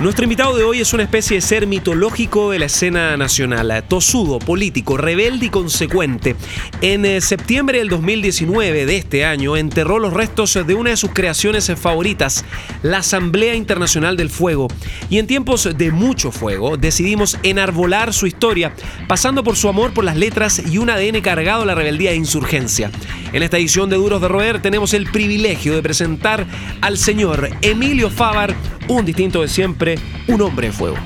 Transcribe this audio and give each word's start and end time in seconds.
Nuestro 0.00 0.24
invitado 0.24 0.56
de 0.56 0.64
hoy 0.64 0.80
es 0.80 0.92
una 0.92 1.04
especie 1.04 1.36
de 1.36 1.40
ser 1.40 1.68
mitológico 1.68 2.50
de 2.50 2.58
la 2.58 2.66
escena 2.66 3.16
nacional, 3.16 3.84
tosudo, 3.88 4.40
político, 4.40 4.96
rebelde 4.96 5.46
y 5.46 5.50
consecuente. 5.50 6.34
En 6.80 7.04
eh, 7.04 7.20
septiembre 7.20 7.78
del 7.78 7.88
2019 7.88 8.86
de 8.86 8.96
este 8.96 9.24
año 9.24 9.56
enterró 9.56 10.00
los 10.00 10.12
restos 10.12 10.58
de 10.66 10.74
una 10.74 10.90
de 10.90 10.96
sus 10.96 11.12
creaciones 11.12 11.72
favoritas, 11.76 12.44
la 12.82 12.98
Asamblea 12.98 13.54
Internacional 13.54 14.16
del 14.16 14.30
Fuego. 14.30 14.66
Y 15.10 15.18
en 15.18 15.28
tiempos 15.28 15.68
de 15.76 15.92
mucho 15.92 16.32
fuego 16.32 16.76
decidimos 16.76 17.38
enarbolar 17.44 18.12
su 18.12 18.26
historia, 18.26 18.74
pasando 19.06 19.44
por 19.44 19.56
su 19.56 19.68
amor 19.68 19.94
por 19.94 20.04
las 20.04 20.16
letras 20.16 20.60
y 20.70 20.78
un 20.78 20.90
ADN 20.90 21.20
cargado 21.20 21.62
a 21.62 21.66
la 21.66 21.76
rebeldía 21.76 22.10
e 22.10 22.16
insurgencia. 22.16 22.90
En 23.32 23.44
esta 23.44 23.58
edición 23.58 23.88
de 23.90 23.96
Duros 23.96 24.20
de 24.20 24.28
Roer 24.28 24.60
tenemos 24.60 24.92
el 24.92 25.06
privilegio 25.06 25.74
de 25.74 25.82
presentar 25.82 26.46
al 26.80 26.98
señor 26.98 27.48
Emilio 27.62 28.10
Fabar, 28.10 28.54
un 28.88 29.04
distinto 29.04 29.42
de 29.42 29.48
siempre, 29.48 29.98
un 30.28 30.40
hombre 30.42 30.68
de 30.68 30.72
fuego. 30.72 30.96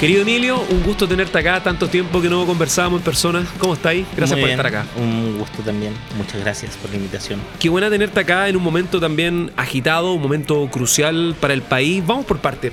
Querido 0.00 0.22
Emilio, 0.22 0.60
un 0.68 0.82
gusto 0.82 1.08
tenerte 1.08 1.38
acá, 1.38 1.62
tanto 1.62 1.88
tiempo 1.88 2.20
que 2.20 2.28
no 2.28 2.44
conversábamos 2.44 3.00
en 3.00 3.04
persona. 3.04 3.46
¿Cómo 3.58 3.72
estáis? 3.72 4.04
Gracias 4.14 4.36
Muy 4.36 4.42
por 4.42 4.48
bien, 4.48 4.60
estar 4.60 4.66
acá. 4.66 4.86
Un 4.96 5.38
gusto 5.38 5.62
también. 5.62 5.94
Muchas 6.18 6.40
gracias 6.42 6.76
por 6.76 6.90
la 6.90 6.96
invitación. 6.96 7.40
Qué 7.58 7.70
buena 7.70 7.88
tenerte 7.88 8.20
acá 8.20 8.48
en 8.48 8.56
un 8.56 8.62
momento 8.62 9.00
también 9.00 9.50
agitado, 9.56 10.12
un 10.12 10.20
momento 10.20 10.68
crucial 10.70 11.34
para 11.40 11.54
el 11.54 11.62
país. 11.62 12.04
Vamos 12.04 12.26
por 12.26 12.38
parte. 12.38 12.72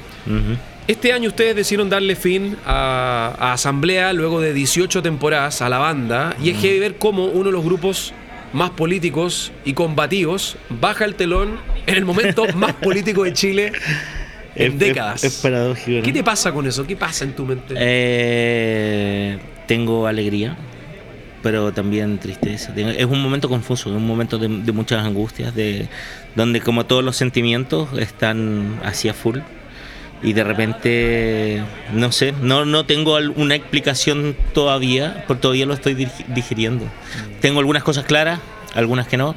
Este 0.87 1.13
año 1.13 1.29
ustedes 1.29 1.55
decidieron 1.55 1.89
darle 1.89 2.17
fin 2.17 2.57
a, 2.65 3.33
a 3.39 3.53
Asamblea 3.53 4.11
luego 4.11 4.41
de 4.41 4.53
18 4.53 5.01
temporadas 5.01 5.61
a 5.61 5.69
la 5.69 5.77
banda 5.77 6.35
y 6.43 6.49
es 6.49 6.57
que 6.57 6.79
ver 6.81 6.97
cómo 6.97 7.27
uno 7.27 7.45
de 7.45 7.51
los 7.53 7.63
grupos 7.63 8.13
más 8.53 8.71
políticos 8.71 9.51
y 9.65 9.73
combativos 9.73 10.57
baja 10.69 11.05
el 11.05 11.15
telón 11.15 11.57
en 11.87 11.95
el 11.95 12.05
momento 12.05 12.45
más 12.55 12.73
político 12.73 13.23
de 13.23 13.33
Chile 13.33 13.71
en 14.55 14.73
Es- 14.73 14.79
décadas. 14.79 15.23
Es, 15.23 15.35
es 15.35 15.41
paradójico. 15.41 15.97
¿no? 15.99 16.03
¿Qué 16.03 16.11
te 16.13 16.23
pasa 16.23 16.51
con 16.51 16.65
eso? 16.67 16.85
¿Qué 16.85 16.95
pasa 16.95 17.23
en 17.25 17.33
tu 17.33 17.45
mente? 17.45 17.73
Eh, 17.77 19.37
tengo 19.67 20.07
alegría, 20.07 20.55
pero 21.41 21.71
también 21.71 22.17
tristeza. 22.17 22.73
Es 22.75 23.05
un 23.05 23.21
momento 23.21 23.47
confuso, 23.47 23.89
es 23.89 23.95
un 23.95 24.05
momento 24.05 24.37
de, 24.37 24.47
de 24.47 24.71
muchas 24.71 25.05
angustias, 25.05 25.55
de 25.55 25.87
donde 26.35 26.59
como 26.61 26.85
todos 26.85 27.03
los 27.03 27.15
sentimientos 27.15 27.89
están 27.97 28.79
hacia 28.83 29.13
full. 29.13 29.39
Y 30.23 30.33
de 30.33 30.43
repente, 30.43 31.63
no 31.93 32.11
sé, 32.11 32.31
no, 32.41 32.63
no 32.65 32.85
tengo 32.85 33.17
una 33.35 33.55
explicación 33.55 34.35
todavía, 34.53 35.23
porque 35.27 35.41
todavía 35.41 35.65
lo 35.65 35.73
estoy 35.73 35.95
dig- 35.95 36.25
digiriendo. 36.27 36.85
Tengo 37.39 37.59
algunas 37.59 37.83
cosas 37.83 38.05
claras, 38.05 38.39
algunas 38.75 39.07
que 39.07 39.17
no. 39.17 39.35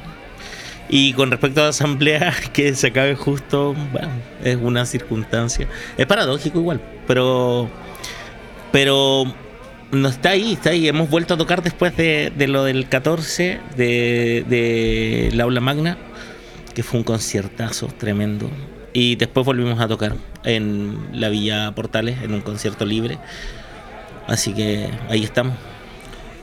Y 0.87 1.13
con 1.13 1.31
respecto 1.31 1.61
a 1.61 1.63
la 1.63 1.69
asamblea, 1.71 2.31
que 2.53 2.75
se 2.75 2.87
acabe 2.87 3.15
justo, 3.15 3.73
bueno, 3.91 4.09
es 4.43 4.57
una 4.57 4.85
circunstancia. 4.85 5.67
Es 5.97 6.05
paradójico 6.05 6.59
igual, 6.59 6.79
pero 7.07 7.67
pero 8.71 9.23
no 9.91 10.07
está 10.09 10.31
ahí, 10.31 10.53
está 10.53 10.69
ahí. 10.71 10.87
Hemos 10.87 11.09
vuelto 11.09 11.33
a 11.33 11.37
tocar 11.37 11.63
después 11.63 11.95
de, 11.97 12.31
de 12.35 12.47
lo 12.47 12.63
del 12.63 12.87
14 12.89 13.59
de, 13.77 14.45
de 14.47 15.31
la 15.33 15.45
aula 15.45 15.61
magna, 15.61 15.97
que 16.75 16.83
fue 16.83 16.99
un 16.99 17.03
conciertazo 17.03 17.87
tremendo. 17.87 18.51
Y 18.97 19.15
después 19.17 19.45
volvimos 19.45 19.77
a 19.81 19.89
tocar 19.89 20.13
en 20.45 21.09
la 21.11 21.27
Villa 21.27 21.73
Portales, 21.75 22.21
en 22.23 22.33
un 22.33 22.39
concierto 22.39 22.85
libre. 22.85 23.17
Así 24.25 24.53
que 24.53 24.89
ahí 25.09 25.23
estamos. 25.25 25.53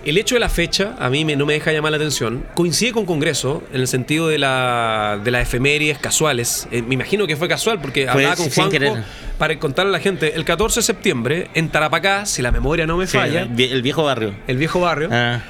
El 0.04 0.18
hecho 0.18 0.34
de 0.34 0.40
la 0.40 0.50
fecha 0.50 0.94
a 0.98 1.08
mí 1.08 1.24
me- 1.24 1.34
no 1.34 1.46
me 1.46 1.54
deja 1.54 1.72
llamar 1.72 1.92
la 1.92 1.96
atención. 1.96 2.44
Coincide 2.54 2.92
con 2.92 3.06
Congreso 3.06 3.62
en 3.72 3.80
el 3.80 3.88
sentido 3.88 4.28
de, 4.28 4.36
la, 4.36 5.18
de 5.24 5.30
las 5.30 5.42
efemérides 5.48 5.96
casuales. 5.98 6.68
Eh, 6.72 6.82
me 6.82 6.92
imagino 6.94 7.26
que 7.26 7.36
fue 7.36 7.48
casual 7.48 7.80
porque 7.80 8.02
Fue 8.02 8.26
hablaba 8.26 8.36
con 8.36 8.50
Juanjo 8.50 8.96
para 9.38 9.58
contarle 9.58 9.90
a 9.90 9.92
la 9.92 10.00
gente. 10.00 10.34
El 10.34 10.44
14 10.44 10.80
de 10.80 10.84
septiembre 10.84 11.48
en 11.54 11.70
Tarapacá, 11.70 12.26
si 12.26 12.42
la 12.42 12.50
memoria 12.52 12.86
no 12.86 12.98
me 12.98 13.06
falla, 13.06 13.48
Sí, 13.56 13.64
el 13.64 13.80
viejo 13.80 14.02
barrio. 14.04 14.34
el 14.46 14.58
viejo 14.58 14.78
barrio, 14.80 15.08
Ah, 15.10 15.40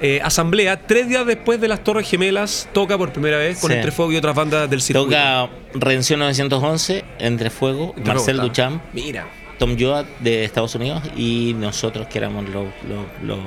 eh, 0.00 0.20
asamblea, 0.22 0.78
tres 0.86 1.08
días 1.08 1.26
después 1.26 1.60
de 1.60 1.68
las 1.68 1.82
Torres 1.84 2.08
Gemelas, 2.08 2.68
toca 2.72 2.96
por 2.98 3.12
primera 3.12 3.38
vez 3.38 3.58
con 3.60 3.70
Sí. 3.70 3.76
Entre 3.76 3.92
Fuego 3.92 4.12
y 4.12 4.16
otras 4.16 4.34
bandas 4.34 4.68
del 4.68 4.80
circuito. 4.82 5.06
toca 5.08 5.48
Redención 5.74 6.20
911, 6.20 7.04
Entre 7.18 7.50
Fuego, 7.50 7.94
Marcel. 8.04 8.38
Duchamp, 8.38 8.82
Mira. 8.92 9.26
Tom 9.58 9.76
Joad 9.78 10.04
de 10.20 10.44
Estados 10.44 10.74
Unidos 10.74 11.02
y 11.16 11.54
nosotros 11.58 12.06
que 12.08 12.18
éramos 12.18 12.44
los, 12.50 12.66
los, 12.88 13.06
los, 13.22 13.38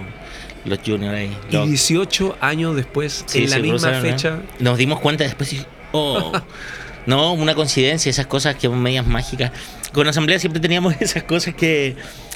los 0.65 0.79
juniors 0.85 1.15
ahí. 1.15 1.37
Y 1.51 1.53
los- 1.55 1.67
18 1.67 2.37
años 2.41 2.75
después, 2.75 3.23
Sí, 3.27 3.43
en 3.43 3.49
la 3.51 3.59
misma 3.59 3.97
¿eh? 3.97 4.01
fecha. 4.01 4.39
Nos 4.59 4.77
dimos 4.77 4.99
cuenta 4.99 5.23
después 5.23 5.53
y. 5.53 5.63
Oh. 5.91 6.31
no, 7.05 7.33
una 7.33 7.53
coincidencia, 7.55 8.09
esas 8.09 8.25
cosas 8.27 8.55
que 8.55 8.67
son 8.67 8.81
medias 8.81 9.05
mágicas. 9.05 9.51
Con 9.93 10.07
asamblea 10.07 10.39
siempre 10.39 10.59
teníamos 10.59 10.95
esas 10.99 11.23
cosas 11.23 11.53
que 11.53 11.95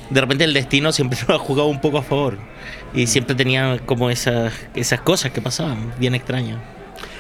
de 0.10 0.22
repente 0.22 0.44
el 0.44 0.54
destino 0.54 0.92
siempre 0.92 1.20
nos 1.28 1.30
ha 1.30 1.40
jugado 1.40 1.68
un 1.68 1.82
poco 1.82 1.98
a 1.98 2.04
favor. 2.04 2.38
Y 2.94 3.08
siempre 3.08 3.36
tenía 3.36 3.80
como 3.86 4.10
esas, 4.10 4.54
esas 4.76 5.02
cosas 5.02 5.32
que 5.32 5.42
pasaban, 5.42 5.94
bien 6.00 6.16
extrañas. 6.16 6.60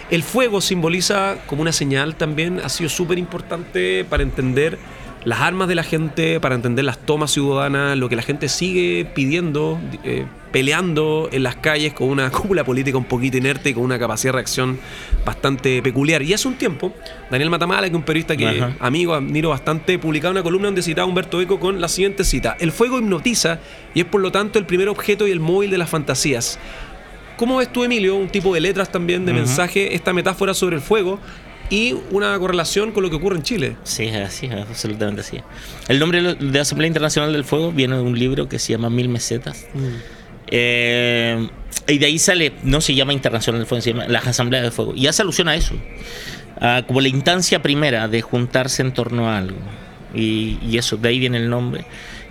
El 0.09 0.21
fuego 0.21 0.61
simboliza 0.61 1.37
como 1.47 1.61
una 1.61 1.71
señal 1.71 2.15
también, 2.15 2.59
ha 2.63 2.69
sido 2.69 2.89
súper 2.89 3.17
importante 3.17 4.05
para 4.05 4.21
entender 4.21 4.77
las 5.23 5.39
armas 5.39 5.67
de 5.67 5.75
la 5.75 5.83
gente, 5.83 6.39
para 6.39 6.55
entender 6.55 6.85
las 6.85 6.99
tomas 6.99 7.31
ciudadanas, 7.31 7.97
lo 7.97 8.09
que 8.09 8.15
la 8.15 8.21
gente 8.21 8.49
sigue 8.49 9.05
pidiendo, 9.05 9.79
eh, 10.03 10.25
peleando 10.53 11.27
en 11.33 11.43
las 11.43 11.57
calles 11.57 11.91
con 11.91 12.07
una 12.07 12.29
cúpula 12.31 12.63
política 12.63 12.97
un 12.97 13.03
poquito 13.03 13.35
inerte 13.37 13.71
y 13.71 13.73
con 13.73 13.83
una 13.83 13.99
capacidad 13.99 14.29
de 14.31 14.37
reacción 14.37 14.79
bastante 15.25 15.81
peculiar. 15.81 16.21
Y 16.21 16.31
hace 16.33 16.47
un 16.47 16.53
tiempo, 16.55 16.93
Daniel 17.29 17.49
Matamala, 17.49 17.81
que 17.81 17.87
es 17.89 17.95
un 17.95 18.03
periodista 18.03 18.37
que 18.37 18.47
Ajá. 18.47 18.73
amigo, 18.79 19.13
admiro 19.13 19.49
bastante, 19.49 19.99
publicaba 19.99 20.31
una 20.31 20.43
columna 20.43 20.67
donde 20.67 20.81
citaba 20.81 21.05
a 21.05 21.09
Humberto 21.09 21.41
Eco 21.41 21.59
con 21.59 21.81
la 21.81 21.89
siguiente 21.89 22.23
cita. 22.23 22.55
El 22.61 22.71
fuego 22.71 22.99
hipnotiza 22.99 23.59
y 23.93 23.99
es 23.99 24.05
por 24.05 24.21
lo 24.21 24.31
tanto 24.31 24.59
el 24.59 24.65
primer 24.65 24.87
objeto 24.87 25.27
y 25.27 25.31
el 25.31 25.41
móvil 25.41 25.71
de 25.71 25.77
las 25.79 25.89
fantasías. 25.89 26.57
¿Cómo 27.35 27.57
ves 27.57 27.73
tú, 27.73 27.83
Emilio, 27.83 28.15
un 28.15 28.29
tipo 28.29 28.53
de 28.53 28.61
letras 28.61 28.91
también, 28.91 29.25
de 29.25 29.31
Ujú. 29.31 29.41
mensaje, 29.41 29.95
esta 29.95 30.13
metáfora 30.13 30.53
sobre 30.53 30.75
el 30.75 30.81
fuego 30.83 31.19
y 31.71 31.95
una 32.11 32.37
correlación 32.37 32.91
con 32.91 33.01
lo 33.01 33.09
que 33.09 33.15
ocurre 33.15 33.37
en 33.37 33.41
Chile? 33.43 33.75
Sí, 33.83 34.03
es 34.05 34.15
así, 34.15 34.45
es 34.45 34.53
absolutamente 34.53 35.21
así. 35.21 35.39
El 35.87 35.97
nombre 35.97 36.21
de 36.21 36.37
la- 36.39 36.61
Asamblea 36.61 36.87
Internacional 36.87 37.33
del 37.33 37.43
Fuego 37.43 37.71
viene 37.71 37.95
de 37.95 38.01
un 38.03 38.17
libro 38.19 38.47
que 38.47 38.59
se 38.59 38.73
llama 38.73 38.91
Mil 38.91 39.09
Mesetas. 39.09 39.65
Eh, 40.47 41.47
y 41.87 41.97
de 41.97 42.05
ahí 42.05 42.19
sale, 42.19 42.53
no 42.63 42.81
se 42.81 42.95
llama 42.95 43.13
Internacional 43.13 43.59
del 43.61 43.67
Fuego, 43.67 43.81
se 43.81 43.91
llama 43.91 44.07
las 44.07 44.25
Asambleas 44.27 44.63
del 44.63 44.71
Fuego. 44.71 44.93
Y 44.95 45.07
hace 45.07 45.21
alusión 45.21 45.47
a 45.49 45.55
eso, 45.55 45.75
a 46.61 46.83
como 46.87 47.01
la 47.01 47.07
instancia 47.09 47.61
primera 47.61 48.07
de 48.07 48.21
juntarse 48.21 48.81
en 48.81 48.93
torno 48.93 49.29
a 49.29 49.37
algo. 49.37 49.57
Y, 50.13 50.59
y 50.65 50.77
eso, 50.77 50.97
de 50.97 51.09
ahí 51.09 51.19
viene 51.19 51.37
el 51.37 51.49
nombre. 51.49 51.85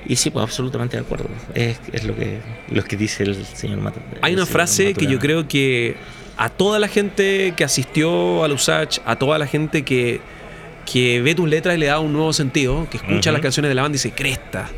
Y 0.07 0.17
sí, 0.17 0.31
pues 0.31 0.43
absolutamente 0.43 0.97
de 0.97 1.03
acuerdo. 1.03 1.29
Es, 1.55 1.79
es 1.93 2.05
lo, 2.05 2.17
que, 2.17 2.41
lo 2.71 2.83
que 2.85 2.97
dice 2.97 3.25
el 3.25 3.45
señor 3.45 3.79
Mata. 3.81 4.01
Hay 4.23 4.33
el 4.33 4.39
una 4.39 4.47
señor 4.47 4.53
frase 4.53 4.85
que 4.95 5.05
yo 5.05 5.13
Maturana. 5.13 5.21
creo 5.21 5.49
que 5.49 5.97
a 6.37 6.49
toda 6.49 6.79
la 6.79 6.89
gente 6.89 7.55
que 7.57 7.63
asistió 7.65 8.43
al 8.43 8.53
USACH, 8.53 8.99
a 9.05 9.17
toda 9.17 9.39
la 9.39 9.47
gente 9.47 9.85
que, 9.85 10.21
que 10.91 11.21
ve 11.23 11.35
tus 11.35 11.49
letras 11.49 11.77
y 11.77 11.79
le 11.79 11.87
da 11.87 12.01
un 12.01 12.13
nuevo 12.13 12.33
sentido, 12.33 12.89
que 12.91 12.97
escucha 12.97 13.31
Ujú. 13.31 13.33
las 13.33 13.43
canciones 13.43 13.69
de 13.69 13.75
la 13.75 13.83
banda 13.83 13.95
y 13.95 13.99
dice, 13.99 14.13
cresta, 14.13 14.71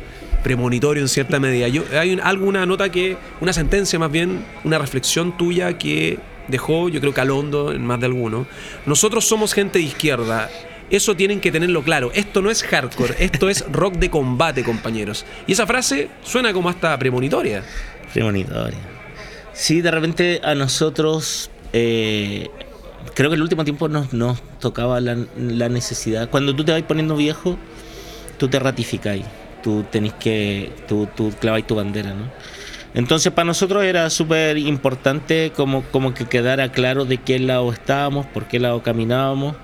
premonitorio 0.45 1.01
en 1.01 1.09
cierta 1.09 1.39
medida. 1.39 1.67
Yo, 1.67 1.83
hay 1.99 2.13
un- 2.13 2.19
alguna 2.21 2.67
nota 2.67 2.89
que, 2.89 3.17
una 3.41 3.51
sentencia 3.51 3.97
más 3.97 4.11
bien, 4.11 4.45
una 4.63 4.77
reflexión 4.77 5.35
tuya 5.35 5.75
que 5.79 6.19
dejó, 6.47 6.87
yo 6.87 7.01
creo 7.01 7.15
que 7.15 7.21
al 7.21 7.31
hondo 7.31 7.71
en 7.71 7.83
más 7.83 7.99
de 7.99 8.05
alguno. 8.05 8.45
Nosotros 8.85 9.25
somos 9.25 9.53
gente 9.55 9.79
de 9.79 9.85
izquierda. 9.85 10.47
Eso 10.91 11.15
tienen 11.15 11.39
que 11.41 11.51
tenerlo 11.51 11.81
claro. 11.81 12.11
Esto 12.13 12.43
no 12.43 12.51
es 12.51 12.61
hardcore, 12.61 13.15
esto 13.17 13.49
es 13.49 13.65
rock 13.71 13.95
de 13.95 14.11
combate, 14.11 14.63
compañeros. 14.63 15.25
Y 15.47 15.53
esa 15.53 15.65
frase 15.65 16.09
suena 16.23 16.53
como 16.53 16.69
hasta 16.69 16.95
premonitoria. 16.99 17.63
Premonitoria. 18.13 18.77
Sí, 19.51 19.81
de 19.81 19.89
repente 19.89 20.41
a 20.43 20.53
nosotros, 20.53 21.49
eh, 21.73 22.49
creo 23.15 23.31
que 23.31 23.35
el 23.35 23.41
último 23.41 23.63
tiempo 23.63 23.87
nos, 23.87 24.09
tocaba 24.59 25.01
la, 25.01 25.17
la 25.39 25.69
necesidad. 25.69 26.29
Cuando 26.29 26.55
tú 26.55 26.63
te 26.63 26.71
vas 26.71 26.83
poniendo 26.83 27.15
viejo, 27.15 27.57
tú 28.37 28.47
te 28.47 28.59
ratificáis. 28.59 29.25
Tú 29.65 29.83
tenés 29.89 30.13
que, 30.13 30.71
tú, 30.87 31.09
tú 31.15 31.33
tu 31.67 31.75
bandera, 31.75 32.13
¿no? 32.13 32.29
Entonces 32.93 33.33
para 33.33 33.47
nosotros 33.47 33.83
era 33.83 34.11
súper 34.11 34.59
importante 34.59 35.51
como, 35.55 35.81
como 35.85 36.13
que 36.13 36.25
quedara 36.25 36.71
claro 36.71 37.05
de 37.05 37.17
qué 37.17 37.39
lado 37.39 37.73
estábamos, 37.73 38.27
por 38.27 38.45
qué 38.45 38.59
lado 38.59 38.83
caminábamos, 38.83 39.55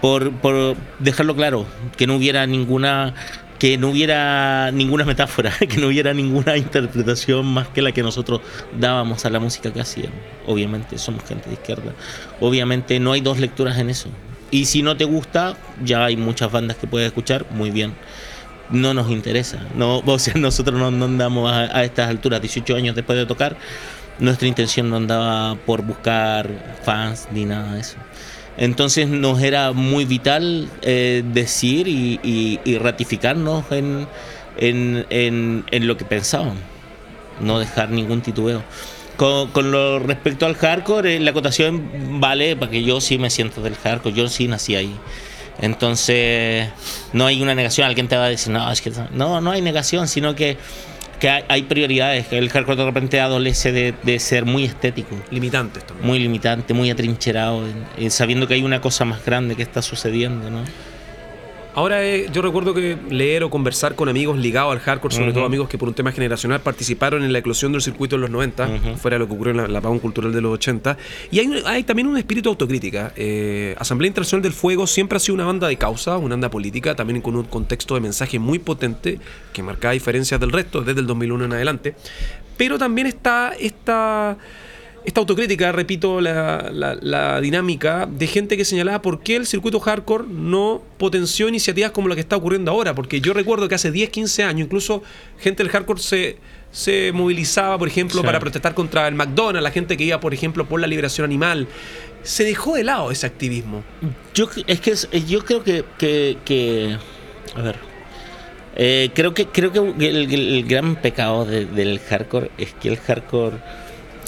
por, 0.00 0.30
por 0.32 0.76
dejarlo 1.00 1.34
claro, 1.34 1.66
que 1.96 2.06
no 2.06 2.14
hubiera 2.14 2.46
ninguna 2.46 3.14
que 3.58 3.76
no 3.76 3.88
hubiera 3.90 4.70
ninguna 4.70 5.04
metáfora, 5.04 5.52
que 5.68 5.78
no 5.78 5.88
hubiera 5.88 6.14
ninguna 6.14 6.56
interpretación 6.56 7.44
más 7.44 7.66
que 7.66 7.82
la 7.82 7.90
que 7.90 8.04
nosotros 8.04 8.40
dábamos 8.78 9.24
a 9.24 9.30
la 9.30 9.40
música 9.40 9.72
que 9.72 9.80
hacíamos. 9.80 10.20
Obviamente 10.46 10.96
somos 10.96 11.24
gente 11.24 11.48
de 11.48 11.54
izquierda. 11.54 11.92
Obviamente 12.40 13.00
no 13.00 13.12
hay 13.12 13.20
dos 13.20 13.40
lecturas 13.40 13.76
en 13.78 13.90
eso. 13.90 14.10
Y 14.52 14.66
si 14.66 14.82
no 14.82 14.96
te 14.96 15.04
gusta, 15.04 15.56
ya 15.84 16.04
hay 16.04 16.16
muchas 16.16 16.52
bandas 16.52 16.76
que 16.76 16.86
puedes 16.86 17.08
escuchar, 17.08 17.46
muy 17.50 17.70
bien. 17.70 17.94
No 18.70 18.94
nos 18.94 19.10
interesa. 19.10 19.60
No, 19.74 19.98
o 19.98 20.18
sea, 20.18 20.34
nosotros 20.36 20.78
no, 20.78 21.04
andamos 21.04 21.50
a, 21.50 21.76
a, 21.76 21.84
estas 21.84 22.08
alturas, 22.08 22.40
18 22.40 22.76
años 22.76 22.96
después 22.96 23.18
de 23.18 23.26
tocar, 23.26 23.56
nuestra 24.18 24.48
intención 24.48 24.90
no 24.90 24.96
andaba 24.96 25.56
por 25.64 25.82
buscar 25.82 26.50
fans 26.84 27.28
ni 27.32 27.44
nada 27.44 27.74
de 27.74 27.80
eso. 27.80 27.96
Entonces 28.58 29.08
nos 29.08 29.40
era 29.40 29.70
muy 29.72 30.04
vital 30.04 30.68
eh, 30.82 31.22
decir 31.24 31.86
y, 31.86 32.78
ratificarnos 32.78 33.64
en, 33.70 34.08
lo 35.70 35.96
que 35.96 36.04
pensábamos, 36.04 36.56
no 37.40 37.60
dejar 37.60 37.90
ningún 37.90 38.20
titubeo. 38.20 38.64
Con, 39.16 39.70
lo 39.70 40.00
respecto 40.00 40.44
al 40.46 40.54
hardcore, 40.54 41.16
eh, 41.16 41.20
la 41.20 41.30
acotación 41.30 42.20
vale 42.20 42.56
para 42.56 42.70
que 42.70 42.82
yo 42.82 43.00
sí 43.00 43.16
me 43.18 43.30
siento 43.30 43.62
del 43.62 43.76
hardcore, 43.76 44.14
yo 44.14 44.28
sí 44.28 44.48
nací 44.48 44.74
ahí. 44.74 44.94
Entonces, 45.60 46.68
no 47.12 47.26
hay 47.26 47.42
una 47.42 47.54
negación, 47.54 47.86
alguien 47.86 48.08
te 48.08 48.16
va 48.16 48.26
a 48.26 48.28
decir, 48.28 48.52
no, 48.52 48.70
es 48.70 48.80
que 48.80 48.92
no, 49.12 49.40
no 49.40 49.50
hay 49.50 49.60
negación, 49.60 50.08
sino 50.08 50.34
que 50.34 50.56
que 51.18 51.28
hay, 51.28 51.62
prioridades, 51.62 52.28
que 52.28 52.38
el 52.38 52.48
hardcore 52.48 52.76
de 52.76 52.84
repente 52.84 53.20
adolece 53.20 53.72
de, 53.72 54.18
ser 54.20 54.44
muy 54.44 54.64
estético. 54.64 55.16
Limitantes 55.30 55.84
también. 55.84 56.06
Muy 56.06 56.18
limitante, 56.18 56.74
muy 56.74 56.90
atrincherado, 56.90 57.64
sabiendo 58.08 58.46
que 58.46 58.54
hay 58.54 58.62
una 58.62 58.80
cosa 58.80 59.04
más 59.04 59.24
grande 59.24 59.56
que 59.56 59.62
está 59.62 59.82
sucediendo, 59.82 60.48
¿no? 60.50 60.62
Ahora 61.74 62.04
eh, 62.04 62.28
yo 62.32 62.42
recuerdo 62.42 62.74
que 62.74 62.96
leer 63.10 63.44
o 63.44 63.50
conversar 63.50 63.94
con 63.94 64.08
amigos 64.08 64.36
ligados 64.38 64.72
al 64.72 64.80
hardcore, 64.80 65.14
sobre 65.14 65.32
todo 65.32 65.44
amigos 65.44 65.68
que 65.68 65.78
por 65.78 65.88
un 65.88 65.94
tema 65.94 66.12
generacional 66.12 66.60
participaron 66.60 67.22
en 67.22 67.32
la 67.32 67.38
eclosión 67.38 67.72
del 67.72 67.82
circuito 67.82 68.16
en 68.16 68.22
los 68.22 68.30
90, 68.30 68.96
fuera 68.96 69.16
de 69.16 69.20
lo 69.20 69.28
que 69.28 69.34
ocurrió 69.34 69.50
en 69.52 69.72
la, 69.72 69.80
la 69.80 69.80
cultural 69.80 70.32
de 70.32 70.40
los 70.40 70.54
80. 70.54 70.96
Y 71.30 71.38
hay, 71.38 71.62
hay 71.64 71.84
también 71.84 72.08
un 72.08 72.18
espíritu 72.18 72.48
autocrítica. 72.48 73.12
Eh, 73.16 73.76
Asamblea 73.78 74.08
Internacional 74.08 74.42
del 74.42 74.52
Fuego 74.52 74.86
siempre 74.86 75.16
ha 75.16 75.20
sido 75.20 75.34
una 75.34 75.44
banda 75.44 75.68
de 75.68 75.76
causa, 75.76 76.18
una 76.18 76.34
banda 76.34 76.50
política, 76.50 76.96
también 76.96 77.20
con 77.20 77.36
un 77.36 77.44
contexto 77.44 77.94
de 77.94 78.00
mensaje 78.00 78.38
muy 78.38 78.58
potente 78.58 79.20
que 79.52 79.62
marca 79.62 79.92
diferencias 79.92 80.40
del 80.40 80.52
resto 80.52 80.82
desde 80.82 81.00
el 81.00 81.06
2001 81.06 81.44
en 81.44 81.52
adelante. 81.52 81.94
Pero 82.56 82.76
también 82.76 83.06
está 83.06 83.52
esta 83.58 83.78
esta 83.88 84.36
autocrítica, 85.20 85.72
repito, 85.72 86.20
la, 86.20 87.40
dinámica 87.40 88.06
de 88.06 88.26
gente 88.26 88.56
que 88.56 88.64
señalaba 88.64 89.02
por 89.02 89.20
qué 89.20 89.36
el 89.36 89.46
circuito 89.46 89.80
hardcore 89.80 90.24
no 90.28 90.82
potenció 90.98 91.48
iniciativas 91.48 91.92
como 91.92 92.08
la 92.08 92.14
que 92.14 92.20
está 92.20 92.36
ocurriendo 92.36 92.70
ahora. 92.70 92.94
Porque 92.94 93.20
yo 93.20 93.32
recuerdo 93.32 93.68
que 93.68 93.74
hace 93.74 93.90
10, 93.90 94.10
15 94.10 94.44
años, 94.44 94.66
incluso 94.66 95.02
gente 95.38 95.62
del 95.62 95.70
hardcore 95.72 96.00
se, 96.00 96.36
se 96.70 97.12
movilizaba, 97.12 97.78
por 97.78 97.88
ejemplo, 97.88 98.22
para 98.22 98.40
protestar 98.40 98.74
contra 98.74 99.08
el 99.08 99.14
McDonald's, 99.14 99.62
la 99.62 99.70
gente 99.70 99.96
que 99.96 100.04
iba, 100.04 100.20
por 100.20 100.34
ejemplo, 100.34 100.66
por 100.66 100.80
la 100.80 100.86
liberación 100.86 101.24
animal. 101.24 101.68
Se 102.22 102.44
dejó 102.44 102.74
de 102.74 102.84
lado 102.84 103.10
ese 103.10 103.26
activismo. 103.26 103.84
Yo, 104.34 104.48
es 104.66 104.80
que 104.80 104.94
yo 105.26 105.44
creo 105.44 105.62
que, 105.64 105.84
que, 105.98 106.98
a 107.54 107.62
ver, 107.62 107.76
eh, 108.76 109.10
creo 109.14 109.34
que 109.34 109.46
creo 109.46 109.72
que 109.72 109.80
el, 110.08 110.64
gran 110.64 110.96
pecado 110.96 111.44
del 111.44 111.98
hardcore 112.00 112.50
es 112.58 112.74
que 112.74 112.88
el 112.88 112.96
hardcore 112.98 113.56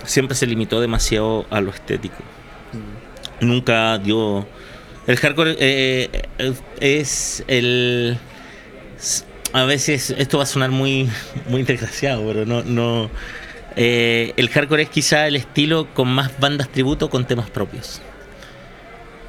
siempre 0.04 0.36
se 0.36 0.46
limitó 0.46 0.80
demasiado 0.80 1.46
a 1.50 1.60
lo 1.60 1.70
estético. 1.70 2.16
Nunca 3.40 3.98
dio... 3.98 4.46
El 5.06 5.16
hardcore 5.16 5.56
eh, 5.58 6.10
eh, 6.38 6.52
es 6.80 7.42
el... 7.48 8.18
A 9.52 9.64
veces 9.64 10.10
esto 10.10 10.38
va 10.38 10.44
a 10.44 10.46
sonar 10.46 10.70
muy, 10.70 11.08
muy 11.48 11.62
desgraciado, 11.62 12.24
pero 12.26 12.44
no... 12.46 12.62
no 12.62 13.10
eh, 13.76 14.34
el 14.36 14.48
hardcore 14.48 14.82
es 14.82 14.90
quizá 14.90 15.26
el 15.26 15.36
estilo 15.36 15.88
con 15.94 16.08
más 16.08 16.38
bandas 16.40 16.68
tributo 16.68 17.08
con 17.08 17.24
temas 17.24 17.48
propios. 17.50 18.02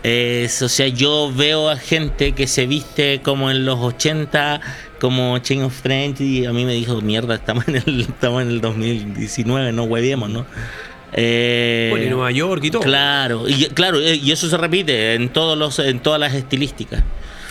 o 0.04 0.70
sea, 0.70 0.88
yo 0.88 1.32
veo 1.34 1.70
a 1.70 1.78
gente 1.78 2.34
que 2.34 2.48
se 2.48 2.66
viste 2.66 3.22
como 3.24 3.52
en 3.52 3.66
los 3.66 3.80
80 3.80 4.62
como 5.02 5.40
Chain 5.40 5.64
of 5.64 5.74
Friends 5.74 6.22
y 6.22 6.46
a 6.46 6.54
mí 6.54 6.64
me 6.64 6.74
dijo, 6.74 7.02
mierda, 7.02 7.34
estamos 7.34 7.68
en 7.68 7.78
el, 7.78 8.02
estamos 8.02 8.44
en 8.44 8.50
el 8.50 8.62
2019, 8.62 9.72
no 9.72 9.86
hueviemos, 9.86 10.30
¿no? 10.30 10.46
Eh, 11.12 11.88
bueno, 11.90 12.06
y 12.06 12.10
Nueva 12.10 12.32
York 12.32 12.64
y 12.64 12.70
todo. 12.70 12.84
Claro, 12.84 13.50
y 13.50 13.66
claro, 13.70 14.00
y 14.00 14.32
eso 14.32 14.48
se 14.48 14.56
repite 14.58 15.16
en 15.16 15.30
todos 15.30 15.58
los, 15.58 15.80
en 15.80 16.02
todas 16.02 16.20
las 16.20 16.36
estilísticas. 16.36 17.04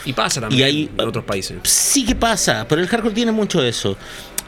Y 0.04 0.12
pasa 0.12 0.40
también 0.40 0.90
en 0.96 1.08
otros 1.08 1.24
países. 1.24 1.58
Sí 1.64 2.06
que 2.06 2.14
pasa, 2.14 2.66
pero 2.68 2.80
el 2.80 2.86
hardcore 2.86 3.14
tiene 3.14 3.32
mucho 3.32 3.60
de 3.60 3.70
eso. 3.70 3.96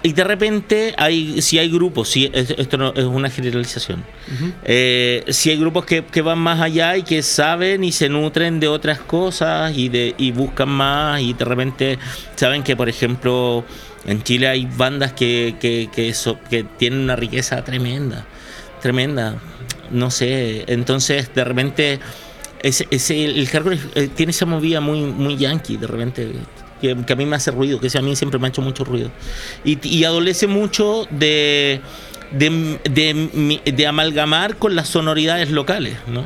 Y 0.04 0.12
de 0.14 0.24
repente, 0.24 0.94
hay, 0.98 1.40
si 1.42 1.60
hay 1.60 1.70
grupos, 1.70 2.08
si 2.08 2.28
esto 2.34 2.76
no 2.76 2.92
es 2.92 3.04
una 3.04 3.30
generalización, 3.30 4.02
eh, 4.64 5.24
si 5.28 5.50
hay 5.50 5.56
grupos 5.56 5.84
que, 5.84 6.22
van 6.22 6.40
más 6.40 6.60
allá 6.60 6.96
y 6.96 7.04
que 7.04 7.22
saben 7.22 7.84
y 7.84 7.92
se 7.92 8.08
nutren 8.08 8.58
de 8.58 8.66
otras 8.66 8.98
cosas 8.98 9.76
y, 9.76 9.88
de, 9.88 10.14
y 10.18 10.32
buscan 10.32 10.70
más 10.70 11.20
y 11.20 11.34
de 11.34 11.44
repente 11.44 11.98
saben 12.34 12.64
que, 12.64 12.74
por 12.74 12.88
ejemplo, 12.88 13.64
en 14.04 14.22
Chile 14.24 14.48
hay 14.48 14.66
bandas 14.66 15.12
que, 15.12 15.54
que, 15.60 15.88
que 15.92 16.64
tienen 16.78 17.00
una 17.00 17.14
riqueza 17.14 17.62
tremenda, 17.62 18.26
tremenda, 18.80 19.36
no 19.90 20.10
sé, 20.10 20.64
entonces 20.66 21.32
de 21.34 21.44
repente... 21.44 22.00
Ese, 22.64 22.86
el 23.24 23.48
hardcore 23.48 23.76
eh, 23.96 24.08
tiene 24.14 24.30
esa 24.30 24.46
movida 24.46 24.80
muy, 24.80 25.00
muy 25.00 25.36
yankee, 25.36 25.78
de 25.78 25.88
repente 25.88 26.30
que, 26.82 27.12
a 27.12 27.16
mí 27.16 27.26
me 27.26 27.36
hace 27.36 27.50
ruido, 27.50 27.80
que 27.80 27.88
a 27.96 28.02
mí 28.02 28.16
siempre 28.16 28.38
me 28.38 28.46
ha 28.46 28.50
hecho 28.50 28.60
mucho 28.60 28.84
ruido. 28.84 29.10
Y, 29.64 30.04
adolece 30.04 30.48
mucho 30.48 31.06
de, 31.10 31.80
de, 32.32 33.86
amalgamar 33.86 34.56
con 34.56 34.74
las 34.74 34.88
sonoridades 34.88 35.50
locales, 35.50 35.96
¿no? 36.08 36.24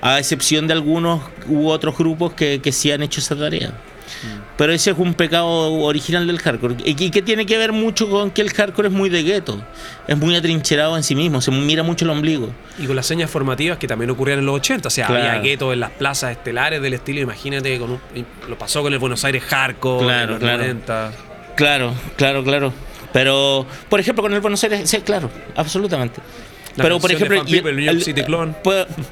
A 0.00 0.18
excepción 0.18 0.66
de 0.66 0.72
algunos 0.72 1.20
u 1.46 1.68
otros 1.68 1.96
grupos 1.98 2.32
que, 2.32 2.60
que 2.62 2.72
sí 2.72 2.90
han 2.90 3.02
hecho 3.02 3.20
esa 3.20 3.36
tarea. 3.36 3.74
Pero 4.56 4.72
ese 4.72 4.90
es 4.90 4.98
un 4.98 5.14
pecado 5.14 5.48
original 5.48 6.26
del 6.26 6.38
hardcore. 6.38 6.76
Y 6.84 7.10
que 7.10 7.22
tiene 7.22 7.46
que 7.46 7.56
ver 7.58 7.72
mucho 7.72 8.08
con 8.10 8.30
que 8.30 8.42
el 8.42 8.50
hardcore 8.50 8.88
es 8.88 8.94
muy 8.94 9.08
de 9.08 9.22
gueto. 9.22 9.62
Es 10.06 10.16
muy 10.16 10.36
atrincherado 10.36 10.96
en 10.96 11.02
sí 11.02 11.14
mismo. 11.14 11.40
Se 11.40 11.50
mira 11.50 11.82
mucho 11.82 12.04
el 12.04 12.10
ombligo. 12.10 12.50
Y 12.78 12.86
con 12.86 12.96
las 12.96 13.06
señas 13.06 13.30
formativas 13.30 13.78
que 13.78 13.86
también 13.86 14.10
ocurrían 14.10 14.38
en 14.38 14.46
los 14.46 14.56
80. 14.56 14.88
O 14.88 14.90
sea, 14.90 15.06
había 15.06 15.38
guetos 15.38 15.72
en 15.72 15.80
las 15.80 15.90
plazas 15.90 16.32
estelares 16.32 16.82
del 16.82 16.94
estilo. 16.94 17.20
Imagínate, 17.20 17.78
con 17.78 18.00
lo 18.48 18.58
pasó 18.58 18.82
con 18.82 18.92
el 18.92 18.98
Buenos 18.98 19.24
Aires 19.24 19.42
hardcore 19.44 20.04
claro, 20.04 20.38
claro. 20.38 20.64
Claro, 21.56 21.94
claro, 22.16 22.44
claro. 22.44 22.72
Pero, 23.12 23.66
por 23.88 24.00
ejemplo, 24.00 24.22
con 24.22 24.32
el 24.32 24.40
Buenos 24.40 24.62
Aires, 24.62 24.88
sí, 24.88 24.98
claro, 25.00 25.30
absolutamente 25.56 26.20
pero 26.76 27.00
por 27.00 27.12
ejemplo, 27.12 27.44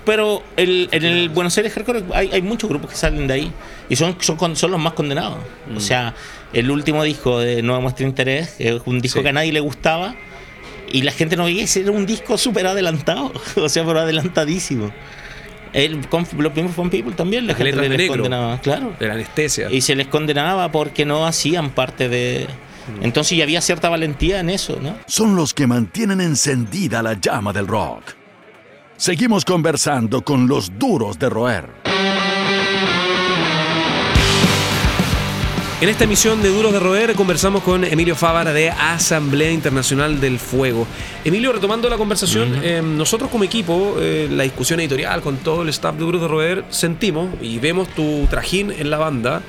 pero, 0.05 0.43
el, 0.56 0.88
en 0.93 1.05
el 1.05 1.29
Buenos 1.29 1.56
Aires 1.56 1.72
Hardcore 1.72 2.05
hay, 2.15 2.31
hay, 2.32 2.43
muchos 2.43 2.69
grupos 2.69 2.91
que 2.91 2.96
salen 2.96 3.27
de 3.27 3.34
ahí 3.34 3.53
y 3.88 3.96
son, 3.96 4.17
son, 4.20 4.56
son 4.56 4.70
los 4.70 4.81
más 4.81 4.93
condenados. 4.93 5.38
O 5.70 5.77
mm. 5.77 5.81
sea, 5.81 6.15
el 6.53 6.70
último 6.70 7.03
disco 7.05 7.41
de 7.41 7.62
Nueva 7.62 7.81
Muestra 7.81 8.06
Interés 8.06 8.56
es 8.58 8.81
un 8.84 9.00
disco 9.00 9.22
que 9.22 9.29
a 9.29 9.32
nadie 9.32 9.53
le 9.53 9.60
gustaba 9.60 10.15
y 10.93 11.03
la 11.03 11.12
gente 11.12 11.36
no 11.36 11.44
veía 11.44 11.65
ese 11.65 11.81
era 11.81 11.91
un 11.91 12.06
disco 12.06 12.38
súper 12.38 12.67
adelantado, 12.67 13.32
o 13.56 13.69
sea, 13.69 13.84
pero 13.84 14.00
adelantadísimo. 14.00 14.93
El, 15.74 16.00
los 16.38 16.53
primeros 16.53 16.74
Fun 16.74 16.88
People 16.88 17.12
también 17.12 17.46
la, 17.46 17.55
gente 17.55 17.88
les 17.88 18.08
condenaba, 18.08 18.58
claro. 18.60 18.94
De 18.98 19.06
la 19.06 19.15
anestesia. 19.15 19.70
Y 19.70 19.82
se 19.82 19.94
les 19.94 20.06
condenaba 20.06 20.72
porque 20.72 21.05
no 21.05 21.27
hacían 21.27 21.70
parte 21.70 22.08
de, 22.08 22.46
entonces 23.00 23.36
ya 23.38 23.44
había 23.44 23.60
cierta 23.60 23.88
valentía 23.88 24.40
en 24.40 24.50
eso, 24.50 24.78
¿no? 24.80 24.96
Son 25.06 25.36
los 25.36 25.54
que 25.54 25.66
mantienen 25.66 26.20
encendida 26.20 27.02
la 27.02 27.14
llama 27.14 27.52
del 27.52 27.66
rock. 27.66 28.02
Seguimos 28.96 29.44
conversando 29.44 30.22
con 30.22 30.48
los 30.48 30.78
duros 30.78 31.18
de 31.18 31.28
roer. 31.28 31.68
En 35.80 35.88
esta 35.88 36.02
emisión 36.02 36.42
de 36.42 36.48
Duros 36.48 36.72
de 36.72 36.80
Roer 36.80 37.14
conversamos 37.14 37.62
con 37.62 37.84
Emilio 37.84 38.16
Fávara 38.16 38.52
de 38.52 38.68
Asamblea 38.68 39.52
Internacional 39.52 40.20
del 40.20 40.40
Fuego. 40.40 40.88
Emilio, 41.24 41.52
retomando 41.52 41.88
la 41.88 41.96
conversación, 41.96 42.58
eh, 42.64 42.82
nosotros 42.82 43.30
como 43.30 43.44
equipo, 43.44 43.94
eh, 44.00 44.26
la 44.28 44.42
discusión 44.42 44.80
editorial 44.80 45.20
con 45.20 45.36
todo 45.36 45.62
el 45.62 45.68
staff 45.68 45.94
de 45.94 46.00
Duros 46.00 46.20
de 46.20 46.26
Roer, 46.26 46.64
sentimos 46.70 47.28
y 47.40 47.60
vemos 47.60 47.86
tu 47.90 48.26
trajín 48.28 48.72
en 48.72 48.90
la 48.90 48.98
banda 48.98 49.40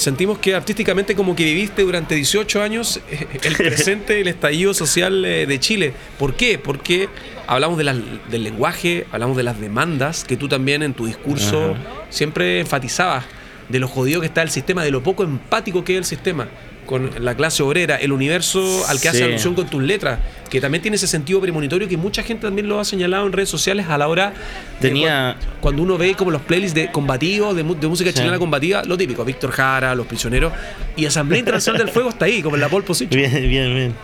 sentimos 0.00 0.38
que 0.38 0.54
artísticamente 0.54 1.14
como 1.14 1.36
que 1.36 1.44
viviste 1.44 1.82
durante 1.82 2.14
18 2.14 2.62
años 2.62 3.00
eh, 3.10 3.26
el 3.42 3.54
presente 3.54 4.20
el 4.20 4.28
estallido 4.28 4.72
social 4.72 5.24
eh, 5.24 5.46
de 5.46 5.60
Chile. 5.60 5.92
¿Por 6.18 6.34
qué? 6.34 6.58
Porque 6.58 7.08
hablamos 7.46 7.78
de 7.78 7.84
del 8.30 8.44
lenguaje, 8.44 9.06
hablamos 9.12 9.36
de 9.36 9.42
las 9.42 9.60
demandas, 9.60 10.24
que 10.24 10.36
tú 10.36 10.48
también 10.48 10.82
en 10.82 10.94
tu 10.94 11.06
discurso 11.06 11.76
siempre 12.08 12.60
enfatizabas 12.60 13.24
de 13.68 13.78
lo 13.78 13.88
jodido 13.88 14.20
que 14.20 14.26
está 14.26 14.42
el 14.42 14.50
sistema, 14.50 14.82
de 14.82 14.90
lo 14.90 15.02
poco 15.02 15.22
empático 15.22 15.84
que 15.84 15.94
es 15.94 15.98
el 15.98 16.04
sistema. 16.04 16.48
Con 16.90 17.08
la 17.24 17.36
clase 17.36 17.62
obrera, 17.62 17.94
el 17.94 18.10
universo 18.10 18.84
al 18.88 19.00
que 19.00 19.08
hace 19.08 19.18
Sí. 19.18 19.24
alusión 19.24 19.54
con 19.54 19.68
tus 19.70 19.80
letras, 19.80 20.18
que 20.50 20.60
también 20.60 20.82
tiene 20.82 20.96
ese 20.96 21.06
sentido 21.06 21.40
premonitorio 21.40 21.86
que 21.86 21.96
mucha 21.96 22.24
gente 22.24 22.48
también 22.48 22.68
lo 22.68 22.80
ha 22.80 22.84
señalado 22.84 23.24
en 23.26 23.32
redes 23.32 23.48
sociales 23.48 23.86
a 23.88 23.96
la 23.96 24.08
hora 24.08 24.32
de 24.80 24.88
Tenía- 24.88 25.36
cu- 25.38 25.46
cuando 25.60 25.82
uno 25.84 25.96
ve 25.96 26.14
como 26.14 26.32
los 26.32 26.42
playlists 26.42 26.74
de 26.74 26.90
combativos, 26.90 27.54
de, 27.54 27.62
de 27.62 27.86
música 27.86 28.10
Sí. 28.10 28.16
chilena 28.16 28.40
combativa, 28.40 28.82
lo 28.84 28.98
típico, 28.98 29.24
Víctor 29.24 29.52
Jara, 29.52 29.94
Los 29.94 30.08
Prisioneros, 30.08 30.52
y 30.96 31.06
Asamblea 31.06 31.38
Internacional 31.38 31.78
del 31.80 31.90
Fuego 31.92 32.08
está 32.08 32.24
ahí, 32.24 32.42
como 32.42 32.56
en 32.56 32.60
la 32.62 32.68
pole 32.68 32.84
position. 32.84 33.16
Bien, 33.20 33.32
bien, 33.48 33.72
bien. 33.74 33.94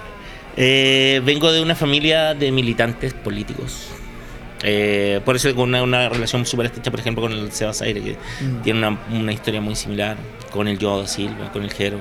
Eh, 0.56 1.20
vengo 1.24 1.50
de 1.50 1.60
una 1.60 1.74
familia 1.74 2.34
de 2.34 2.52
militantes 2.52 3.12
políticos. 3.14 3.88
Eh, 4.62 5.20
por 5.24 5.34
eso 5.34 5.48
tengo 5.48 5.64
una, 5.64 5.82
una 5.82 6.08
relación 6.08 6.46
súper 6.46 6.66
estrecha, 6.66 6.90
por 6.92 7.00
ejemplo, 7.00 7.22
con 7.22 7.32
el 7.32 7.50
Sebas 7.50 7.82
Aire, 7.82 8.00
que 8.00 8.16
tiene 8.62 8.78
una, 8.78 8.98
una 9.12 9.32
historia 9.32 9.60
muy 9.60 9.74
similar, 9.74 10.16
con 10.52 10.68
el 10.68 10.78
da 10.78 11.04
Silva, 11.06 11.50
con 11.52 11.62
el 11.64 11.72
Jero. 11.72 11.98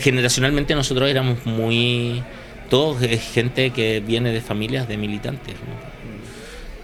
Generacionalmente 0.00 0.74
nosotros 0.74 1.08
éramos 1.08 1.44
muy... 1.44 2.22
Todos 2.70 3.02
es 3.02 3.22
gente 3.32 3.70
que 3.70 4.00
viene 4.00 4.32
de 4.32 4.40
familias 4.40 4.88
de 4.88 4.96
militantes. 4.96 5.54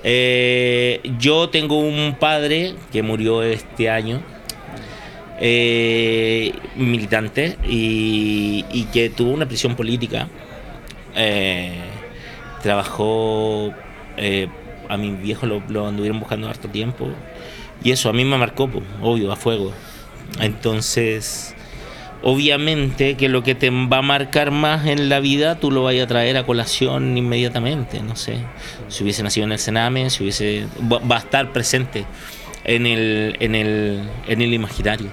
Eh, 0.04 1.00
yo 1.18 1.48
tengo 1.48 1.78
un 1.78 2.16
padre 2.18 2.74
que 2.92 3.02
murió 3.02 3.42
este 3.42 3.90
año, 3.90 4.22
eh, 5.40 6.52
militante, 6.76 7.56
y, 7.68 8.86
que 8.92 9.10
tuvo 9.10 9.32
una 9.32 9.46
prisión 9.46 9.74
política. 9.74 10.28
Eh, 11.16 11.80
trabajó, 12.62 13.72
eh, 14.16 14.48
a 14.88 14.96
mi 14.96 15.10
viejo 15.10 15.46
lo, 15.46 15.86
anduvieron 15.86 16.20
buscando 16.20 16.48
harto 16.48 16.68
tiempo, 16.68 17.08
y 17.82 17.90
eso 17.90 18.08
a 18.08 18.12
mí 18.12 18.24
me 18.24 18.38
marcó, 18.38 18.70
obvio, 19.00 19.32
a 19.32 19.36
fuego. 19.36 19.72
Entonces, 20.40 21.54
obviamente 22.23 23.17
que 23.17 23.29
lo 23.29 23.43
que 23.43 23.55
te 23.55 23.71
va 23.71 23.99
a 23.99 24.02
marcar 24.02 24.50
más 24.50 24.87
en 24.87 25.09
la 25.09 25.21
vida, 25.21 25.57
tú 25.57 25.71
lo 25.71 25.83
vayas 25.83 26.05
a 26.05 26.09
traer 26.09 26.37
a 26.37 26.45
colación 26.45 27.17
inmediatamente, 27.17 28.00
no 28.00 28.17
sé. 28.17 28.38
Si 28.88 29.02
hubiese 29.02 29.23
nacido 29.23 29.47
en 29.47 29.52
el 29.52 29.59
Sename, 29.59 30.11
si 30.11 30.23
hubiese, 30.23 30.67
va, 30.81 31.17
a 31.17 31.19
estar 31.19 31.52
presente 31.52 32.05
en 32.64 32.87
el, 32.87 33.37
en 33.41 33.55
el, 33.55 34.02
en 34.29 34.43
el 34.43 34.55
imaginario. 34.55 35.11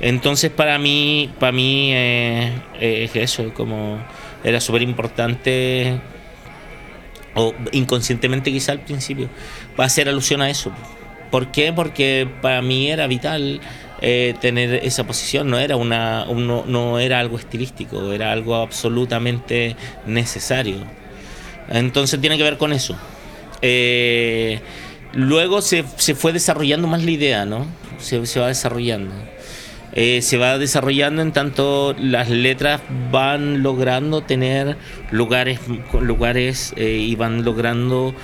Entonces 0.00 0.50
para 0.50 0.78
mí, 0.78 1.30
para 1.38 1.52
mí 1.52 1.90
eh, 1.92 2.52
es 2.80 3.16
eso, 3.16 3.52
como 3.54 3.98
era 4.44 4.60
súper 4.60 4.82
importante, 4.82 5.98
o 7.34 7.54
inconscientemente 7.72 8.50
quizá 8.50 8.72
al 8.72 8.80
principio, 8.80 9.28
va 9.78 9.84
a 9.84 9.86
hacer 9.86 10.08
alusión 10.08 10.40
a 10.42 10.50
eso. 10.50 10.72
¿Por 11.30 11.50
qué? 11.50 11.72
Porque 11.72 12.28
para 12.40 12.62
mí 12.62 12.90
era 12.90 13.06
vital 13.06 13.60
eh, 14.00 14.34
tener 14.40 14.74
esa 14.84 15.04
posición, 15.06 15.48
no 15.50 15.58
era, 15.58 15.76
una, 15.76 16.24
un- 16.28 16.46
no, 16.46 16.64
no 16.66 16.98
era 16.98 17.20
algo 17.20 17.38
estilístico, 17.38 18.12
era 18.12 18.32
algo 18.32 18.56
absolutamente 18.56 19.76
necesario. 20.06 20.76
Entonces 21.68 22.20
tiene 22.20 22.36
que 22.36 22.42
ver 22.44 22.58
con 22.58 22.72
eso. 22.72 22.96
Eh, 23.62 24.60
luego 25.14 25.62
se, 25.62 25.84
se 25.96 26.14
fue 26.14 26.32
desarrollando 26.32 26.86
más 26.88 27.02
la 27.04 27.10
idea, 27.10 27.44
¿no? 27.44 27.66
Se, 27.98 28.24
se 28.26 28.38
va 28.40 28.48
desarrollando. 28.48 29.12
Eh, 29.92 30.20
se 30.20 30.36
va 30.36 30.58
desarrollando 30.58 31.22
en 31.22 31.32
tanto 31.32 31.94
las 31.98 32.28
letras 32.28 32.82
van 33.10 33.62
logrando 33.62 34.20
tener 34.20 34.76
lugares, 35.10 35.58
lugares 35.98 36.74
y 36.76 37.14
van 37.14 37.44
logrando 37.44 38.14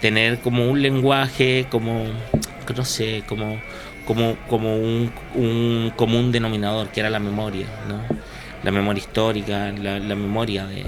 tener 0.00 0.38
como 0.38 0.70
un 0.70 0.80
lenguaje, 0.80 1.66
como, 1.68 2.04
no 2.76 2.84
sé, 2.84 3.24
como, 3.26 3.60
como, 4.08 4.36
como 4.48 4.74
un, 4.74 5.12
un 5.34 5.92
común 5.94 6.32
denominador, 6.32 6.88
que 6.88 7.00
era 7.00 7.10
la 7.10 7.18
memoria, 7.20 7.66
¿no? 7.86 8.00
La 8.64 8.70
memoria 8.72 9.00
histórica, 9.00 9.70
la, 9.70 9.98
la 9.98 10.14
memoria 10.16 10.66
de... 10.66 10.86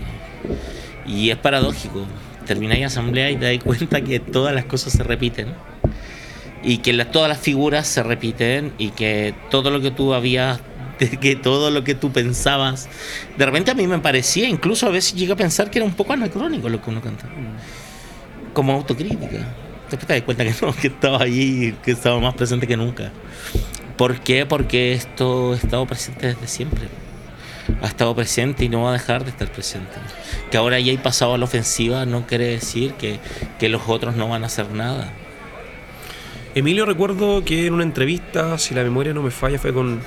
Y 1.06 1.28
es 1.28 1.36
paradójico. 1.36 2.06
Termináis 2.46 2.86
asamblea 2.86 3.30
y 3.30 3.36
te 3.36 3.44
das 3.54 3.62
cuenta 3.62 4.00
que 4.00 4.20
todas 4.20 4.54
las 4.54 4.64
cosas 4.64 4.94
se 4.94 5.02
repiten 5.02 5.48
y 6.64 6.78
que 6.78 6.94
la- 6.94 7.10
todas 7.10 7.28
las 7.28 7.38
figuras 7.38 7.86
se 7.86 8.02
repiten 8.02 8.72
y 8.78 8.88
que 8.88 9.34
todo 9.50 9.70
lo 9.70 9.82
que 9.82 9.90
tú 9.90 10.14
habías 10.14 10.60
que 11.20 11.36
todo 11.36 11.70
lo 11.70 11.84
que 11.84 11.94
tú 11.94 12.10
pensabas 12.10 12.88
de 13.36 13.46
repente 13.46 13.70
a 13.70 13.74
mí 13.74 13.86
me 13.86 13.98
parecía 14.00 14.48
incluso 14.48 14.86
a 14.86 14.90
veces 14.90 15.14
llegué 15.14 15.32
a 15.32 15.36
pensar 15.36 15.70
que 15.70 15.78
era 15.78 15.86
un 15.86 15.94
poco 15.94 16.12
anacrónico 16.12 16.68
lo 16.68 16.82
que 16.82 16.90
uno 16.90 17.00
canta 17.00 17.26
como 18.52 18.72
autocrítica 18.74 19.38
después 19.96 20.06
te 20.06 20.14
das 20.14 20.22
cuenta 20.22 20.44
que 20.44 20.66
no 20.66 20.74
que 20.74 20.86
estaba 20.88 21.22
ahí 21.22 21.76
que 21.82 21.92
estaba 21.92 22.20
más 22.20 22.34
presente 22.34 22.66
que 22.66 22.76
nunca 22.76 23.10
¿por 23.96 24.20
qué? 24.20 24.46
porque 24.46 24.92
esto 24.92 25.52
ha 25.52 25.56
estado 25.56 25.86
presente 25.86 26.28
desde 26.28 26.46
siempre 26.46 26.88
ha 27.82 27.86
estado 27.86 28.14
presente 28.14 28.64
y 28.64 28.68
no 28.68 28.82
va 28.82 28.90
a 28.90 28.92
dejar 28.94 29.24
de 29.24 29.30
estar 29.30 29.50
presente 29.50 29.92
que 30.50 30.56
ahora 30.56 30.80
ya 30.80 30.90
hay 30.90 30.98
pasado 30.98 31.34
a 31.34 31.38
la 31.38 31.44
ofensiva 31.44 32.06
no 32.06 32.26
quiere 32.26 32.46
decir 32.46 32.94
que, 32.94 33.20
que 33.58 33.68
los 33.68 33.82
otros 33.86 34.16
no 34.16 34.28
van 34.28 34.42
a 34.42 34.46
hacer 34.46 34.70
nada 34.72 35.12
Emilio, 36.52 36.84
recuerdo 36.84 37.44
que 37.44 37.66
en 37.66 37.74
una 37.74 37.84
entrevista, 37.84 38.58
si 38.58 38.74
la 38.74 38.82
memoria 38.82 39.14
no 39.14 39.22
me 39.22 39.30
falla, 39.30 39.56
fue 39.56 39.72
con 39.72 40.00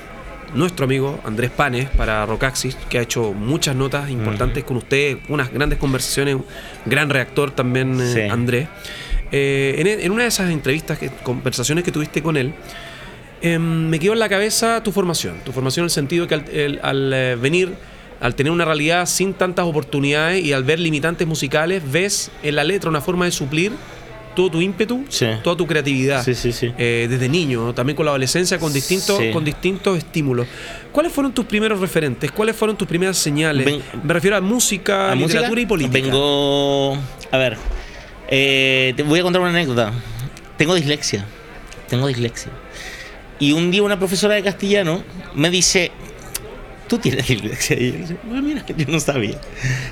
nuestro 0.54 0.84
amigo 0.86 1.22
Andrés 1.24 1.52
Panes 1.52 1.90
para 1.90 2.25
Rocaxis, 2.25 2.75
que 2.90 3.00
ha 3.00 3.02
hecho 3.02 3.32
muchas 3.32 3.78
notas 3.78 4.10
importantes 4.10 4.66
con 4.66 4.75
usted, 4.75 5.20
unas 5.30 5.54
grandes 5.54 5.80
conversaciones, 5.80 6.38
gran 6.86 7.10
reactor 7.10 7.52
también, 7.52 8.00
eh, 8.00 8.13
Sí. 8.13 8.20
Andrés. 8.22 8.68
Eh, 9.36 9.75
en, 9.80 9.88
en 9.88 10.12
una 10.12 10.22
de 10.24 10.30
esas 10.30 10.50
entrevistas, 10.52 10.98
que- 11.00 11.10
conversaciones 11.10 11.84
que 11.84 11.92
tuviste 11.92 12.22
con 12.22 12.38
él, 12.38 12.54
em, 13.42 13.90
me 13.90 14.00
quedó 14.00 14.13
en 14.13 14.20
la 14.20 14.30
cabeza 14.30 14.82
tu 14.84 14.92
formación. 14.92 15.38
Tu 15.44 15.52
formación 15.52 15.84
en 15.84 15.86
el 15.86 15.90
sentido 15.92 16.28
que 16.28 16.36
al, 16.36 16.46
el- 16.54 16.80
al, 16.84 17.12
eh, 17.13 17.36
venir, 17.36 17.74
al 18.22 18.36
tener 18.36 18.52
una 18.52 18.63
realidad 18.63 19.06
sin 19.08 19.34
tantas 19.34 19.66
oportunidades 19.66 20.44
y 20.46 20.54
al 20.54 20.63
ver 20.63 20.80
limitantes 20.80 21.28
musicales, 21.28 21.82
ves 21.92 22.32
en 22.44 22.56
la 22.56 22.63
letra 22.63 22.90
una 22.90 23.02
forma 23.02 23.25
de 23.25 23.32
suplir 23.32 23.72
todo 24.36 24.50
tu 24.50 24.62
ímpetu, 24.62 25.04
Sí. 25.10 25.28
toda 25.44 25.56
tu 25.58 25.68
creatividad. 25.68 26.24
Sí, 26.24 26.34
sí, 26.34 26.52
sí. 26.52 26.72
Eh, 26.78 27.08
desde 27.10 27.28
niño, 27.30 27.66
¿no? 27.66 27.74
también 27.74 27.96
con 27.96 28.06
la 28.06 28.12
adolescencia, 28.12 28.58
con 28.60 28.72
distintos, 28.74 29.20
con 29.32 29.44
distintos 29.44 29.98
estímulos. 29.98 30.48
¿Cuáles 30.92 31.12
fueron 31.12 31.34
tus 31.34 31.46
primeros 31.46 31.80
referentes? 31.80 32.32
¿Cuáles 32.32 32.56
fueron 32.56 32.75
tus 32.78 32.88
primeras 32.88 33.18
señales? 33.18 33.66
Ven- 33.66 33.82
Me 34.04 34.13
refiero 34.13 34.36
a 34.38 34.42
música, 34.42 35.12
¿A 35.12 35.16
literatura 35.16 35.50
música? 35.50 35.62
y 35.62 35.66
política. 35.66 36.02
Vengo. 36.02 36.98
A 37.32 37.38
ver. 37.38 37.58
Eh, 38.36 38.94
te 38.98 39.04
voy 39.04 39.20
a 39.20 39.24
contar 39.24 39.42
una 39.44 39.52
anécdota. 39.52 39.94
Tengo 40.58 40.74
dislexia. 40.74 41.24
Tengo 41.88 42.08
dislexia. 42.08 42.52
Y 43.40 43.52
un 43.52 43.70
día 43.70 43.84
una 43.84 44.00
profesora 44.00 44.34
de 44.34 44.42
castellano 44.42 45.04
me 45.36 45.52
dice. 45.52 45.92
Tú 46.88 46.98
tienes 46.98 47.28
dislexia. 47.28 47.80
Y 47.80 47.92
yo 47.92 47.98
le 48.00 48.06
digo, 48.06 48.20
"Ah, 48.34 48.42
mira, 48.42 48.66
yo 48.78 48.86
no 48.88 49.00
sabía. 49.00 49.38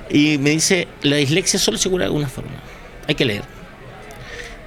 Y 0.09 0.39
me 0.39 0.49
dice: 0.49 0.87
La 1.03 1.17
dislexia 1.17 1.59
solo 1.59 1.77
se 1.77 1.87
cura 1.89 2.05
de 2.05 2.11
una 2.11 2.27
forma. 2.27 2.51
Hay 3.07 3.13
que 3.13 3.25
leer. 3.25 3.43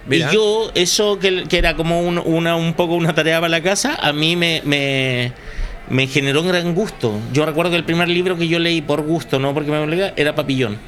Mira. 0.07 0.31
Y 0.31 0.35
yo, 0.35 0.71
eso 0.77 1.19
que, 1.19 1.45
que 1.49 1.59
era 1.59 1.75
como 1.75 2.01
un, 2.01 2.19
una, 2.19 2.55
un 2.55 2.75
poco 2.75 2.95
una 2.95 3.13
tarea 3.13 3.41
para 3.41 3.49
la 3.49 3.63
casa, 3.63 3.99
a 4.01 4.13
mí 4.13 4.37
me, 4.37 4.63
me, 4.65 5.33
me 5.89 6.07
generó 6.07 6.43
un 6.43 6.49
gran 6.49 6.75
gusto. 6.75 7.19
Yo 7.33 7.45
recuerdo 7.45 7.73
que 7.73 7.79
el 7.79 7.85
primer 7.85 8.09
libro 8.09 8.37
que 8.37 8.47
yo 8.47 8.61
leí 8.61 8.83
por 8.83 9.03
gusto, 9.03 9.41
no 9.41 9.53
porque 9.53 9.73
me 9.73 9.79
obligaba, 9.79 10.13
era 10.17 10.35
Papillón. 10.37 10.79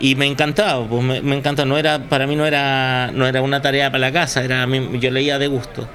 Y 0.00 0.14
me 0.14 0.26
encantaba, 0.26 0.86
pues 0.88 1.02
me, 1.02 1.20
me 1.20 1.36
encanta, 1.36 1.64
no 1.64 1.76
era, 1.76 2.08
para 2.08 2.26
mí 2.26 2.34
no 2.34 2.46
era, 2.46 3.10
no 3.12 3.26
era 3.26 3.42
una 3.42 3.60
tarea 3.60 3.90
para 3.90 4.00
la 4.00 4.12
casa, 4.12 4.42
era, 4.42 4.66
yo 4.66 5.10
leía 5.10 5.38
de 5.38 5.46
gusto. 5.46 5.88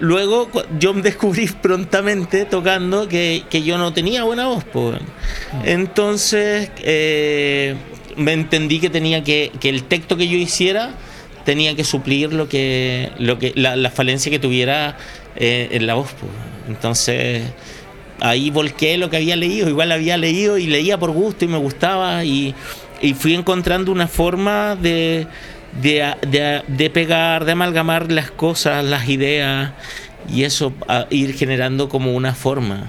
Luego 0.00 0.48
yo 0.78 0.92
descubrí 0.94 1.46
prontamente 1.62 2.44
tocando 2.44 3.08
que, 3.08 3.44
que 3.50 3.62
yo 3.62 3.78
no 3.78 3.92
tenía 3.92 4.24
buena 4.24 4.46
voz. 4.46 4.64
pues. 4.64 4.98
Entonces 5.64 6.70
eh, 6.82 7.74
me 8.16 8.32
entendí 8.32 8.80
que 8.80 8.90
tenía 8.90 9.22
que, 9.22 9.52
que 9.60 9.68
el 9.68 9.84
texto 9.84 10.16
que 10.16 10.28
yo 10.28 10.36
hiciera 10.36 10.94
tenía 11.44 11.74
que 11.74 11.84
suplir 11.84 12.32
lo 12.32 12.48
que, 12.48 13.10
lo 13.18 13.38
que 13.38 13.52
la, 13.56 13.76
la 13.76 13.90
falencia 13.90 14.30
que 14.30 14.38
tuviera 14.38 14.96
eh, 15.36 15.68
en 15.72 15.86
la 15.86 15.94
voz. 15.94 16.12
pues. 16.18 16.32
Entonces 16.68 17.42
ahí 18.20 18.50
volqué 18.50 18.96
lo 18.98 19.10
que 19.10 19.16
había 19.16 19.36
leído, 19.36 19.68
igual 19.68 19.92
había 19.92 20.16
leído 20.16 20.58
y 20.58 20.66
leía 20.66 20.98
por 20.98 21.10
gusto 21.10 21.44
y 21.44 21.48
me 21.48 21.58
gustaba 21.58 22.24
y, 22.24 22.54
y 23.00 23.14
fui 23.14 23.34
encontrando 23.34 23.92
una 23.92 24.08
forma 24.08 24.76
de, 24.76 25.26
de, 25.82 26.14
de- 26.28 26.62
de 26.66 26.90
pegar, 26.90 27.44
de 27.44 27.52
amalgamar 27.52 28.10
las 28.10 28.30
cosas, 28.30 28.84
las 28.84 29.08
ideas 29.08 29.72
y 30.32 30.44
eso 30.44 30.72
a 30.88 31.06
ir 31.10 31.34
generando 31.34 31.88
como 31.88 32.14
una 32.14 32.34
forma 32.34 32.88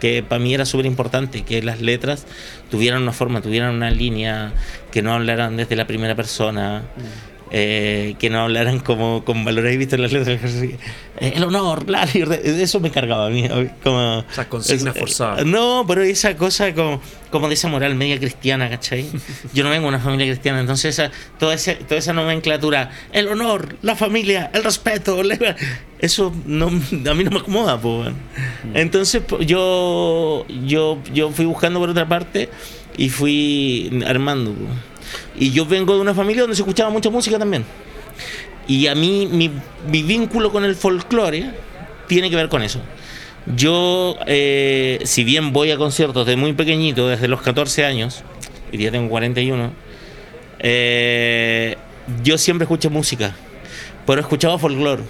que 0.00 0.22
para 0.22 0.38
mí 0.40 0.52
era 0.54 0.64
súper 0.64 0.86
importante, 0.86 1.42
que 1.42 1.62
las 1.62 1.80
letras 1.80 2.26
tuvieran 2.70 3.02
una 3.02 3.12
forma, 3.12 3.40
tuvieran 3.40 3.74
una 3.74 3.90
línea, 3.90 4.52
que 4.92 5.02
no 5.02 5.12
hablaran 5.14 5.56
desde 5.56 5.76
la 5.76 5.86
primera 5.86 6.14
persona. 6.14 6.82
Eh, 7.50 8.14
que 8.18 8.30
no 8.30 8.40
hablaran 8.42 8.78
como 8.80 9.24
con 9.24 9.44
valores 9.44 9.76
visto 9.76 9.96
en 9.96 10.02
las 10.02 10.12
letras. 10.12 10.38
Eh, 10.62 10.78
el 11.36 11.42
honor, 11.44 11.88
la 11.90 12.06
libertad, 12.06 12.44
eso 12.46 12.80
me 12.80 12.90
cargaba 12.90 13.26
a 13.26 13.30
mí. 13.30 13.46
Como, 13.82 14.24
Esas 14.30 14.46
consignas 14.46 14.94
es- 14.94 15.00
forzadas. 15.00 15.44
No, 15.44 15.84
pero 15.86 16.02
esa 16.02 16.36
cosa 16.36 16.72
como, 16.74 17.00
como 17.30 17.48
de 17.48 17.54
esa 17.54 17.68
moral 17.68 17.94
media 17.96 18.18
cristiana, 18.18 18.70
¿cachai? 18.70 19.06
Yo 19.52 19.64
no 19.64 19.70
vengo 19.70 19.82
de 19.82 19.88
una 19.88 19.98
familia 20.00 20.26
cristiana, 20.26 20.60
entonces 20.60 20.98
esa, 20.98 21.10
toda, 21.38 21.54
ese- 21.54 21.74
toda 21.74 21.98
esa 21.98 22.12
nomenclatura, 22.12 22.90
el 23.12 23.28
honor, 23.28 23.76
la 23.82 23.96
familia, 23.96 24.50
el 24.54 24.62
respeto, 24.64 25.22
la- 25.22 25.56
eso 25.98 26.32
no, 26.46 26.68
a 26.68 27.14
mí 27.14 27.24
no 27.24 27.30
me 27.30 27.38
acomoda, 27.40 27.78
po, 27.80 28.00
weón. 28.00 28.14
Entonces 28.74 29.22
yo, 29.40 30.46
yo, 30.64 30.98
yo 31.12 31.30
fui 31.30 31.44
buscando 31.44 31.78
por 31.80 31.90
otra 31.90 32.08
parte 32.08 32.48
y 32.96 33.08
fui 33.10 34.02
armando. 34.06 34.52
po. 34.52 34.66
Y 35.38 35.50
yo 35.50 35.66
vengo 35.66 35.94
de 35.94 36.00
una 36.00 36.14
familia 36.14 36.42
donde 36.42 36.56
se 36.56 36.62
escuchaba 36.62 36.90
mucha 36.90 37.10
música 37.10 37.38
también. 37.38 37.64
Y 38.66 38.86
a 38.86 38.94
mí 38.94 39.26
mi, 39.26 39.50
vínculo 40.02 40.52
con 40.52 40.64
el 40.64 40.76
folclore 40.76 41.50
tiene 42.06 42.30
que 42.30 42.36
ver 42.36 42.48
con 42.48 42.62
eso. 42.62 42.80
Yo, 43.56 44.16
eh, 44.26 45.00
si 45.04 45.24
bien 45.24 45.52
voy 45.52 45.70
a 45.70 45.76
conciertos 45.76 46.26
desde 46.26 46.36
muy 46.36 46.52
pequeñito, 46.52 47.08
desde 47.08 47.26
los 47.26 47.40
14 47.42 47.84
años, 47.84 48.22
y 48.70 48.78
ya 48.78 48.90
tengo 48.90 49.08
41, 49.08 49.72
eh, 50.60 51.76
yo 52.22 52.38
siempre 52.38 52.64
escuché 52.64 52.88
música, 52.90 53.34
pero 54.06 54.20
escuchaba 54.20 54.58
folclore. 54.58 55.02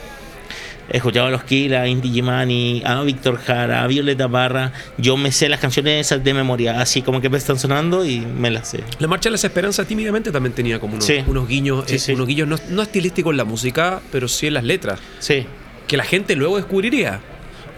Escuchaba 0.91 1.29
a 1.29 1.31
los 1.31 1.45
Kila, 1.45 1.83
a 1.83 1.89
Inti 1.89 2.11
Gimani, 2.11 2.83
a 2.85 3.01
Víctor 3.03 3.39
Jara, 3.39 3.85
a 3.85 3.87
Violeta 3.87 4.29
Parra. 4.29 4.73
Yo 4.99 5.17
me 5.17 5.31
sé 5.33 5.49
las 5.49 5.61
canciones 5.61 6.07
esas 6.07 6.23
de 6.25 6.35
memoria, 6.35 6.81
así 6.81 7.01
como 7.03 7.21
que 7.21 7.29
me 7.31 7.39
están 7.39 7.59
sonando 7.59 8.05
y 8.05 8.21
me 8.21 8.51
las 8.51 8.69
sé. 8.69 8.81
La 8.99 9.07
Marcha 9.07 9.29
de 9.29 9.33
las 9.33 9.45
Esperanzas 9.45 9.87
tímidamente 9.87 10.33
también 10.33 10.53
tenía 10.53 10.81
como 10.81 10.95
unos, 10.95 11.05
Sí. 11.07 11.23
unos 11.27 11.47
guiños, 11.49 11.85
Sí, 11.87 11.95
eh, 11.95 11.99
sí. 12.01 12.13
unos 12.15 12.27
guiños 12.27 12.49
no, 12.49 12.57
no 12.71 12.83
estilísticos 12.83 13.31
en 13.31 13.37
la 13.37 13.45
música, 13.45 14.01
pero 14.11 14.27
sí 14.27 14.49
en 14.49 14.55
las 14.55 14.65
letras, 14.65 14.99
Sí. 15.21 15.47
que 15.87 15.97
la 15.97 16.05
gente 16.05 16.35
luego 16.35 16.57
descubriría. 16.57 17.21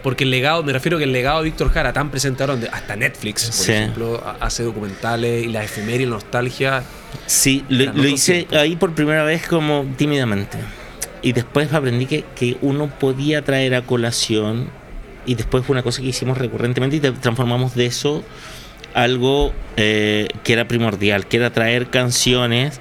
Porque 0.01 0.25
el 0.25 0.31
legado, 0.31 0.63
me 0.63 0.73
refiero 0.73 0.97
que 0.97 1.05
el 1.05 1.13
legado 1.13 1.37
de 1.37 1.45
Víctor 1.45 1.71
Jara, 1.71 1.93
tan 1.93 2.09
presentador, 2.11 2.55
donde 2.55 2.67
hasta 2.67 2.95
Netflix, 2.97 3.45
por 3.45 3.53
Sí. 3.53 3.71
ejemplo, 3.71 4.21
ha- 4.25 4.43
hace 4.45 4.63
documentales 4.63 5.45
y 5.45 5.47
la 5.47 5.63
efeméride 5.63 6.03
y 6.03 6.05
la 6.07 6.11
nostalgia. 6.15 6.83
Sí, 7.25 7.63
lo, 7.69 7.85
hice 8.05 8.33
tiempos. 8.39 8.57
ahí 8.57 8.75
por 8.75 8.93
primera 8.93 9.23
vez 9.23 9.47
como 9.47 9.85
tímidamente. 9.95 10.57
Y 11.23 11.31
después 11.31 11.73
aprendí 11.73 12.05
que, 12.05 12.23
que 12.35 12.57
uno 12.61 12.87
podía 12.99 13.41
traer 13.43 13.73
a 13.73 13.81
colación, 13.81 14.69
y 15.25 15.35
después 15.35 15.65
fue 15.65 15.73
una 15.73 15.83
cosa 15.83 16.01
que 16.01 16.09
hicimos 16.09 16.37
recurrentemente 16.37 16.97
y 16.97 16.99
transformamos 16.99 17.75
de 17.75 17.85
eso 17.85 18.23
algo 18.93 19.53
eh, 19.77 20.27
que 20.43 20.53
era 20.53 20.67
primordial, 20.67 21.25
que 21.25 21.37
era 21.37 21.51
traer 21.51 21.87
canciones, 21.87 22.79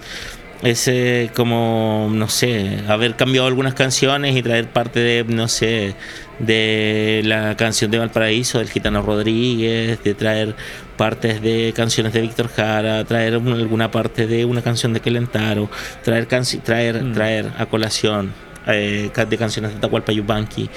ese 0.63 1.31
como, 1.35 2.09
no 2.13 2.29
sé, 2.29 2.81
haber 2.89 3.17
cambiado 3.17 3.49
algunas 3.49 3.75
canciones 3.75 4.37
y 4.37 4.43
traer 4.43 4.69
parte 4.69 5.01
de, 5.01 5.25
no 5.25 5.49
sé, 5.49 5.95
de 6.43 7.23
la 7.25 7.57
canción 7.57 7.91
de 7.91 7.99
Valparaíso 7.99 8.59
del 8.59 8.69
Gitano 8.69 9.01
Rodríguez, 9.01 10.03
de 10.05 10.15
traer 10.15 10.55
partes 10.97 11.41
de 11.41 11.73
canciones 11.75 12.13
de 12.13 12.21
Víctor 12.21 12.49
Jara, 12.49 13.03
traer 13.05 13.37
un- 13.39 13.53
alguna 13.55 13.91
parte 13.91 14.27
de 14.27 14.45
una 14.45 14.61
canción 14.61 14.93
de 14.93 15.01
Kelentaro, 15.01 15.71
traer, 16.05 16.27
traer, 16.27 17.03
Mm. 17.03 17.13
traer 17.15 17.51
a 17.59 17.67
colación 17.67 18.33
eh, 18.67 19.11
de 19.29 19.37
canciones 19.39 19.75
de 19.75 19.81
Tacualpa 19.81 20.13
Yupanqui. 20.13 20.71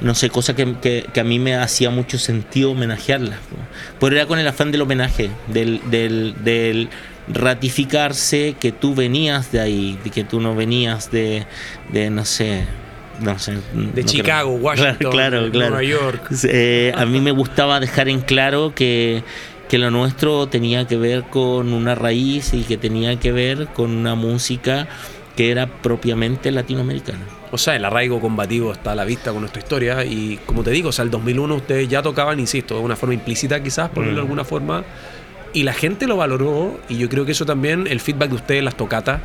No 0.00 0.16
sé, 0.16 0.30
cosa 0.30 0.56
que, 0.56 0.74
que- 0.82 1.06
que 1.12 1.20
a 1.20 1.24
mí 1.24 1.38
me 1.38 1.54
hacía 1.54 1.90
mucho 1.90 2.18
sentido 2.18 2.72
homenajearlas. 2.72 3.38
po. 3.38 3.56
Pero 4.00 4.16
era 4.16 4.26
con 4.26 4.40
el 4.40 4.48
afán 4.48 4.72
del 4.72 4.82
homenaje, 4.82 5.30
del, 5.46 5.80
del, 5.90 6.34
del 6.42 6.88
ratificarse 7.28 8.56
que 8.58 8.72
tú 8.72 8.94
venías 8.94 9.52
de 9.52 9.60
ahí, 9.60 9.98
de 10.02 10.10
que 10.10 10.24
tú 10.24 10.40
no 10.40 10.54
venías 10.56 11.10
de, 11.12 11.46
de 11.92 12.10
no 12.10 12.24
sé, 12.24 12.64
no 13.20 13.38
sé. 13.38 13.58
De 13.94 14.04
Chicago, 14.04 14.50
Washington, 14.60 15.10
claro, 15.10 15.50
claro. 15.50 15.70
Nueva 15.70 15.82
York. 15.82 16.30
Eh, 16.44 16.92
a 16.96 17.04
mí 17.06 17.20
me 17.20 17.30
gustaba 17.30 17.80
dejar 17.80 18.08
en 18.08 18.20
claro 18.20 18.72
que, 18.74 19.22
que 19.68 19.78
lo 19.78 19.90
nuestro 19.90 20.46
tenía 20.48 20.86
que 20.86 20.96
ver 20.96 21.24
con 21.24 21.72
una 21.72 21.94
raíz 21.94 22.54
y 22.54 22.62
que 22.62 22.76
tenía 22.76 23.18
que 23.18 23.32
ver 23.32 23.68
con 23.68 23.90
una 23.92 24.14
música 24.14 24.86
que 25.36 25.50
era 25.50 25.66
propiamente 25.66 26.50
latinoamericana. 26.52 27.24
O 27.50 27.58
sea, 27.58 27.76
el 27.76 27.84
arraigo 27.84 28.20
combativo 28.20 28.72
está 28.72 28.92
a 28.92 28.94
la 28.94 29.04
vista 29.04 29.30
con 29.32 29.40
nuestra 29.40 29.60
historia 29.62 30.04
y 30.04 30.38
como 30.46 30.62
te 30.62 30.70
digo, 30.70 30.88
o 30.88 30.92
sea, 30.92 31.04
el 31.04 31.10
2001 31.10 31.54
ustedes 31.54 31.88
ya 31.88 32.02
tocaban, 32.02 32.38
insisto, 32.40 32.74
de 32.76 32.80
una 32.80 32.96
forma 32.96 33.14
implícita 33.14 33.62
quizás, 33.62 33.90
por 33.90 34.04
verlo 34.04 34.16
de 34.16 34.22
Mm. 34.22 34.26
alguna 34.26 34.44
forma, 34.44 34.84
y 35.52 35.62
la 35.62 35.72
gente 35.72 36.06
lo 36.08 36.16
valoró 36.16 36.80
y 36.88 36.96
yo 36.98 37.08
creo 37.08 37.24
que 37.24 37.32
eso 37.32 37.46
también, 37.46 37.86
el 37.88 38.00
feedback 38.00 38.30
de 38.30 38.34
ustedes, 38.36 38.64
las 38.64 38.76
tocatas, 38.76 39.20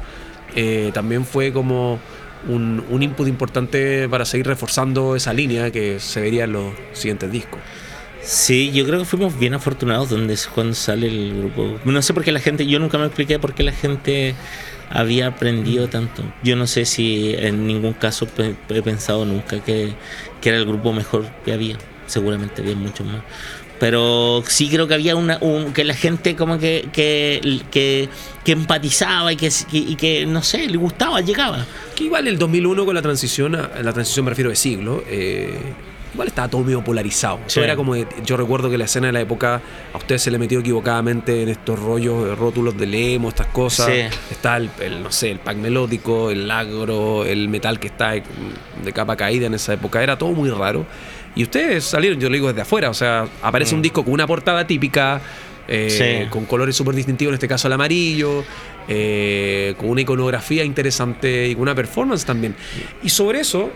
eh, 0.55 0.91
también 0.93 1.25
fue 1.25 1.51
como 1.53 1.99
un, 2.47 2.83
un 2.89 3.03
input 3.03 3.27
importante 3.27 4.07
para 4.09 4.25
seguir 4.25 4.47
reforzando 4.47 5.15
esa 5.15 5.33
línea 5.33 5.71
que 5.71 5.99
se 5.99 6.21
vería 6.21 6.45
en 6.45 6.53
los 6.53 6.73
siguientes 6.93 7.31
discos. 7.31 7.59
Sí, 8.21 8.71
yo 8.71 8.85
creo 8.85 8.99
que 8.99 9.05
fuimos 9.05 9.39
bien 9.39 9.53
afortunados 9.53 10.09
donde 10.09 10.33
es 10.33 10.47
cuando 10.47 10.75
sale 10.75 11.07
el 11.07 11.37
grupo. 11.37 11.79
No 11.85 12.01
sé 12.01 12.13
por 12.13 12.23
qué 12.23 12.31
la 12.31 12.39
gente, 12.39 12.65
yo 12.65 12.79
nunca 12.79 12.97
me 12.97 13.05
expliqué 13.05 13.39
por 13.39 13.53
qué 13.53 13.63
la 13.63 13.71
gente 13.71 14.35
había 14.89 15.27
aprendido 15.27 15.87
tanto. 15.87 16.23
Yo 16.43 16.55
no 16.55 16.67
sé 16.67 16.85
si 16.85 17.33
en 17.37 17.65
ningún 17.65 17.93
caso 17.93 18.27
he 18.69 18.81
pensado 18.81 19.25
nunca 19.25 19.63
que, 19.63 19.93
que 20.41 20.49
era 20.49 20.57
el 20.57 20.65
grupo 20.65 20.91
mejor 20.93 21.25
que 21.45 21.53
había. 21.53 21.77
Seguramente 22.07 22.61
había 22.61 22.75
muchos 22.75 23.07
más. 23.07 23.21
Pero 23.79 24.43
sí 24.47 24.69
creo 24.69 24.87
que 24.87 24.93
había 24.93 25.15
una, 25.15 25.37
un, 25.41 25.71
que 25.73 25.83
la 25.85 25.93
gente 25.93 26.35
como 26.35 26.59
que, 26.59 26.89
que, 26.91 27.61
que, 27.71 28.09
que 28.43 28.51
empatizaba 28.51 29.31
y 29.31 29.37
que, 29.37 29.49
y 29.71 29.95
que, 29.95 30.25
no 30.25 30.43
sé, 30.43 30.67
le 30.67 30.77
gustaba, 30.77 31.21
llegaba. 31.21 31.65
Que 31.95 32.03
igual 32.05 32.27
el 32.27 32.37
2001 32.37 32.85
con 32.85 32.93
la 32.95 33.01
transición, 33.01 33.53
la 33.53 33.93
transición 33.93 34.25
me 34.25 34.31
refiero 34.31 34.49
de 34.49 34.57
siglo, 34.57 35.01
eh, 35.07 35.53
igual 36.13 36.27
estaba 36.27 36.49
todo 36.49 36.61
medio 36.63 36.83
polarizado. 36.83 37.39
Sí. 37.47 37.61
era 37.61 37.77
como, 37.77 37.93
de- 37.95 38.07
yo 38.25 38.35
recuerdo 38.35 38.69
que 38.69 38.77
la 38.77 38.83
escena 38.85 39.07
de 39.07 39.13
la 39.13 39.21
época 39.21 39.61
a 39.93 39.97
usted 39.97 40.17
se 40.17 40.29
le 40.29 40.37
metió 40.39 40.59
equivocadamente 40.59 41.43
en 41.43 41.47
estos 41.49 41.79
rollos, 41.79 42.37
rótulos 42.37 42.75
de 42.77 42.85
lemo, 42.87 43.29
estas 43.29 43.47
cosas. 43.47 43.85
Sí. 43.87 44.01
Está 44.31 44.57
el, 44.57 44.69
el, 44.81 45.01
no 45.03 45.11
sé, 45.11 45.31
el 45.31 45.39
pack 45.39 45.55
melódico, 45.55 46.31
el 46.31 46.49
agro, 46.51 47.23
el 47.23 47.47
metal 47.47 47.79
que 47.79 47.87
está 47.87 48.11
de 48.11 48.93
capa 48.93 49.15
caída 49.15 49.45
en 49.45 49.53
esa 49.53 49.73
época, 49.73 50.03
era 50.03 50.17
todo 50.17 50.31
muy 50.33 50.49
raro. 50.49 50.85
Y 51.39 51.43
ustedes 51.43 51.85
salieron, 51.85 52.19
yo 52.19 52.27
lo 52.27 52.33
digo 52.33 52.47
desde 52.49 52.63
afuera, 52.63 52.89
o 52.89 52.93
sea, 52.93 53.25
aparece 53.41 53.73
un 53.73 53.79
Mm. 53.79 53.83
disco 53.83 54.03
con 54.03 54.11
una 54.13 54.27
portada 54.27 54.67
típica, 54.67 55.21
eh, 55.69 56.25
Sí. 56.25 56.29
con 56.29 56.43
colores 56.45 56.75
súper 56.75 56.93
distintivos, 56.95 57.31
en 57.31 57.35
este 57.35 57.47
caso 57.47 57.67
el 57.69 57.73
amarillo, 57.75 58.43
eh, 58.89 59.73
con 59.77 59.87
una 59.89 60.01
iconografía 60.01 60.65
interesante 60.65 61.47
y 61.47 61.53
con 61.53 61.61
una 61.61 61.73
performance 61.75 62.25
también. 62.25 62.55
Y 63.03 63.07
sobre 63.07 63.39
eso, 63.39 63.69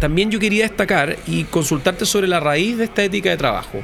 también 0.00 0.30
yo 0.30 0.38
quería 0.40 0.62
destacar 0.62 1.18
y 1.26 1.44
consultarte 1.44 2.06
sobre 2.06 2.26
la 2.26 2.40
raíz 2.40 2.78
de 2.78 2.84
esta 2.84 3.04
ética 3.04 3.28
de 3.28 3.36
trabajo. 3.36 3.82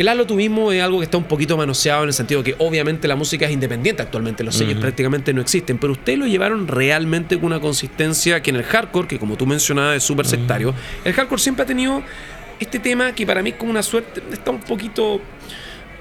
El 0.00 0.08
halo 0.08 0.26
tú 0.26 0.34
mismo 0.34 0.72
es 0.72 0.82
algo 0.82 0.98
que 0.98 1.04
está 1.04 1.18
un 1.18 1.24
poquito 1.24 1.58
manoseado 1.58 2.04
en 2.04 2.08
el 2.08 2.14
sentido 2.14 2.42
que 2.42 2.54
obviamente 2.56 3.06
la 3.06 3.16
música 3.16 3.44
es 3.44 3.52
independiente 3.52 4.00
actualmente, 4.00 4.42
los 4.42 4.54
sellos 4.54 4.78
prácticamente 4.80 5.34
no 5.34 5.42
existen, 5.42 5.76
pero 5.76 5.92
ustedes 5.92 6.18
lo 6.18 6.26
llevaron 6.26 6.68
realmente 6.68 7.36
con 7.36 7.44
una 7.46 7.60
consistencia 7.60 8.42
que 8.42 8.48
en 8.48 8.56
el 8.56 8.62
hardcore, 8.62 9.06
que 9.06 9.18
como 9.18 9.36
tú 9.36 9.46
mencionabas 9.46 9.98
es 9.98 10.02
súper 10.02 10.26
sectario, 10.26 10.74
el 11.04 11.12
hardcore 11.12 11.42
siempre 11.42 11.64
ha 11.64 11.66
tenido 11.66 12.02
este 12.58 12.78
tema 12.78 13.12
que 13.12 13.26
para 13.26 13.42
mí 13.42 13.50
es 13.50 13.56
como 13.56 13.72
una 13.72 13.82
suerte, 13.82 14.22
está 14.32 14.52
un 14.52 14.60
poquito 14.60 15.20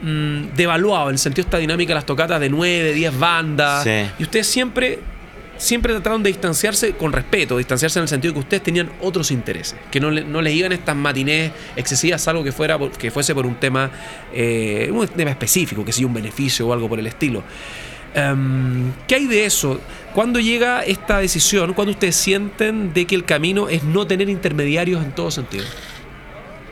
mm, 0.01 0.55
devaluado 0.55 1.09
en 1.09 1.15
el 1.15 1.19
sentido 1.19 1.43
de 1.43 1.47
esta 1.49 1.57
dinámica 1.57 1.89
de 1.89 1.95
las 1.95 2.05
tocatas 2.05 2.39
de 2.39 2.49
9, 2.49 2.93
10 2.93 3.19
bandas. 3.19 3.83
Sí. 3.83 4.05
Y 4.17 4.23
ustedes 4.23 4.47
siempre, 4.47 4.99
siempre 5.59 5.93
trataron 5.93 6.23
de 6.23 6.29
distanciarse 6.29 6.93
con 6.93 7.11
respeto, 7.11 7.57
distanciarse 7.57 7.99
en 7.99 8.03
el 8.03 8.09
sentido 8.09 8.31
de 8.31 8.35
que 8.35 8.39
ustedes 8.39 8.63
tenían 8.63 8.89
otros 9.01 9.29
intereses, 9.29 9.77
que 9.91 9.99
no, 9.99 10.09
no 10.09 10.41
les 10.41 10.55
iban 10.55 10.71
estas 10.71 10.95
matinés 10.95 11.51
excesivas, 11.75 12.27
algo 12.27 12.43
que, 12.43 12.51
fuera 12.51 12.79
que 12.97 13.11
fuese 13.11 13.35
por 13.35 13.45
un 13.45 13.55
tema, 13.55 13.91
eh, 14.33 14.89
un 14.91 15.07
tema 15.07 15.31
específico, 15.31 15.85
que 15.85 15.91
sea 15.91 16.07
un 16.07 16.13
beneficio 16.13 16.67
o 16.67 16.73
algo 16.73 16.89
por 16.89 16.97
el 16.97 17.05
estilo. 17.05 17.43
Em, 18.15 18.91
¿Qué 19.05 19.15
hay 19.15 19.27
de 19.27 19.45
eso? 19.45 19.79
¿Cuándo 20.13 20.39
llega 20.39 20.83
esta 20.83 21.19
decisión? 21.19 21.73
¿Cuándo 21.73 21.91
ustedes 21.91 22.15
sienten 22.15 22.93
de 22.93 23.05
que 23.05 23.15
el 23.15 23.25
camino 23.25 23.69
es 23.69 23.83
no 23.83 24.07
tener 24.07 24.29
intermediarios 24.29 25.03
en 25.03 25.11
todo 25.11 25.29
sentido? 25.29 25.65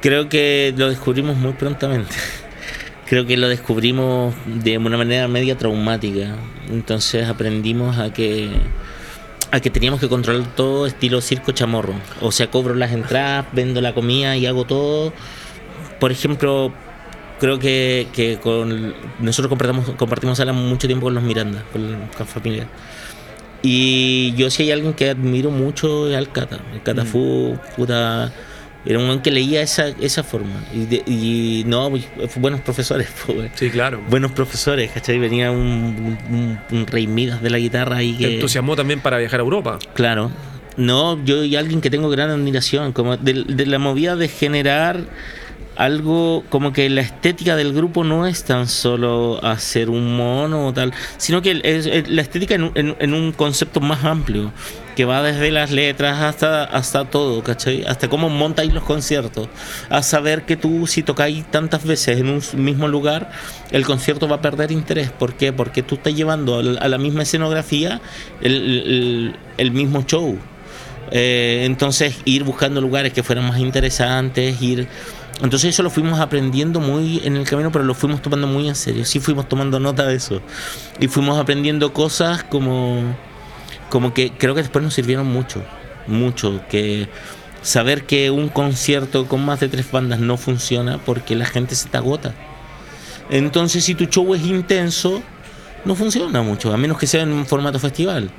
Creo 0.01 0.29
que 0.29 0.73
lo 0.75 0.89
descubrimos 0.89 1.35
muy 1.37 1.53
prontamente. 1.53 2.15
Creo 3.07 3.25
que 3.25 3.37
lo 3.37 3.47
descubrimos 3.47 4.35
de 4.45 4.77
una 4.77 4.97
manera 4.97 5.27
media 5.27 5.57
traumática. 5.57 6.35
Entonces 6.69 7.27
aprendimos 7.27 7.97
a 7.97 8.11
que 8.11 8.49
a 9.49 9.61
que 9.61 9.69
teníamos 9.69 10.01
que 10.01 10.09
controlar 10.09 10.55
todo 10.55 10.85
estilo 10.87 11.21
circo 11.21 11.53
chamorro. 11.53 11.93
O 12.21 12.31
sea, 12.31 12.51
cobro 12.51 12.75
las 12.75 12.91
entradas, 12.91 13.45
vendo 13.53 13.81
la 13.81 13.93
comida 13.93 14.35
y 14.35 14.45
hago 14.45 14.65
todo. 14.65 15.13
Por 15.99 16.11
ejemplo, 16.11 16.73
creo 17.39 17.59
que, 17.59 18.07
que 18.13 18.37
con 18.39 18.93
nosotros 19.19 19.49
compartimos, 19.49 19.89
compartimos 19.91 20.37
sala 20.37 20.53
mucho 20.53 20.87
tiempo 20.87 21.05
con 21.05 21.15
los 21.15 21.23
Miranda, 21.23 21.63
con, 21.71 22.09
con 22.17 22.27
familia. 22.27 22.67
Y 23.63 24.33
yo 24.35 24.49
si 24.49 24.63
hay 24.63 24.71
alguien 24.71 24.93
que 24.93 25.09
admiro 25.09 25.49
mucho 25.49 26.09
es 26.09 26.15
al 26.15 26.31
Cata. 26.31 26.59
El 26.73 26.83
Cata 26.83 27.03
Mm. 27.03 27.07
fue 27.07 27.59
puta 27.75 28.31
Era 28.87 28.99
un 28.99 29.19
que 29.19 29.31
leía 29.31 29.61
esa, 29.61 29.89
esa 29.99 30.23
forma. 30.23 30.63
Y, 30.73 30.85
de- 30.85 31.03
y 31.05 31.63
no, 31.67 31.89
pues, 31.89 32.05
buenos 32.37 32.61
profesores. 32.61 33.09
pues, 33.27 33.51
Sí, 33.55 33.69
claro. 33.69 34.01
Buenos 34.09 34.31
profesores, 34.31 34.91
¿cachai? 34.91 35.19
Venía 35.19 35.51
un, 35.51 36.17
un- 36.29 36.59
un 36.71 36.87
rey 36.87 37.05
Midas 37.05 37.41
de 37.41 37.49
la 37.49 37.57
guitarra 37.57 37.97
ahí 37.97 38.13
Te 38.13 38.17
que... 38.27 38.35
entusiasmó 38.35 38.75
también 38.75 39.01
para 39.01 39.17
viajar 39.17 39.39
a 39.41 39.43
Europa. 39.43 39.77
Claro. 39.93 40.31
No, 40.77 41.23
yo 41.25 41.43
y 41.43 41.55
alguien 41.55 41.81
que 41.81 41.89
tengo 41.89 42.09
gran 42.09 42.29
admiración, 42.29 42.93
como 42.93 43.17
de, 43.17 43.43
de 43.47 43.65
la 43.65 43.79
movida 43.79 44.15
de 44.15 44.27
generar 44.27 45.01
algo 45.75 46.43
como 46.49 46.73
que 46.73 46.89
la 46.89 47.01
estética 47.01 47.55
del 47.55 47.73
grupo 47.73 48.03
no 48.03 48.25
es 48.25 48.43
tan 48.43 48.67
solo 48.67 49.39
hacer 49.43 49.89
un 49.89 50.15
mono 50.15 50.67
o 50.67 50.73
tal, 50.73 50.93
sino 51.17 51.41
que 51.41 51.59
es, 51.63 51.85
es 51.85 52.07
la 52.09 52.21
estética 52.21 52.55
en, 52.55 52.71
en- 52.75 52.95
en 52.99 53.13
un 53.13 53.31
concepto 53.31 53.79
más 53.79 54.03
amplio, 54.03 54.51
que 54.97 55.05
va 55.05 55.21
desde 55.21 55.51
las 55.51 55.69
letras 55.69 56.19
hasta, 56.23 56.63
hasta 56.63 57.05
todo, 57.05 57.43
¿cachai? 57.43 57.83
Hasta 57.85 58.09
cómo 58.09 58.29
montáis 58.29 58.73
los 58.73 58.83
conciertos, 58.83 59.47
a 59.89 60.01
saber 60.01 60.43
que 60.47 60.57
tú 60.57 60.87
si 60.87 61.03
tocáis 61.03 61.45
tantas 61.51 61.83
veces 61.85 62.17
en 62.19 62.29
un 62.29 62.41
mismo 62.55 62.87
lugar, 62.87 63.29
el 63.69 63.85
concierto 63.85 64.27
va 64.27 64.37
a 64.37 64.41
perder 64.41 64.71
interés. 64.71 65.11
¿Por 65.11 65.35
qué? 65.35 65.53
Porque 65.53 65.83
tú 65.83 65.95
estás 65.95 66.15
llevando 66.15 66.57
a 66.57 66.87
la 66.87 66.97
misma 66.97 67.21
escenografía 67.21 68.01
el, 68.41 68.53
el- 68.55 69.35
el 69.59 69.71
mismo 69.71 70.01
show. 70.01 70.35
Eh, 71.11 71.61
entonces 71.65 72.15
ir 72.25 72.43
buscando 72.43 72.81
lugares 72.81 73.13
que 73.13 73.21
fueran 73.21 73.47
más 73.47 73.59
interesantes, 73.59 74.59
ir... 74.63 74.87
Entonces 75.43 75.69
eso 75.69 75.83
lo 75.83 75.91
fuimos 75.91 76.19
aprendiendo 76.19 76.79
muy 76.79 77.21
en 77.23 77.37
el 77.37 77.43
camino, 77.45 77.71
pero 77.71 77.85
lo 77.85 77.93
fuimos 77.93 78.23
tomando 78.23 78.47
muy 78.47 78.67
en 78.67 78.73
serio. 78.73 79.05
Sí 79.05 79.19
fuimos 79.19 79.47
tomando 79.47 79.79
nota 79.79 80.07
de 80.07 80.15
eso. 80.15 80.41
Y 80.99 81.07
fuimos 81.07 81.37
aprendiendo 81.37 81.93
cosas 81.93 82.43
como, 82.43 83.15
como 83.89 84.13
que 84.13 84.31
creo 84.31 84.55
que 84.55 84.61
después 84.61 84.83
nos 84.83 84.93
sirvieron 84.93 85.27
mucho. 85.27 85.63
Mucho. 86.07 86.61
Que 86.69 87.09
saber 87.61 88.05
que 88.05 88.31
un 88.31 88.49
concierto 88.49 89.27
con 89.27 89.45
más 89.45 89.59
de 89.59 89.69
tres 89.69 89.91
bandas 89.91 90.19
no 90.19 90.37
funciona 90.37 90.99
porque 90.99 91.35
la 91.35 91.45
gente 91.45 91.75
se 91.75 91.89
te 91.89 91.97
agota. 91.97 92.33
Entonces 93.29 93.83
si 93.83 93.95
tu 93.95 94.05
show 94.05 94.33
es 94.33 94.43
intenso, 94.43 95.21
no 95.83 95.95
funciona 95.95 96.41
mucho, 96.41 96.73
a 96.73 96.77
menos 96.77 96.97
que 96.97 97.07
sea 97.07 97.23
en 97.23 97.31
un 97.31 97.45
formato 97.45 97.79
festival. 97.79 98.29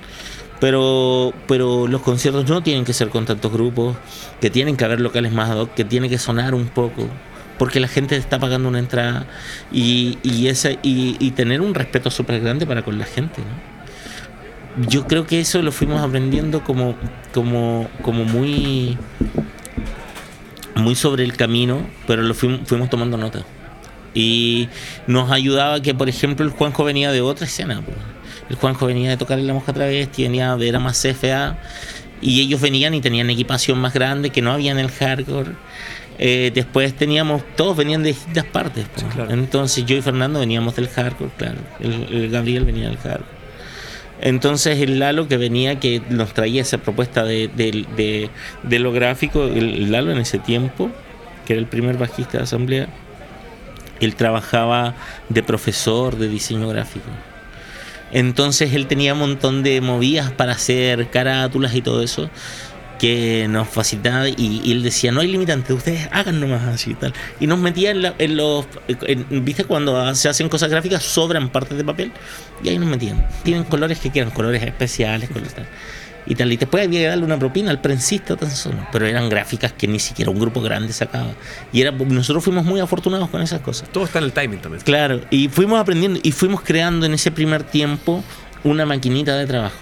Pero, 0.60 1.32
pero 1.46 1.86
los 1.86 2.02
conciertos 2.02 2.48
no 2.48 2.62
tienen 2.62 2.84
que 2.84 2.92
ser 2.92 3.10
con 3.10 3.26
tantos 3.26 3.52
grupos, 3.52 3.96
que 4.40 4.50
tienen 4.50 4.76
que 4.76 4.84
haber 4.84 5.00
locales 5.00 5.32
más 5.32 5.50
ad 5.50 5.58
hoc, 5.60 5.74
que 5.74 5.84
tiene 5.84 6.08
que 6.08 6.18
sonar 6.18 6.52
un 6.52 6.66
poco, 6.66 7.06
porque 7.58 7.78
la 7.78 7.86
gente 7.86 8.16
está 8.16 8.40
pagando 8.40 8.68
una 8.68 8.80
entrada 8.80 9.26
y, 9.70 10.18
y, 10.24 10.48
esa, 10.48 10.72
y, 10.72 11.16
y 11.20 11.30
tener 11.30 11.60
un 11.60 11.74
respeto 11.74 12.10
súper 12.10 12.40
grande 12.40 12.66
para 12.66 12.82
con 12.82 12.98
la 12.98 13.04
gente. 13.04 13.40
¿no? 13.40 13.77
Yo 14.86 15.06
creo 15.06 15.26
que 15.26 15.40
eso 15.40 15.60
lo 15.62 15.72
fuimos 15.72 16.00
aprendiendo 16.00 16.62
como, 16.62 16.94
como, 17.32 17.88
como 18.02 18.24
muy, 18.24 18.96
muy 20.76 20.94
sobre 20.94 21.24
el 21.24 21.36
camino, 21.36 21.86
pero 22.06 22.22
lo 22.22 22.34
fuimos, 22.34 22.60
fuimos 22.66 22.88
tomando 22.88 23.16
nota. 23.16 23.44
Y 24.14 24.68
nos 25.06 25.30
ayudaba 25.30 25.82
que, 25.82 25.94
por 25.94 26.08
ejemplo, 26.08 26.44
el 26.44 26.52
Juanjo 26.52 26.84
venía 26.84 27.10
de 27.12 27.20
otra 27.20 27.46
escena. 27.46 27.82
El 28.48 28.56
Juanjo 28.56 28.86
venía 28.86 29.10
de 29.10 29.16
tocar 29.16 29.38
en 29.38 29.46
La 29.46 29.54
Mosca 29.54 29.72
Travesti, 29.72 30.22
venía 30.22 30.56
de 30.56 30.68
era 30.68 30.78
más 30.78 31.00
CFA. 31.02 31.58
Y 32.20 32.40
ellos 32.40 32.60
venían 32.60 32.94
y 32.94 33.00
tenían 33.00 33.30
equipación 33.30 33.78
más 33.78 33.94
grande 33.94 34.30
que 34.30 34.42
no 34.42 34.52
había 34.52 34.72
en 34.72 34.78
el 34.78 34.90
hardcore. 34.90 35.52
Eh, 36.18 36.50
después 36.52 36.94
teníamos, 36.94 37.42
todos 37.54 37.76
venían 37.76 38.02
de 38.02 38.08
distintas 38.08 38.44
partes. 38.44 38.86
claro. 39.14 39.32
Entonces 39.32 39.86
yo 39.86 39.96
y 39.96 40.02
Fernando 40.02 40.40
veníamos 40.40 40.74
del 40.74 40.88
hardcore, 40.88 41.30
claro. 41.36 41.58
El, 41.78 42.08
el 42.10 42.30
Gabriel 42.30 42.64
venía 42.64 42.88
del 42.88 42.98
hardcore. 42.98 43.37
Entonces 44.20 44.80
el 44.80 44.98
Lalo 44.98 45.28
que 45.28 45.36
venía, 45.36 45.78
que 45.78 46.02
nos 46.10 46.34
traía 46.34 46.62
esa 46.62 46.78
propuesta 46.78 47.24
de, 47.24 48.30
lo 48.68 48.92
gráfico, 48.92 49.44
el, 49.44 49.74
el 49.74 49.92
Lalo 49.92 50.10
en 50.10 50.18
ese 50.18 50.38
tiempo, 50.38 50.90
que 51.46 51.52
era 51.54 51.60
el 51.60 51.66
primer 51.66 51.96
bajista 51.96 52.38
de 52.38 52.44
asamblea, 52.44 52.88
él 54.00 54.14
trabajaba 54.14 54.94
de 55.28 55.42
profesor 55.42 56.16
de 56.16 56.28
diseño 56.28 56.68
gráfico. 56.68 57.08
Entonces 58.10 58.72
él 58.72 58.86
tenía 58.86 59.12
un 59.12 59.20
montón 59.20 59.62
de 59.62 59.80
movidas 59.80 60.30
para 60.30 60.52
hacer 60.52 61.10
carátulas 61.10 61.74
y 61.74 61.82
todo 61.82 62.02
eso 62.02 62.30
que 62.98 63.46
nos 63.48 63.68
facilitaba 63.68 64.28
y, 64.28 64.60
y 64.64 64.72
él 64.72 64.82
decía 64.82 65.12
no 65.12 65.20
hay 65.20 65.28
limitantes 65.28 65.76
ustedes 65.76 66.08
hagan 66.12 66.40
nomás 66.40 66.62
así 66.64 66.90
y 66.90 66.94
tal 66.94 67.12
y 67.40 67.46
nos 67.46 67.58
metía 67.58 67.90
en, 67.92 68.02
la- 68.02 68.14
en 68.18 68.36
los 68.36 68.66
en- 68.88 69.44
viste 69.44 69.64
cuando 69.64 70.14
se 70.14 70.28
hacen 70.28 70.48
cosas 70.48 70.68
gráficas 70.70 71.02
sobran 71.02 71.48
partes 71.50 71.76
de 71.78 71.84
papel 71.84 72.12
y 72.62 72.68
ahí 72.70 72.78
nos 72.78 72.88
metían. 72.88 73.24
Tienen 73.44 73.62
colores 73.64 73.98
que 74.00 74.10
quieran 74.10 74.32
colores 74.32 74.62
especiales 74.62 75.28
colores 75.30 75.54
tal. 75.54 75.66
Y 76.26 76.34
tal 76.34 76.52
y 76.52 76.56
después 76.58 76.84
había 76.84 77.00
que 77.00 77.06
darle 77.06 77.24
una 77.24 77.38
propina 77.38 77.70
al 77.70 77.80
prensista 77.80 78.36
tan 78.36 78.50
solo. 78.50 78.76
Pero 78.92 79.06
eran 79.06 79.28
gráficas 79.30 79.72
que 79.72 79.86
ni 79.88 79.98
siquiera 79.98 80.30
un 80.30 80.38
grupo 80.38 80.60
grande 80.60 80.92
sacaba. 80.92 81.30
Y 81.72 81.80
era 81.80 81.90
nosotros 81.92 82.44
fuimos 82.44 82.64
muy 82.66 82.80
afortunados 82.80 83.30
con 83.30 83.40
esas 83.40 83.60
cosas. 83.60 83.88
Todo 83.90 84.04
está 84.04 84.18
en 84.18 84.24
el 84.26 84.32
timing 84.32 84.58
también. 84.60 84.82
Claro, 84.84 85.20
y 85.30 85.48
fuimos 85.48 85.80
aprendiendo 85.80 86.20
y 86.22 86.32
fuimos 86.32 86.60
creando 86.60 87.06
en 87.06 87.14
ese 87.14 87.30
primer 87.30 87.62
tiempo 87.62 88.22
una 88.64 88.84
maquinita 88.84 89.36
de 89.36 89.46
trabajo. 89.46 89.78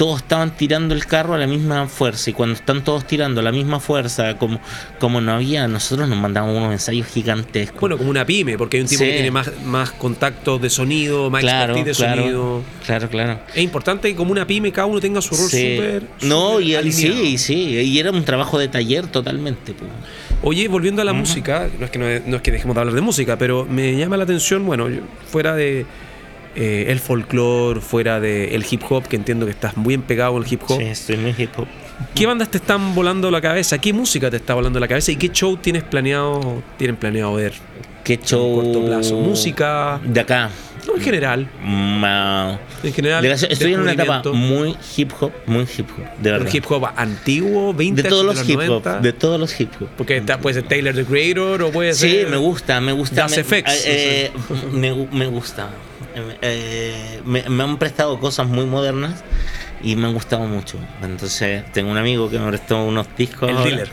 Todos 0.00 0.22
estaban 0.22 0.56
tirando 0.56 0.94
el 0.94 1.04
carro 1.04 1.34
a 1.34 1.36
la 1.36 1.46
misma 1.46 1.86
fuerza 1.86 2.30
y 2.30 2.32
cuando 2.32 2.54
están 2.54 2.82
todos 2.82 3.06
tirando 3.06 3.40
a 3.42 3.44
la 3.44 3.52
misma 3.52 3.80
fuerza, 3.80 4.38
como, 4.38 4.58
como 4.98 5.20
no 5.20 5.32
había, 5.32 5.68
nosotros 5.68 6.08
nos 6.08 6.16
mandábamos 6.18 6.56
unos 6.56 6.72
ensayos 6.72 7.06
gigantescos. 7.06 7.78
Bueno, 7.82 7.98
como 7.98 8.08
una 8.08 8.24
pyme, 8.24 8.56
porque 8.56 8.78
hay 8.78 8.82
un 8.84 8.88
tipo 8.88 9.00
Sí. 9.00 9.04
que 9.10 9.12
tiene 9.12 9.30
más, 9.30 9.50
más 9.62 9.90
contacto 9.90 10.58
de 10.58 10.70
sonido, 10.70 11.28
más 11.28 11.42
claro, 11.42 11.74
expertise 11.74 11.98
de 11.98 12.02
claro, 12.04 12.22
sonido. 12.22 12.62
claro, 12.86 13.08
claro. 13.10 13.40
Es 13.54 13.62
importante 13.62 14.08
que 14.08 14.16
como 14.16 14.32
una 14.32 14.46
pyme 14.46 14.72
cada 14.72 14.86
uno 14.86 15.00
tenga 15.00 15.20
su 15.20 15.34
rol 15.36 15.50
Sí. 15.50 15.76
súper. 15.76 16.02
no, 16.22 16.60
y, 16.60 16.92
sí, 16.92 17.36
sí, 17.36 17.54
y 17.82 17.98
era 17.98 18.10
un 18.10 18.24
trabajo 18.24 18.58
de 18.58 18.68
taller 18.68 19.06
totalmente. 19.06 19.74
pues. 19.74 19.90
Oye, 20.42 20.66
volviendo 20.68 21.02
a 21.02 21.04
la 21.04 21.12
música, 21.12 21.68
no 21.78 21.84
es, 21.84 21.90
que 21.90 21.98
no, 21.98 22.08
es, 22.08 22.26
no 22.26 22.36
es 22.36 22.42
que 22.42 22.50
dejemos 22.52 22.74
de 22.74 22.80
hablar 22.80 22.94
de 22.94 23.02
música, 23.02 23.36
pero 23.36 23.66
me 23.68 23.94
llama 23.98 24.16
la 24.16 24.24
atención, 24.24 24.64
bueno, 24.64 24.88
yo- 24.88 25.02
fuera 25.30 25.54
de 25.54 25.84
eh, 26.56 26.86
el 26.88 26.98
folclore, 27.00 27.80
fuera 27.80 28.20
de 28.20 28.54
el 28.54 28.64
hip 28.68 28.82
hop, 28.88 29.06
que 29.08 29.16
entiendo 29.16 29.46
que 29.46 29.52
estás 29.52 29.76
muy 29.76 29.96
pegado 29.98 30.36
en 30.36 30.44
el 30.44 30.52
hip 30.52 30.62
hop. 30.68 30.78
Sí, 30.78 30.84
estoy 30.86 31.16
muy 31.16 31.34
hip 31.36 31.50
hop. 31.56 31.66
¿Qué 32.14 32.26
bandas 32.26 32.50
te 32.50 32.58
están 32.58 32.94
volando 32.94 33.30
la 33.30 33.40
cabeza? 33.40 33.78
¿Qué 33.78 33.92
música 33.92 34.30
te 34.30 34.36
está 34.38 34.54
volando 34.54 34.80
la 34.80 34.88
cabeza? 34.88 35.12
¿Y 35.12 35.16
qué 35.16 35.28
show 35.28 35.56
tienes 35.56 35.82
planeado, 35.82 36.62
tienen 36.78 36.96
planeado 36.96 37.34
ver? 37.34 37.52
¿Qué 38.04 38.16
show? 38.18 38.54
corto 38.62 38.84
plazo. 38.86 39.16
Música. 39.16 40.00
De 40.04 40.20
acá. 40.20 40.50
No, 40.86 40.94
en 40.96 41.02
general. 41.02 41.46
Ma- 41.62 42.58
En 42.82 42.92
general. 42.94 43.22
De 43.22 43.28
la- 43.28 43.34
Estoy 43.34 43.74
en 43.74 43.80
una 43.80 43.92
etapa 43.92 44.22
muy 44.32 44.74
hip 44.96 45.12
hop, 45.20 45.30
muy 45.46 45.64
hip 45.76 45.86
hop, 45.90 46.04
de 46.22 46.32
Un 46.32 46.38
verdad. 46.38 46.54
hip 46.54 46.64
hop 46.70 46.86
antiguo, 46.96 47.74
20 47.74 48.02
de 48.02 48.08
todos 48.08 48.24
los, 48.24 48.48
hip 48.48 48.56
hop, 48.60 48.64
90. 48.66 49.00
de 49.00 49.12
todos 49.12 49.38
los 49.38 49.60
hip 49.60 49.70
hop. 49.78 49.88
Porque 49.98 50.16
está, 50.16 50.38
puede 50.38 50.54
ser 50.54 50.62
Taylor 50.68 50.94
the 50.94 51.04
Creator 51.04 51.62
o 51.62 51.70
puede 51.70 51.92
Sí, 51.92 52.10
ser. 52.10 52.28
me 52.28 52.38
gusta, 52.38 52.80
me 52.80 52.92
gusta. 52.92 53.16
Das 53.22 53.36
me, 53.36 53.44
FX, 53.44 53.82
eh, 53.86 54.30
me, 54.72 54.90
gu- 54.94 55.10
me 55.10 55.26
gusta. 55.26 55.68
Eh, 56.14 56.38
eh, 56.42 57.20
me, 57.24 57.48
me 57.48 57.62
han 57.62 57.78
prestado 57.78 58.18
cosas 58.18 58.48
muy 58.48 58.66
modernas 58.66 59.22
y 59.82 59.96
me 59.96 60.06
han 60.06 60.14
gustado 60.14 60.44
mucho. 60.44 60.78
Entonces, 61.02 61.64
tengo 61.72 61.90
un 61.90 61.98
amigo 61.98 62.30
que 62.30 62.38
me 62.38 62.48
prestó 62.48 62.84
unos 62.84 63.06
discos. 63.16 63.48
El 63.48 63.56
ahora. 63.56 63.68
dealer. 63.68 63.88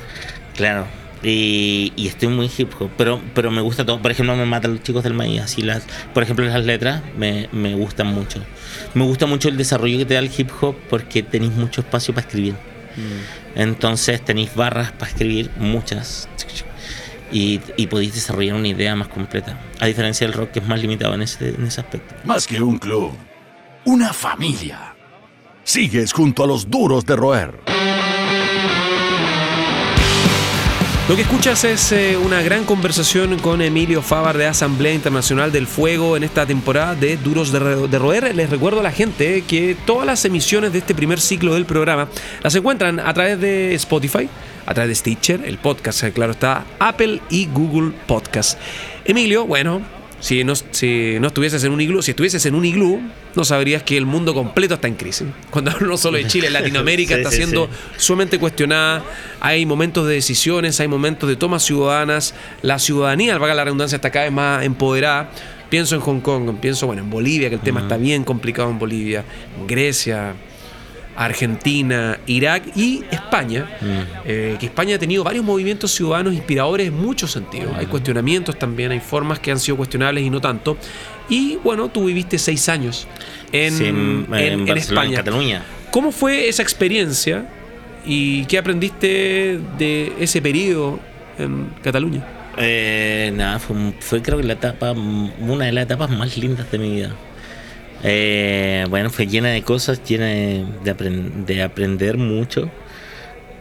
Claro. 0.55 0.85
Y, 1.23 1.93
y 1.95 2.07
estoy 2.07 2.29
muy 2.29 2.49
hip 2.55 2.71
hop, 2.79 2.91
pero, 2.95 3.19
pero 3.33 3.49
me 3.49 3.61
gusta 3.61 3.85
todo. 3.85 4.01
Por 4.01 4.11
ejemplo, 4.11 4.35
me 4.35 4.45
matan 4.45 4.73
los 4.73 4.83
chicos 4.83 5.03
del 5.03 5.13
maíz. 5.13 5.41
Así 5.41 5.61
las, 5.61 5.83
por 6.13 6.23
ejemplo, 6.23 6.45
las 6.45 6.63
letras 6.63 7.01
me, 7.17 7.49
me 7.51 7.73
gustan 7.73 8.07
mucho. 8.07 8.39
Me 8.93 9.03
gusta 9.03 9.25
mucho 9.25 9.49
el 9.49 9.57
desarrollo 9.57 9.97
que 9.97 10.05
te 10.05 10.13
da 10.13 10.19
el 10.19 10.31
hip 10.35 10.49
hop 10.61 10.75
porque 10.89 11.23
tenéis 11.23 11.53
mucho 11.53 11.81
espacio 11.81 12.13
para 12.13 12.27
escribir. 12.27 12.53
Mm. 12.53 13.59
Entonces 13.59 14.23
tenéis 14.23 14.53
barras 14.55 14.91
para 14.91 15.09
escribir, 15.09 15.49
muchas. 15.57 16.29
Y, 17.31 17.59
y 17.75 17.87
podéis 17.87 18.13
desarrollar 18.15 18.55
una 18.55 18.69
idea 18.69 18.95
más 18.95 19.09
completa. 19.09 19.59
A 19.79 19.85
diferencia 19.85 20.25
del 20.25 20.33
rock 20.33 20.51
que 20.51 20.59
es 20.59 20.67
más 20.67 20.79
limitado 20.81 21.13
en 21.13 21.21
ese, 21.23 21.49
en 21.49 21.65
ese 21.65 21.81
aspecto. 21.81 22.15
Más 22.23 22.47
que 22.47 22.61
un 22.61 22.77
club, 22.77 23.11
una 23.85 24.13
familia. 24.13 24.95
Sigues 25.63 26.13
junto 26.13 26.43
a 26.43 26.47
los 26.47 26.69
duros 26.69 27.05
de 27.05 27.15
roer. 27.17 27.59
Lo 31.09 31.15
que 31.15 31.21
escuchas 31.21 31.63
es 31.63 31.93
eh, 31.93 32.17
una 32.17 32.41
gran 32.41 32.65
conversación 32.65 33.39
con 33.39 33.61
Emilio 33.61 34.01
Fabar 34.01 34.37
de 34.37 34.45
Asamblea 34.45 34.93
Internacional 34.93 35.53
del 35.53 35.65
Fuego 35.65 36.17
en 36.17 36.25
esta 36.25 36.45
temporada 36.45 36.95
de 36.95 37.15
Duros 37.15 37.53
de, 37.53 37.59
Ro- 37.59 37.87
de 37.87 37.97
Roer. 37.97 38.35
Les 38.35 38.49
recuerdo 38.49 38.81
a 38.81 38.83
la 38.83 38.91
gente 38.91 39.45
que 39.47 39.77
todas 39.85 40.05
las 40.05 40.25
emisiones 40.25 40.73
de 40.73 40.79
este 40.79 40.93
primer 40.93 41.21
ciclo 41.21 41.53
del 41.53 41.65
programa 41.65 42.09
las 42.43 42.53
encuentran 42.55 42.99
a 42.99 43.13
través 43.13 43.39
de 43.39 43.73
Spotify, 43.75 44.27
a 44.67 44.73
través 44.73 44.89
de 44.89 44.95
Stitcher, 44.95 45.41
el 45.45 45.57
podcast, 45.57 46.03
eh, 46.03 46.11
claro 46.11 46.33
está, 46.33 46.65
Apple 46.77 47.21
y 47.29 47.47
Google 47.47 47.93
Podcast. 48.05 48.59
Emilio, 49.05 49.45
bueno, 49.45 49.81
si 50.19 50.43
no, 50.43 50.53
si 50.55 51.17
no 51.21 51.27
estuvieses 51.27 51.63
en 51.63 51.71
un 51.71 51.79
iglú, 51.79 52.01
si 52.01 52.11
estuvieses 52.11 52.45
en 52.45 52.53
un 52.53 52.65
iglú, 52.65 52.99
no 53.33 53.45
sabrías 53.45 53.83
que 53.83 53.95
el 53.97 54.05
mundo 54.05 54.33
completo 54.33 54.73
está 54.73 54.89
en 54.89 54.95
crisis. 54.95 55.25
Cuando 55.49 55.71
hablo 55.71 55.87
no 55.87 55.97
solo 55.97 56.17
de 56.17 56.27
Chile, 56.27 56.49
Latinoamérica 56.49 57.13
Sí, 57.15 57.19
está 57.21 57.31
sí, 57.31 57.37
siendo 57.37 57.67
sí. 57.67 57.71
sumamente 57.97 58.39
cuestionada. 58.39 59.03
Hay 59.39 59.65
momentos 59.65 60.05
de 60.05 60.15
decisiones, 60.15 60.79
hay 60.81 60.89
momentos 60.89 61.29
de 61.29 61.37
tomas 61.37 61.63
ciudadanas. 61.63 62.33
La 62.61 62.77
ciudadanía, 62.77 63.37
valga 63.37 63.55
la 63.55 63.63
redundancia, 63.63 63.95
está 63.95 64.09
cada 64.09 64.25
vez 64.25 64.33
más 64.33 64.65
empoderada. 64.65 65.29
Pienso 65.69 65.95
en 65.95 66.01
Hong 66.01 66.19
Kong, 66.19 66.57
pienso 66.59 66.87
bueno, 66.87 67.03
en 67.03 67.09
Bolivia, 67.09 67.49
que 67.49 67.55
el 67.55 67.61
tema 67.61 67.81
está 67.81 67.97
bien 67.97 68.23
complicado 68.23 68.69
en 68.69 68.79
Bolivia, 68.79 69.23
en 69.57 69.67
Grecia. 69.67 70.33
Argentina, 71.17 72.19
Irak 72.27 72.63
y 72.75 73.03
España, 73.11 73.65
Mm. 73.81 73.85
eh, 74.25 74.57
que 74.59 74.67
España 74.67 74.95
ha 74.95 74.99
tenido 74.99 75.23
varios 75.23 75.43
movimientos 75.43 75.91
ciudadanos 75.91 76.33
inspiradores 76.33 76.87
en 76.87 76.93
muchos 76.97 77.31
sentidos. 77.31 77.71
Hay 77.75 77.87
cuestionamientos 77.87 78.57
también, 78.57 78.91
hay 78.91 78.99
formas 78.99 79.39
que 79.39 79.51
han 79.51 79.59
sido 79.59 79.77
cuestionables 79.77 80.23
y 80.23 80.29
no 80.29 80.39
tanto. 80.39 80.77
Y 81.29 81.57
bueno, 81.63 81.89
tú 81.89 82.05
viviste 82.05 82.37
seis 82.37 82.69
años 82.69 83.07
en, 83.51 83.73
Sí, 83.73 83.85
en, 83.85 84.67
España. 84.77 85.09
en 85.09 85.15
Cataluña. 85.15 85.63
¿Cómo 85.91 86.11
fue 86.11 86.47
esa 86.47 86.61
experiencia 86.63 87.45
y 88.05 88.45
qué 88.45 88.57
aprendiste 88.59 89.59
de 89.77 90.13
ese 90.19 90.41
periodo 90.41 90.99
en 91.39 91.67
Cataluña? 91.83 92.25
Eh, 92.59 93.31
nada, 93.35 93.59
fue, 93.59 93.75
fue 93.99 94.21
creo 94.21 94.37
que 94.37 94.43
la 94.43 94.53
etapa, 94.53 94.91
una 94.91 95.65
de 95.65 95.71
las 95.71 95.83
etapas 95.83 96.09
más 96.09 96.37
lindas 96.37 96.71
de 96.71 96.77
mi 96.79 96.89
vida. 96.91 97.11
Eh, 98.03 98.85
bueno, 98.89 99.09
fue 99.09 99.27
llena 99.27 99.49
de 99.49 99.61
cosas, 99.63 100.01
llena 100.03 100.25
de, 100.27 100.65
de 100.83 100.95
apren- 100.95 101.45
de 101.45 101.63
aprender 101.63 102.17
mucho. 102.17 102.69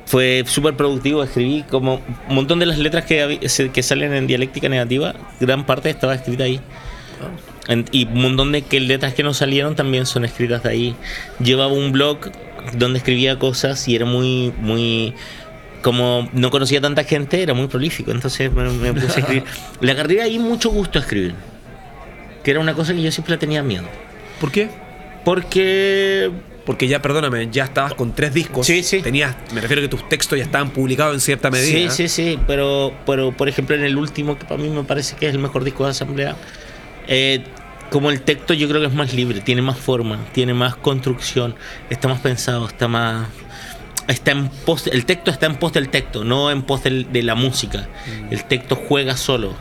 Fue 0.04 0.44
súper 0.46 0.74
productivo, 0.76 1.22
escribí 1.24 1.64
como 1.68 2.00
un 2.28 2.34
montón 2.34 2.58
de 2.60 2.66
las 2.66 2.78
letras 2.78 3.04
que, 3.06 3.40
que 3.72 3.82
salen 3.82 4.12
en 4.12 4.26
dialéctica 4.28 4.68
negativa, 4.68 5.14
gran 5.40 5.66
parte 5.66 5.90
estaba 5.90 6.14
escrita 6.14 6.44
ahí. 6.44 6.60
En- 7.66 7.86
y 7.90 8.04
un 8.06 8.22
montón 8.22 8.52
de 8.52 8.62
que 8.62 8.78
letras 8.78 9.14
que 9.14 9.22
no 9.24 9.34
salieron 9.34 9.74
también 9.74 10.06
son 10.06 10.24
escritas 10.24 10.62
de 10.62 10.68
ahí. 10.70 10.96
Llevaba 11.42 11.72
un 11.72 11.90
blog 11.92 12.18
donde 12.76 12.98
escribía 12.98 13.38
cosas 13.38 13.88
y 13.88 13.96
era 13.96 14.04
muy, 14.04 14.52
muy, 14.60 15.14
como 15.82 16.28
no 16.32 16.50
conocía 16.50 16.80
tanta 16.80 17.02
gente, 17.02 17.42
era 17.42 17.54
muy 17.54 17.66
prolífico. 17.66 18.12
Entonces 18.12 18.52
me, 18.52 18.68
me 18.70 18.92
puse 18.92 19.06
a 19.06 19.20
escribir. 19.20 19.44
Le 19.80 19.90
agarré 19.90 20.22
ahí 20.22 20.38
mucho 20.38 20.70
gusto 20.70 21.00
a 21.00 21.02
escribir. 21.02 21.34
Que 22.44 22.52
era 22.52 22.60
una 22.60 22.74
cosa 22.74 22.94
que 22.94 23.02
yo 23.02 23.10
siempre 23.10 23.36
tenía 23.38 23.64
miedo. 23.64 23.86
¿Por 24.40 24.50
qué? 24.52 24.68
Porque 25.24 26.30
Porque 26.64 26.88
ya, 26.88 27.00
perdóname, 27.02 27.48
ya 27.50 27.64
estabas 27.64 27.94
con 27.94 28.14
tres 28.14 28.32
discos. 28.34 28.66
Sí, 28.66 28.82
sí. 28.82 29.00
Tenías, 29.00 29.36
me 29.54 29.60
refiero 29.60 29.82
que 29.82 29.88
tus 29.88 30.08
textos 30.08 30.36
ya 30.38 30.44
estaban 30.44 30.70
publicados 30.70 31.14
en 31.14 31.20
cierta 31.20 31.50
medida. 31.50 31.90
Sí, 31.90 32.08
sí, 32.08 32.08
sí, 32.08 32.38
pero, 32.46 32.92
pero 33.06 33.32
por 33.32 33.48
ejemplo 33.48 33.76
en 33.76 33.84
el 33.84 33.96
último, 33.96 34.38
que 34.38 34.44
para 34.44 34.60
mí 34.60 34.68
me 34.68 34.82
parece 34.84 35.16
que 35.16 35.28
es 35.28 35.34
el 35.34 35.40
mejor 35.40 35.62
disco 35.64 35.84
de 35.84 35.90
Asamblea, 35.90 36.36
eh, 37.08 37.42
como 37.90 38.10
el 38.10 38.20
texto 38.22 38.52
yo 38.54 38.68
creo 38.68 38.80
que 38.80 38.88
es 38.88 38.94
más 38.94 39.12
libre, 39.14 39.40
tiene 39.40 39.62
más 39.62 39.78
forma, 39.78 40.18
tiene 40.32 40.54
más 40.54 40.74
construcción, 40.76 41.54
está 41.90 42.08
más 42.08 42.20
pensado, 42.20 42.66
está 42.66 42.88
más... 42.88 43.28
Está 44.08 44.30
en 44.32 44.48
pos, 44.48 44.86
el 44.86 45.04
texto 45.04 45.32
está 45.32 45.46
en 45.46 45.56
pos 45.56 45.72
del 45.72 45.88
texto, 45.88 46.22
no 46.24 46.50
en 46.52 46.62
pos 46.62 46.84
del- 46.84 47.12
de 47.12 47.22
la 47.24 47.34
música. 47.34 47.88
El 48.30 48.44
texto 48.44 48.76
juega 48.76 49.16
solo. 49.16 49.54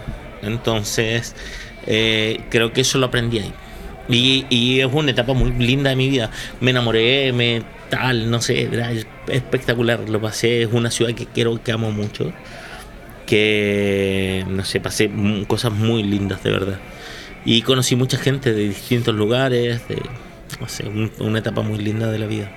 Entonces, 0.44 1.36
eh, 1.88 2.42
creo 2.52 2.72
que 2.72 2.82
eso 2.82 3.00
lo 3.00 3.08
aprendí 3.08 3.40
ahí. 3.40 3.54
Y, 4.10 4.46
y 4.50 4.82
es 4.82 4.88
una 4.92 5.12
etapa 5.12 5.34
muy 5.34 5.52
linda 5.52 5.90
de 5.90 5.96
mi 5.96 6.10
vida. 6.10 6.30
Me 6.62 6.72
enamoré, 6.72 7.34
me 7.34 7.64
tal, 7.90 8.30
no 8.30 8.42
sé, 8.42 8.64
era 8.72 8.92
espectacular. 9.28 10.08
Lo 10.10 10.22
pasé, 10.22 10.62
es 10.64 10.70
una 10.72 10.92
ciudad 10.92 11.14
que 11.14 11.26
quiero, 11.26 11.62
que 11.64 11.72
amo 11.72 11.92
mucho. 11.92 12.32
Que, 13.26 14.46
no 14.48 14.64
sé, 14.64 14.80
pasé 14.80 15.10
cosas 15.48 15.72
muy 15.74 16.04
lindas, 16.04 16.44
de 16.44 16.52
verdad. 16.52 16.80
Y 17.44 17.62
conocí 17.64 17.96
mucha 17.96 18.18
gente 18.18 18.54
de 18.54 18.68
distintos 18.70 19.16
lugares, 19.16 19.82
no 20.60 20.68
sé, 20.68 20.88
un- 20.88 21.12
una 21.20 21.40
etapa 21.40 21.62
muy 21.62 21.80
linda 21.80 22.12
de 22.12 22.20
la 22.20 22.28
vida. 22.28 22.52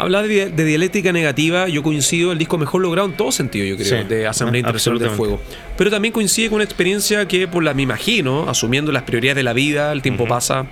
Hablar 0.00 0.26
de, 0.26 0.48
de 0.48 0.64
dialéctica 0.64 1.12
negativa, 1.12 1.68
yo 1.68 1.82
coincido, 1.82 2.32
el 2.32 2.38
disco 2.38 2.56
mejor 2.56 2.80
logrado 2.80 3.06
en 3.06 3.16
todo 3.18 3.30
sentido, 3.30 3.66
yo 3.66 3.76
creo, 3.76 4.00
Sí, 4.02 4.08
de 4.08 4.26
Asamblea 4.26 4.60
Internacional 4.60 4.98
del 4.98 5.10
Fuego. 5.10 5.40
Pero 5.76 5.90
también 5.90 6.12
coincide 6.12 6.48
con 6.48 6.56
una 6.56 6.64
experiencia 6.64 7.28
que, 7.28 7.46
por 7.46 7.62
la 7.62 7.74
me 7.74 7.82
imagino, 7.82 8.48
asumiendo 8.48 8.92
las 8.92 9.02
prioridades 9.02 9.36
de 9.36 9.42
la 9.42 9.52
vida, 9.52 9.92
el 9.92 10.00
tiempo 10.00 10.26
pasa, 10.26 10.66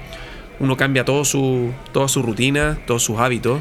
uno 0.61 0.79
cambia 0.79 1.05
todo 1.05 1.27
su, 1.27 1.73
toda 1.93 2.09
su 2.09 2.23
rutina, 2.23 2.79
todos 2.87 3.03
sus 3.03 3.19
hábitos. 3.19 3.61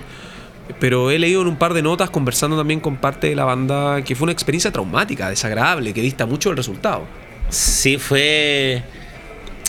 Pero 0.79 1.11
he 1.11 1.19
leído 1.19 1.41
en 1.41 1.47
un 1.47 1.57
par 1.57 1.73
de 1.73 1.81
notas, 1.81 2.09
conversando 2.09 2.55
también 2.57 2.79
con 2.79 2.95
parte 2.95 3.27
de 3.27 3.35
la 3.35 3.43
banda, 3.43 4.01
que 4.03 4.15
fue 4.15 4.25
una 4.25 4.31
experiencia 4.31 4.71
traumática, 4.71 5.29
desagradable, 5.29 5.93
que 5.93 6.01
dista 6.01 6.25
mucho 6.25 6.49
del 6.49 6.57
resultado. 6.57 7.05
Sí, 7.49 7.97
fue. 7.97 8.83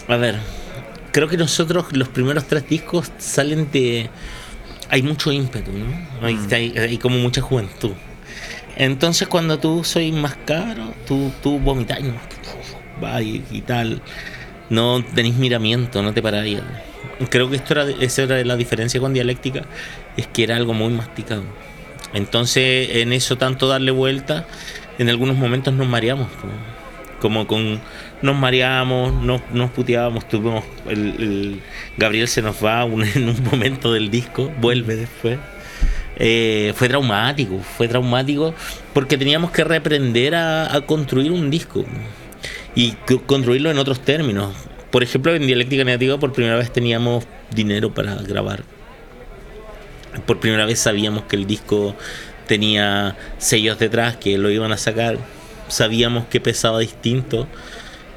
A 0.08 0.16
ver, 0.16 0.37
creo 1.12 1.28
que 1.28 1.37
nosotros 1.37 1.87
los 1.92 2.08
primeros 2.08 2.44
tres 2.46 2.68
discos 2.68 3.11
salen 3.18 3.68
de. 3.72 4.11
Hay 4.90 5.03
mucho 5.03 5.31
ímpetu, 5.33 5.70
¿no? 5.72 5.87
Hay, 6.27 6.38
hay- 6.51 6.79
hay 6.79 6.98
como 6.98 7.18
mucha 7.18 7.40
juventud. 7.40 7.92
Entonces, 8.77 9.29
cuando 9.29 9.59
tú 9.59 9.83
soy 9.85 10.12
más 10.12 10.37
caro, 10.44 10.94
tú, 11.07 11.33
tú 11.42 11.59
vomitas 11.59 12.01
¿no? 12.03 12.14
Va 13.03 13.20
y, 13.22 13.44
y 13.51 13.61
tal. 13.62 14.01
No 14.70 15.03
tenés 15.14 15.35
miramiento, 15.35 16.03
no 16.03 16.12
te 16.14 16.22
paráis. 16.22 16.61
Creo 17.31 17.51
que 17.51 17.57
esto 17.57 17.74
era, 17.74 17.87
esa 18.01 18.22
era 18.22 18.44
la 18.44 18.57
diferencia 18.57 19.01
con 19.01 19.12
dialéctica, 19.12 19.64
es 20.16 20.27
que 20.29 20.44
era 20.44 20.57
algo 20.57 20.72
muy 20.74 20.92
masticado. 20.92 21.42
Entonces, 22.14 22.88
en 22.96 23.12
eso 23.12 23.37
tanto 23.37 23.68
darle 23.68 23.90
vuelta, 23.90 24.46
en 24.98 25.09
algunos 25.09 25.37
momentos 25.37 25.74
nos 25.74 25.87
mareamos. 25.88 26.29
po. 26.29 26.48
Como 27.20 27.46
con. 27.46 27.81
Nos 28.22 28.37
mareamos, 28.37 29.12
nos, 29.22 29.40
nos 29.52 29.70
puteábamos, 29.70 30.28
tuvimos. 30.28 30.64
El, 30.88 30.98
el- 31.18 31.61
Gabriel 31.96 32.28
se 32.28 32.42
nos 32.42 32.64
va 32.64 32.83
en 33.14 33.28
un 33.28 33.44
momento 33.44 33.92
del 33.92 34.11
disco, 34.11 34.50
vuelve 34.61 34.96
después. 34.96 35.38
Eh, 36.20 36.72
fue 36.74 36.88
traumático, 36.88 37.61
fue 37.61 37.87
traumático 37.87 38.52
porque 38.92 39.16
teníamos 39.16 39.52
que 39.52 39.62
reaprender 39.62 40.35
a, 40.35 40.74
a 40.74 40.81
construir 40.81 41.31
un 41.31 41.48
disco 41.48 41.85
y 42.74 42.92
co- 43.07 43.22
construirlo 43.22 43.70
en 43.70 43.78
otros 43.78 44.00
términos. 44.00 44.52
Por 44.90 45.02
ejemplo, 45.04 45.33
en 45.35 45.46
Dialéctica 45.46 45.85
Negativa 45.85 46.18
por 46.18 46.33
primera 46.33 46.57
vez 46.57 46.72
teníamos 46.72 47.24
dinero 47.54 47.94
para 47.94 48.14
grabar. 48.16 48.64
Por 50.26 50.40
primera 50.40 50.64
vez 50.66 50.81
sabíamos 50.81 51.24
que 51.24 51.37
el 51.37 51.46
disco 51.46 51.94
tenía 52.48 53.16
sellos 53.38 53.78
detrás 53.78 54.16
que 54.16 54.38
lo 54.38 54.50
iban 54.50 54.72
a 54.72 54.76
sacar. 54.76 55.18
Sabíamos 55.68 56.26
que 56.26 56.40
pesaba 56.40 56.78
distinto. 56.81 57.46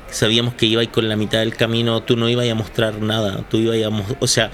Sabíamos 0.10 0.54
que 0.56 0.66
iba 0.66 0.86
con 0.88 1.08
la 1.08 1.16
mitad 1.16 1.40
del 1.40 1.56
camino. 1.56 2.02
Tú 2.04 2.18
no 2.18 2.28
ibas 2.30 2.50
a 2.50 2.56
mostrar 2.56 3.00
nada. 3.02 3.46
Tú 3.50 3.58
ibas 3.58 3.78
a 3.84 4.16
o 4.20 4.28
sea, 4.28 4.52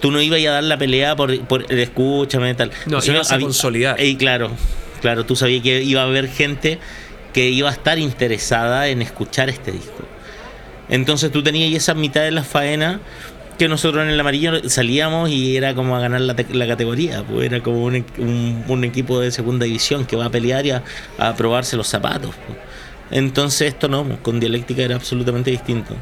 tú 0.00 0.10
no 0.10 0.20
ibas 0.20 0.40
a 0.46 0.50
dar 0.50 0.64
la 0.64 0.78
pelea 0.78 1.14
por, 1.16 1.38
por 1.46 1.70
el 1.70 1.78
escúchame 1.78 2.54
tal. 2.54 2.70
No, 2.86 2.98
O 2.98 3.00
sea, 3.00 3.14
ibas 3.14 3.30
a 3.30 3.34
había- 3.34 3.46
consolidar. 3.46 4.00
Y 4.00 4.16
claro, 4.16 4.50
claro, 5.02 5.24
tú 5.26 5.36
sabías 5.36 5.62
que 5.62 5.82
iba 5.82 6.00
a 6.02 6.04
haber 6.04 6.28
gente 6.28 6.78
que 7.34 7.50
iba 7.50 7.68
a 7.68 7.72
estar 7.72 7.98
interesada 7.98 8.88
en 8.88 9.02
escuchar 9.02 9.50
este 9.50 9.72
disco. 9.72 10.04
Entonces 10.88 11.32
tú 11.32 11.42
tenías 11.42 11.72
esa 11.74 11.94
mitad 11.94 12.22
de 12.22 12.30
la 12.30 12.44
faena 12.44 13.00
que 13.58 13.68
nosotros 13.68 14.02
en 14.04 14.10
el 14.10 14.18
amarillo 14.20 14.68
salíamos 14.68 15.30
y 15.30 15.56
era 15.56 15.74
como 15.74 15.96
a 15.96 16.00
ganar 16.00 16.20
la, 16.20 16.34
la 16.52 16.66
categoría, 16.66 17.22
pues 17.22 17.46
era 17.46 17.60
como 17.62 17.84
un, 17.84 18.04
un- 18.18 18.64
un 18.68 18.84
equipo 18.84 19.20
de 19.20 19.30
segunda 19.30 19.64
división 19.66 20.04
que 20.06 20.16
va 20.16 20.26
a 20.26 20.30
pelear 20.30 20.66
y 20.66 20.70
a, 20.72 20.82
a 21.18 21.34
probarse 21.34 21.76
los 21.76 21.86
zapatos. 21.88 22.34
pues. 22.46 22.58
Entonces 23.10 23.68
esto 23.68 23.88
no, 23.88 24.04
pues, 24.04 24.18
con 24.20 24.40
dialéctica 24.40 24.82
era 24.82 24.96
absolutamente 24.96 25.50
distinto. 25.50 25.94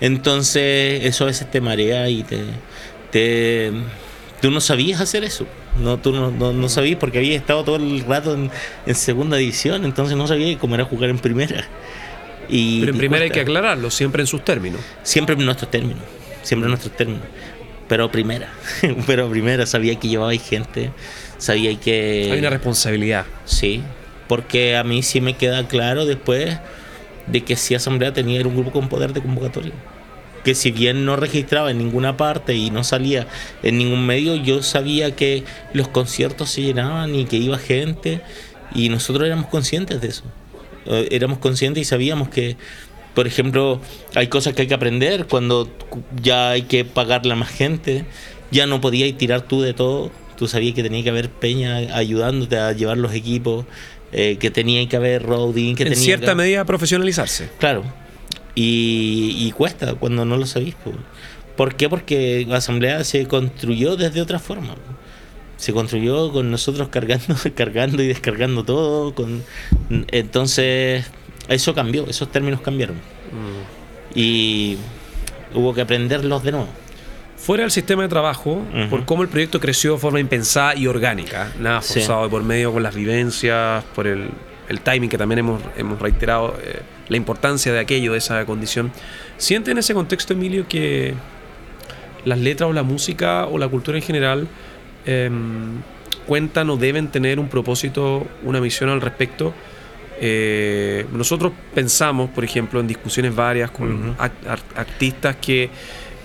Entonces 0.00 1.04
eso 1.04 1.24
a 1.24 1.28
veces 1.28 1.50
te 1.50 1.60
marea 1.60 2.08
y 2.08 2.22
te... 2.22 2.40
te 3.10 3.72
tú 4.40 4.50
no 4.50 4.60
sabías 4.60 5.00
hacer 5.00 5.24
eso. 5.24 5.46
No, 5.80 5.98
tú 5.98 6.12
no, 6.12 6.30
no, 6.30 6.52
no 6.52 6.68
sabías 6.68 6.98
porque 6.98 7.18
habías 7.18 7.36
estado 7.40 7.64
todo 7.64 7.76
el 7.76 8.04
rato 8.04 8.34
en, 8.34 8.50
en 8.86 8.94
segunda 8.94 9.36
división, 9.38 9.84
entonces 9.84 10.16
no 10.16 10.26
sabías 10.26 10.58
cómo 10.60 10.74
era 10.74 10.84
jugar 10.84 11.10
en 11.10 11.18
primera. 11.18 11.66
Y 12.48 12.80
Pero 12.80 12.92
en 12.92 12.98
primera 12.98 13.24
hay 13.24 13.30
que 13.30 13.40
aclararlo, 13.40 13.90
siempre 13.90 14.20
en 14.22 14.26
sus 14.26 14.44
términos. 14.44 14.80
Siempre 15.02 15.34
en 15.34 15.44
nuestros 15.46 15.70
términos. 15.70 16.02
Siempre 16.44 16.68
nuestros 16.68 16.96
términos. 16.96 17.24
Pero 17.88 18.10
primera. 18.10 18.52
Pero 19.06 19.28
primera. 19.28 19.66
Sabía 19.66 19.96
que 19.96 20.08
llevaba 20.08 20.32
gente. 20.34 20.92
Sabía 21.38 21.78
que. 21.78 22.30
Hay 22.32 22.38
una 22.38 22.50
responsabilidad. 22.50 23.26
Sí. 23.44 23.82
Porque 24.28 24.76
a 24.76 24.84
mí 24.84 25.02
sí 25.02 25.20
me 25.20 25.36
queda 25.36 25.66
claro 25.68 26.06
después 26.06 26.58
de 27.26 27.42
que 27.42 27.56
si 27.56 27.74
Asamblea 27.74 28.12
tenía 28.12 28.40
un 28.46 28.54
grupo 28.54 28.72
con 28.72 28.88
poder 28.88 29.12
de 29.12 29.20
convocatoria. 29.20 29.72
Que 30.44 30.54
si 30.54 30.70
bien 30.70 31.06
no 31.06 31.16
registraba 31.16 31.70
en 31.70 31.78
ninguna 31.78 32.16
parte 32.16 32.54
y 32.54 32.70
no 32.70 32.84
salía 32.84 33.26
en 33.62 33.78
ningún 33.78 34.06
medio, 34.06 34.36
yo 34.36 34.62
sabía 34.62 35.16
que 35.16 35.44
los 35.72 35.88
conciertos 35.88 36.50
se 36.50 36.62
llenaban 36.62 37.14
y 37.14 37.24
que 37.24 37.36
iba 37.36 37.58
gente. 37.58 38.20
Y 38.74 38.88
nosotros 38.88 39.26
éramos 39.26 39.46
conscientes 39.46 40.00
de 40.00 40.08
eso. 40.08 40.24
Eh, 40.86 41.08
éramos 41.12 41.38
conscientes 41.38 41.82
y 41.82 41.84
sabíamos 41.84 42.28
que, 42.28 42.56
por 43.14 43.26
ejemplo, 43.26 43.80
hay 44.14 44.26
cosas 44.26 44.54
que 44.54 44.62
hay 44.62 44.68
que 44.68 44.74
aprender 44.74 45.26
cuando 45.26 45.68
ya 46.20 46.50
hay 46.50 46.62
que 46.62 46.84
pagarle 46.84 47.32
a 47.32 47.36
más 47.36 47.50
gente. 47.50 48.04
Ya 48.50 48.66
no 48.66 48.80
podías 48.80 49.16
tirar 49.16 49.42
tú 49.42 49.62
de 49.62 49.72
todo. 49.72 50.10
Tú 50.36 50.48
sabías 50.48 50.74
que 50.74 50.82
tenía 50.82 51.02
que 51.02 51.10
haber 51.10 51.30
peña 51.30 51.76
ayudándote 51.96 52.58
a 52.58 52.72
llevar 52.72 52.98
los 52.98 53.14
equipos, 53.14 53.66
eh, 54.12 54.36
que 54.38 54.50
tenía 54.50 54.86
que 54.88 54.96
haber 54.96 55.22
roading, 55.22 55.76
que 55.76 55.84
en 55.84 55.90
tenía 55.90 56.04
cierta 56.04 56.32
que... 56.32 56.34
medida 56.34 56.64
profesionalizarse. 56.64 57.50
Claro. 57.58 57.84
Y, 58.56 59.36
y 59.38 59.52
cuesta 59.52 59.94
cuando 59.94 60.24
no 60.24 60.36
lo 60.36 60.46
sabéis. 60.46 60.74
po. 60.74 60.92
¿Por 61.56 61.76
qué? 61.76 61.88
Porque 61.88 62.44
la 62.48 62.56
asamblea 62.56 63.04
se 63.04 63.26
construyó 63.26 63.96
desde 63.96 64.20
otra 64.20 64.40
forma. 64.40 64.74
Se 65.56 65.72
construyó 65.72 66.32
con 66.32 66.50
nosotros 66.50 66.88
cargando, 66.88 67.36
cargando 67.54 68.02
y 68.02 68.08
descargando 68.08 68.64
todo. 68.64 69.14
Con... 69.14 69.44
Entonces, 70.08 71.06
eso 71.48 71.74
cambió, 71.74 72.06
esos 72.08 72.30
términos 72.30 72.60
cambiaron. 72.60 72.96
Y 74.14 74.76
hubo 75.54 75.74
que 75.74 75.80
aprenderlos 75.82 76.42
de 76.42 76.52
nuevo. 76.52 76.68
fuera 77.36 77.62
del 77.64 77.70
sistema 77.70 78.02
de 78.04 78.08
trabajo, 78.08 78.62
por 78.88 79.04
cómo 79.04 79.22
el 79.22 79.28
proyecto 79.28 79.60
creció 79.60 79.92
de 79.94 79.98
forma 79.98 80.18
impensada 80.18 80.74
y 80.76 80.86
orgánica, 80.86 81.52
nada 81.60 81.82
Sí. 81.82 81.94
forzado 81.94 82.24
de 82.24 82.28
por 82.30 82.42
medio 82.42 82.72
con 82.72 82.82
las 82.82 82.94
vivencias, 82.94 83.84
por 83.94 84.06
el, 84.06 84.30
el 84.70 84.80
timing 84.80 85.10
que 85.10 85.18
también 85.18 85.40
hemos, 85.40 85.60
hemos 85.76 86.00
reiterado, 86.00 86.56
eh, 86.64 86.80
la 87.08 87.16
importancia 87.18 87.70
de 87.70 87.80
aquello, 87.80 88.12
de 88.12 88.18
esa 88.18 88.46
condición. 88.46 88.90
¿Siente 89.36 89.72
en 89.72 89.76
ese 89.78 89.92
contexto, 89.92 90.32
Emilio, 90.32 90.66
que 90.66 91.12
las 92.24 92.38
letras 92.38 92.70
o 92.70 92.72
la 92.72 92.82
música 92.82 93.44
o 93.46 93.58
la 93.58 93.68
cultura 93.68 93.98
en 93.98 94.02
general 94.04 94.48
em, 95.04 95.82
cuentan 96.26 96.70
o 96.70 96.78
deben 96.78 97.08
tener 97.08 97.38
un 97.38 97.48
propósito, 97.48 98.26
una 98.42 98.58
misión 98.60 98.88
al 98.88 99.02
respecto? 99.02 99.52
Eh, 100.20 101.06
nosotros 101.12 101.52
pensamos, 101.74 102.30
por 102.30 102.44
ejemplo, 102.44 102.80
en 102.80 102.86
discusiones 102.86 103.34
varias 103.34 103.70
con 103.70 104.16
act- 104.16 104.58
artistas 104.76 105.36
que 105.40 105.70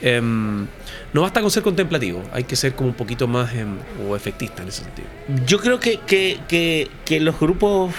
em, 0.02 0.66
no 1.12 1.22
basta 1.22 1.42
con 1.42 1.50
ser 1.52 1.64
contemplativo, 1.64 2.24
hay 2.32 2.44
que 2.44 2.56
ser 2.56 2.74
como 2.76 2.90
un 2.90 2.96
poquito 2.96 3.28
más 3.28 3.54
em, 3.56 3.78
o 4.08 4.16
efectista 4.16 4.62
en 4.62 4.70
ese 4.70 4.84
sentido. 4.84 5.08
Yo 5.46 5.60
creo 5.60 5.80
que, 5.80 6.00
que, 6.06 6.40
que, 6.48 6.88
que 7.04 7.20
los 7.20 7.40
grupos 7.40 7.94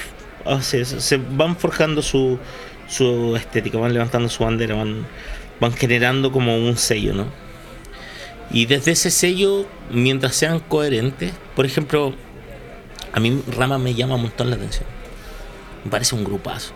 o 0.45 0.61
sea, 0.63 0.85
se 0.85 1.01
se 1.01 1.17
van 1.19 1.57
forjando 1.57 2.01
su, 2.03 2.39
su 2.89 3.35
estética, 3.37 3.77
van 3.79 3.93
levantando 3.93 4.29
su 4.29 4.45
bandera, 4.45 4.77
van, 4.77 5.07
van 5.61 5.73
generando 5.75 6.31
como 6.33 6.57
un 6.57 6.77
sello, 6.77 7.13
¿no? 7.15 7.27
Y 8.53 8.67
desde 8.67 8.93
ese 8.93 9.11
sello, 9.11 9.67
mientras 9.91 10.35
sean 10.35 10.61
coherentes, 10.61 11.33
por 11.55 11.67
ejemplo, 11.67 12.15
a 13.13 13.21
mí 13.21 13.43
Rama 13.57 13.79
me 13.79 13.95
llama 13.95 14.15
un 14.15 14.23
montón 14.23 14.51
la 14.51 14.57
atención. 14.57 14.89
Me 15.85 15.91
parece 15.91 16.15
un 16.15 16.25
grupazo. 16.25 16.73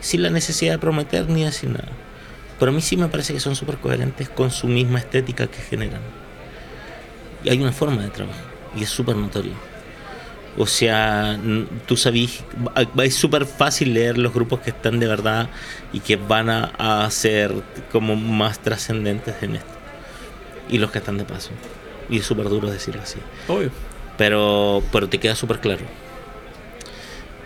Sin 0.00 0.22
la 0.22 0.30
necesidad 0.30 0.72
de 0.72 0.78
prometer 0.78 1.28
ni 1.28 1.44
decir 1.44 1.70
nada. 1.70 1.88
Pero 2.58 2.70
a 2.70 2.74
mí 2.74 2.80
sí 2.80 2.96
me 2.96 3.08
parece 3.08 3.32
que 3.32 3.40
son 3.40 3.56
súper 3.56 3.78
coherentes 3.78 4.28
con 4.28 4.50
su 4.50 4.66
misma 4.66 4.98
estética 4.98 5.46
que 5.46 5.58
generan. 5.58 6.00
Y 7.44 7.50
hay 7.50 7.60
una 7.60 7.72
forma 7.72 8.02
de 8.02 8.08
trabajo. 8.08 8.40
Y 8.76 8.82
es 8.82 8.90
súper 8.90 9.16
notorio. 9.16 9.52
O 10.56 10.66
sea, 10.66 11.38
tú 11.86 11.96
sabís, 11.96 12.42
es 13.02 13.14
súper 13.14 13.46
fácil 13.46 13.94
leer 13.94 14.18
los 14.18 14.34
grupos 14.34 14.58
que 14.60 14.70
están 14.70 14.98
de 14.98 15.06
verdad 15.06 15.48
y 15.92 16.00
que 16.00 16.16
van 16.16 16.50
a, 16.50 17.04
a 17.04 17.08
ser 17.10 17.54
como 17.92 18.16
más 18.16 18.58
trascendentes 18.58 19.36
en 19.42 19.56
esto. 19.56 19.70
Y 20.68 20.78
los 20.78 20.90
que 20.90 20.98
están 20.98 21.16
de 21.16 21.24
paso. 21.24 21.50
Y 22.10 22.18
es 22.18 22.26
súper 22.26 22.48
duro 22.48 22.68
decirlo 22.68 23.02
así. 23.02 23.18
Obvio. 23.46 23.70
Pero, 24.16 24.82
pero 24.90 25.08
te 25.08 25.18
queda 25.18 25.36
súper 25.36 25.60
claro. 25.60 25.84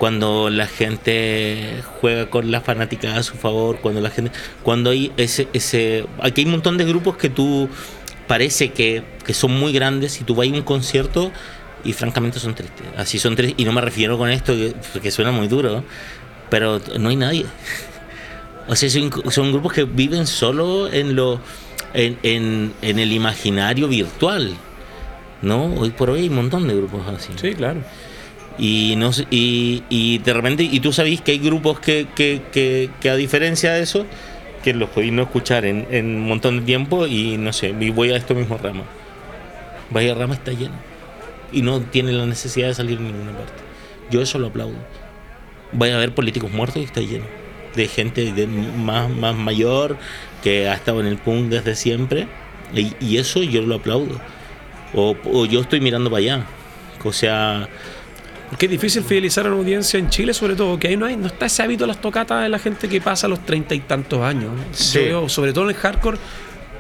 Cuando 0.03 0.51
la 0.51 0.67
gente 0.67 1.81
juega 2.01 2.29
con 2.29 2.51
la 2.51 2.61
fanática 2.61 3.15
a 3.15 3.23
su 3.23 3.35
favor, 3.35 3.79
cuando 3.81 4.01
la 4.01 4.11
gente. 4.11 4.33
Cuando 4.65 4.91
hay 4.91 5.13
ese. 5.17 5.47
ese 5.53 6.07
aquí 6.21 6.41
hay 6.41 6.47
un 6.47 6.51
montón 6.51 6.77
de 6.77 6.85
grupos 6.85 7.17
que 7.17 7.29
tú 7.29 7.69
parece 8.27 8.73
que, 8.73 9.05
que 9.25 9.33
son 9.33 9.57
muy 9.57 9.73
grandes 9.73 10.21
y 10.21 10.25
tú 10.25 10.35
vas 10.35 10.49
a 10.49 10.51
un 10.51 10.63
concierto 10.63 11.31
y 11.85 11.93
francamente 11.93 12.41
son 12.41 12.57
tristes. 12.57 12.85
Así 12.97 13.21
son 13.21 13.37
tristes. 13.37 13.61
Y 13.61 13.65
no 13.65 13.71
me 13.71 13.81
refiero 13.81 14.19
con 14.19 14.29
esto 14.29 14.55
que 15.01 15.11
suena 15.13 15.31
muy 15.31 15.47
duro, 15.47 15.85
pero 16.51 16.81
no 16.99 17.11
hay 17.11 17.17
nadie. 17.17 17.47
O 18.67 18.75
sea, 18.75 18.91
son, 18.91 19.13
son 19.31 19.53
grupos 19.53 19.73
que 19.73 19.85
viven 19.85 20.27
solo 20.27 20.93
en 20.93 21.15
lo 21.15 21.41
en, 21.95 22.19
en, 22.25 22.75
en 22.83 22.99
el 22.99 23.13
imaginario 23.13 23.87
virtual. 23.87 24.57
¿No? 25.43 25.67
Hoy 25.75 25.91
por 25.91 26.11
hoy 26.11 26.23
hay 26.23 26.29
un 26.29 26.35
montón 26.35 26.67
de 26.67 26.75
grupos 26.75 27.07
así. 27.07 27.33
Sí, 27.37 27.55
claro. 27.55 27.83
Y, 28.59 28.95
no, 28.97 29.11
y, 29.31 29.83
y 29.89 30.19
de 30.19 30.33
repente, 30.33 30.63
y 30.63 30.81
tú 30.81 30.93
sabés 30.93 31.21
que 31.21 31.33
hay 31.33 31.39
grupos 31.39 31.81
que, 31.81 32.07
que, 32.15 32.43
que, 32.53 32.91
que 33.01 33.11
a 33.11 33.17
diferencia 33.17 33.73
de 33.73 33.83
eso, 33.83 34.07
que 34.63 34.75
los 34.75 34.91
podéis 34.91 35.13
no 35.13 35.23
escuchar 35.23 35.65
en, 35.65 35.87
en 35.91 36.07
un 36.07 36.29
montón 36.29 36.61
de 36.61 36.67
tiempo 36.67 37.07
y 37.07 37.37
no 37.39 37.53
sé, 37.53 37.75
y 37.79 37.91
voy 37.91 38.11
a 38.11 38.17
esto 38.17 38.35
mismo 38.35 38.59
rama. 38.59 38.85
Vaya 39.91 40.15
rama 40.15 40.35
está 40.35 40.53
lleno. 40.53 40.75
Y 41.53 41.63
no 41.63 41.81
tiene 41.81 42.13
la 42.13 42.25
necesidad 42.25 42.69
de 42.69 42.75
salir 42.75 42.99
en 42.99 43.09
ninguna 43.09 43.33
parte. 43.37 43.53
Yo 44.11 44.23
eso 44.23 44.39
lo 44.39 44.49
aplaudo. 44.49 44.77
Vaya 45.73 45.97
a 45.97 45.99
ver 45.99 46.15
políticos 46.15 46.51
muertos 46.51 46.79
y 46.79 46.85
está 46.85 47.01
lleno. 47.01 47.25
De 47.75 47.89
gente 47.89 48.33
de 48.33 48.47
más, 48.47 49.11
más 49.11 49.35
mayor 49.35 49.99
que 50.43 50.69
ha 50.69 50.75
estado 50.75 51.01
en 51.01 51.07
el 51.07 51.19
punk 51.19 51.49
desde 51.49 51.75
siempre. 51.75 52.27
Y, 52.75 52.95
y 53.01 53.19
eso 53.19 53.43
yo 53.43 53.63
lo 53.63 53.77
aplaudo. 53.77 54.19
O, 54.95 55.15
o 55.25 55.47
yo 55.47 55.61
estoy 55.61 55.81
mirando 55.81 56.11
para 56.11 56.19
allá. 56.21 56.47
O 57.05 57.13
sea, 57.13 57.69
Porque 58.53 58.67
es 58.67 58.73
difícil 58.73 59.03
fidelizar 59.03 59.47
a 59.47 59.49
una 59.49 59.57
audiencia 59.57 59.99
en 59.99 60.11
Chile, 60.11 60.35
sobre 60.35 60.55
todo, 60.55 60.79
que 60.79 60.89
ahí 60.89 60.97
no 60.99 61.07
hay, 61.07 61.17
no 61.17 61.29
está 61.29 61.47
ese 61.47 61.63
hábito 61.63 61.85
de 61.85 61.89
las 61.89 62.03
tocatas 62.03 62.43
de 62.43 62.51
la 62.51 62.59
gente 62.59 62.87
que 62.87 63.01
pasa 63.01 63.27
los 63.27 63.47
treinta 63.47 63.75
y 63.75 63.81
tantos 63.81 64.21
años. 64.21 64.53
Sí. 64.73 64.99
Yo 64.99 65.05
veo, 65.05 65.29
sobre 65.31 65.55
todo 65.55 65.65
en 65.65 65.71
el 65.71 65.77
hardcore, 65.77 66.19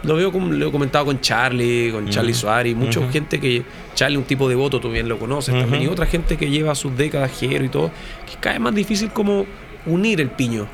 lo 0.02 0.16
veo 0.16 0.30
como 0.30 0.52
lo 0.52 0.68
he 0.68 0.70
comentado 0.70 1.06
con 1.06 1.22
Charlie, 1.22 1.90
con 1.90 2.10
Charlie 2.10 2.32
Ujú. 2.32 2.40
Suárez, 2.42 2.76
mucha 2.76 3.00
gente 3.10 3.40
que 3.40 3.62
Charlie 3.94 4.18
un 4.18 4.24
tipo 4.24 4.50
de 4.50 4.54
voto, 4.54 4.80
tú 4.80 4.90
bien 4.90 5.08
lo 5.08 5.18
conoces 5.18 5.58
también, 5.58 5.84
y 5.84 5.86
otra 5.86 6.04
gente 6.04 6.36
que 6.36 6.50
lleva 6.50 6.74
sus 6.74 6.94
décadas 6.94 7.30
jero 7.40 7.64
y 7.64 7.70
todo, 7.70 7.90
que 8.30 8.36
cada 8.38 8.52
vez 8.56 8.60
más 8.60 8.74
difícil 8.74 9.10
como 9.10 9.46
unir 9.86 10.20
el 10.20 10.28
piño, 10.28 10.66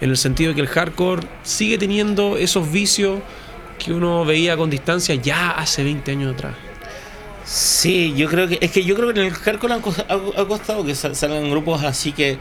en 0.00 0.10
el 0.10 0.16
sentido 0.16 0.50
de 0.50 0.54
que 0.54 0.60
el 0.60 0.68
hardcore 0.68 1.26
sigue 1.42 1.78
teniendo 1.78 2.36
esos 2.36 2.70
vicios 2.70 3.18
que 3.84 3.92
uno 3.92 4.24
veía 4.24 4.56
con 4.56 4.70
distancia 4.70 5.16
ya 5.16 5.50
hace 5.50 5.82
20 5.82 6.12
años 6.12 6.34
atrás. 6.34 6.54
Sí, 7.44 8.14
yo 8.16 8.28
creo 8.28 8.48
que 8.48 8.58
es 8.60 8.70
que 8.70 8.84
yo 8.84 8.94
creo 8.96 9.12
que 9.12 9.20
en 9.20 9.26
el 9.26 9.34
cos- 9.34 10.04
ha, 10.08 10.40
ha 10.40 10.44
costado 10.46 10.84
que 10.84 10.94
sal- 10.94 11.14
salgan 11.14 11.50
grupos 11.50 11.82
así 11.84 12.12
que 12.12 12.38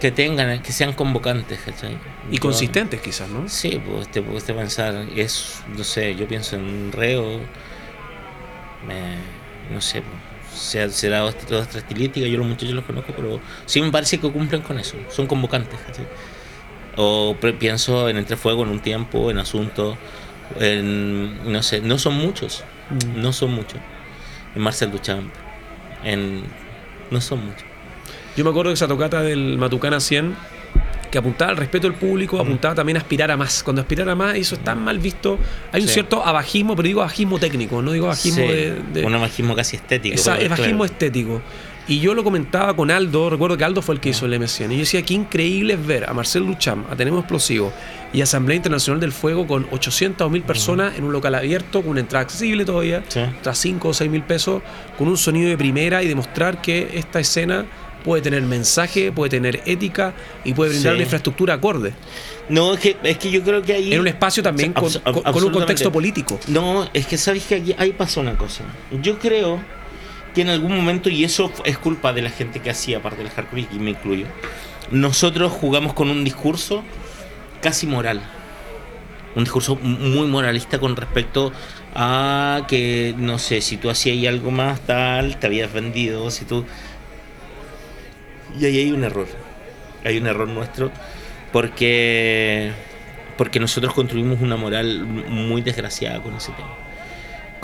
que 0.00 0.10
tengan, 0.10 0.60
que 0.62 0.72
sean 0.72 0.92
convocantes, 0.92 1.60
¿cachai? 1.64 1.96
Y 2.30 2.34
Yo- 2.36 2.40
consistentes 2.40 3.00
quizás, 3.00 3.28
¿no? 3.28 3.48
Sí, 3.48 3.80
pues 3.84 4.08
te 4.08 4.20
puedes 4.22 4.42
pensar, 4.44 5.06
es, 5.16 5.62
no 5.76 5.82
sé, 5.82 6.14
yo 6.14 6.26
pienso 6.28 6.56
en 6.56 6.92
Reo, 6.92 7.40
me- 8.86 9.72
no 9.74 9.80
sé, 9.80 10.02
pues, 10.02 10.60
sea- 10.60 10.90
será 10.90 11.24
otra, 11.24 11.60
estilística, 11.60 12.26
yo 12.26 12.36
los 12.38 12.46
muchachos 12.46 12.74
los 12.74 12.84
conozco, 12.84 13.12
pero 13.16 13.40
sí 13.66 13.80
me 13.80 13.90
parece 13.90 14.18
que 14.20 14.30
cumplen 14.30 14.62
con 14.62 14.78
eso, 14.78 14.96
son 15.10 15.26
convocantes, 15.26 15.78
¿cachai? 15.86 16.06
O 16.96 17.36
pienso 17.58 18.08
en 18.08 18.18
Entre 18.18 18.36
Fuego 18.36 18.62
en 18.64 18.68
un 18.70 18.80
tiempo, 18.80 19.30
en 19.30 19.38
Asunto, 19.38 19.96
en, 20.60 21.50
no 21.50 21.62
sé, 21.62 21.80
no 21.80 21.98
son 21.98 22.14
muchos, 22.14 22.62
Mm. 22.90 23.20
no 23.22 23.32
son 23.32 23.52
muchos. 23.52 23.80
En 24.54 24.62
Marcel 24.62 24.90
Duchamp, 24.90 25.32
en, 26.04 26.42
no 27.10 27.20
son 27.20 27.44
muchos. 27.46 27.64
Yo 28.36 28.44
me 28.44 28.50
acuerdo 28.50 28.70
de 28.70 28.74
esa 28.74 28.88
tocata 28.88 29.22
del 29.22 29.58
Matucana 29.58 30.00
100 30.00 30.34
que 31.10 31.18
apuntaba 31.18 31.52
al 31.52 31.56
respeto 31.56 31.86
del 31.86 31.96
público, 31.96 32.40
apuntaba 32.40 32.74
también 32.74 32.96
a 32.96 33.00
aspirar 33.00 33.30
a 33.30 33.36
más. 33.36 33.62
Cuando 33.62 33.82
aspirar 33.82 34.08
a 34.08 34.16
más, 34.16 34.34
eso 34.36 34.56
está 34.56 34.74
mal 34.74 34.98
visto. 34.98 35.38
Hay 35.70 35.82
un 35.82 35.86
Sí. 35.88 35.94
cierto 35.94 36.24
abajismo, 36.26 36.74
pero 36.74 36.88
digo 36.88 37.02
abajismo 37.02 37.38
técnico, 37.38 37.80
no 37.82 37.92
digo 37.92 38.06
abajismo 38.06 38.42
Sí, 38.44 38.48
de, 38.52 38.74
de- 38.92 39.04
un 39.04 39.14
abajismo 39.14 39.54
casi 39.54 39.76
estético. 39.76 40.16
Esa- 40.16 40.34
pero, 40.36 40.46
abajismo 40.54 40.78
claro. 40.78 40.92
estético. 40.92 41.42
Y 41.86 42.00
yo 42.00 42.14
lo 42.14 42.24
comentaba 42.24 42.74
con 42.74 42.90
Aldo, 42.90 43.28
recuerdo 43.28 43.58
que 43.58 43.64
Aldo 43.64 43.82
fue 43.82 43.94
el 43.94 44.00
que 44.00 44.08
hizo 44.08 44.24
el 44.24 44.32
M100. 44.32 44.68
Y 44.70 44.74
yo 44.74 44.78
decía, 44.80 45.02
qué 45.02 45.12
increíble 45.12 45.74
es 45.74 45.86
ver 45.86 46.08
a 46.08 46.14
Marcel 46.14 46.46
Duchamp, 46.46 46.90
a 46.90 46.96
Tenemos 46.96 47.20
Explosivo 47.20 47.72
y 48.12 48.22
Asamblea 48.22 48.56
Internacional 48.56 49.00
del 49.00 49.12
Fuego 49.12 49.46
con 49.46 49.66
800 49.70 50.26
o 50.26 50.30
1000 50.30 50.42
personas 50.44 50.96
en 50.96 51.04
un 51.04 51.12
local 51.12 51.34
abierto, 51.34 51.82
con 51.82 51.90
una 51.90 52.00
entrada 52.00 52.22
accesible 52.22 52.64
todavía, 52.64 53.02
Sí. 53.08 53.20
tras 53.42 53.58
5 53.58 53.88
o 53.88 53.92
6 53.94 54.10
mil 54.10 54.22
pesos, 54.22 54.62
con 54.96 55.08
un 55.08 55.18
sonido 55.18 55.50
de 55.50 55.58
primera 55.58 56.02
y 56.02 56.08
demostrar 56.08 56.62
que 56.62 56.90
esta 56.94 57.20
escena 57.20 57.66
puede 58.02 58.22
tener 58.22 58.42
mensaje, 58.42 59.12
puede 59.12 59.30
tener 59.30 59.62
ética 59.66 60.14
y 60.44 60.54
puede 60.54 60.70
brindar 60.70 60.92
Sí. 60.92 60.96
una 60.96 61.02
infraestructura 61.02 61.54
acorde. 61.54 61.92
No, 62.48 62.74
es 62.74 62.80
que, 62.80 62.96
es 63.02 63.18
que 63.18 63.30
yo 63.30 63.42
creo 63.42 63.60
que 63.62 63.74
ahí... 63.74 63.92
En 63.92 64.00
un 64.00 64.06
espacio 64.08 64.42
también 64.42 64.72
con, 64.72 64.90
con- 64.90 65.22
con 65.22 65.44
un 65.44 65.52
contexto 65.52 65.92
político. 65.92 66.38
No, 66.48 66.88
es 66.94 67.06
que 67.06 67.18
sabes 67.18 67.44
que 67.44 67.56
aquí, 67.56 67.74
ahí 67.76 67.92
pasó 67.92 68.20
una 68.20 68.36
cosa. 68.38 68.62
Yo 69.02 69.18
creo 69.18 69.60
que 70.34 70.42
en 70.42 70.48
algún 70.48 70.76
momento, 70.76 71.08
y 71.08 71.24
eso 71.24 71.52
es 71.64 71.78
culpa 71.78 72.12
de 72.12 72.22
la 72.22 72.30
gente 72.30 72.60
que 72.60 72.70
hacía 72.70 73.00
parte 73.00 73.22
del 73.22 73.30
hardcore, 73.30 73.66
y 73.72 73.78
me 73.78 73.90
incluyo, 73.90 74.26
nosotros 74.90 75.52
jugamos 75.52 75.94
con 75.94 76.10
un 76.10 76.24
discurso 76.24 76.82
casi 77.60 77.86
moral. 77.86 78.20
Un 79.34 79.44
discurso 79.44 79.76
muy 79.76 80.26
moralista 80.26 80.78
con 80.78 80.94
respecto 80.94 81.52
a 81.94 82.66
que, 82.68 83.14
no 83.16 83.38
sé, 83.38 83.60
si 83.60 83.76
tú 83.76 83.90
hacías 83.90 84.32
algo 84.32 84.50
más 84.50 84.80
tal, 84.80 85.38
te 85.38 85.46
habías 85.46 85.72
vendido, 85.72 86.30
si 86.30 86.44
tú... 86.44 86.64
Y 88.58 88.64
ahí 88.64 88.78
hay 88.78 88.92
un 88.92 89.02
error. 89.02 89.26
Hay 90.04 90.18
un 90.18 90.26
error 90.26 90.46
nuestro 90.46 90.92
porque 91.50 92.72
porque 93.36 93.60
nosotros 93.60 93.94
construimos 93.94 94.40
una 94.40 94.56
moral 94.56 95.04
muy 95.04 95.62
desgraciada 95.62 96.22
con 96.22 96.34
ese 96.34 96.52
tema. 96.52 96.83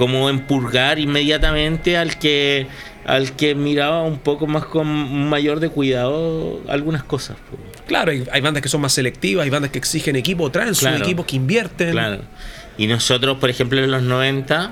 Como 0.01 0.31
empurgar 0.31 0.99
inmediatamente 0.99 1.99
al 1.99 2.19
que 2.19 2.67
al 3.05 3.33
que 3.37 3.55
miraba 3.55 4.03
un 4.03 4.17
poco 4.19 4.47
más 4.47 4.65
con 4.65 4.87
mayor 5.29 5.61
de 5.61 5.69
cuidado 5.69 6.61
algunas 6.69 7.03
cosas. 7.05 7.37
Claro, 7.87 8.11
hay, 8.13 8.25
hay 8.33 8.41
bandas 8.41 8.63
que 8.63 8.71
son 8.71 8.81
más 8.81 8.95
selectivas, 8.95 9.45
hay 9.45 9.51
bandas 9.51 9.71
que 9.71 9.79
exigen 9.79 10.17
equipo, 10.17 10.51
traen 10.51 10.75
sus 10.75 10.89
Claro. 10.89 11.05
equipos 11.05 11.27
que 11.27 11.37
invierten. 11.37 11.91
Claro. 11.91 12.23
Y 12.79 12.87
nosotros, 12.87 13.37
por 13.39 13.51
ejemplo, 13.51 13.79
en 13.83 13.91
los 13.91 14.03
90, 14.03 14.71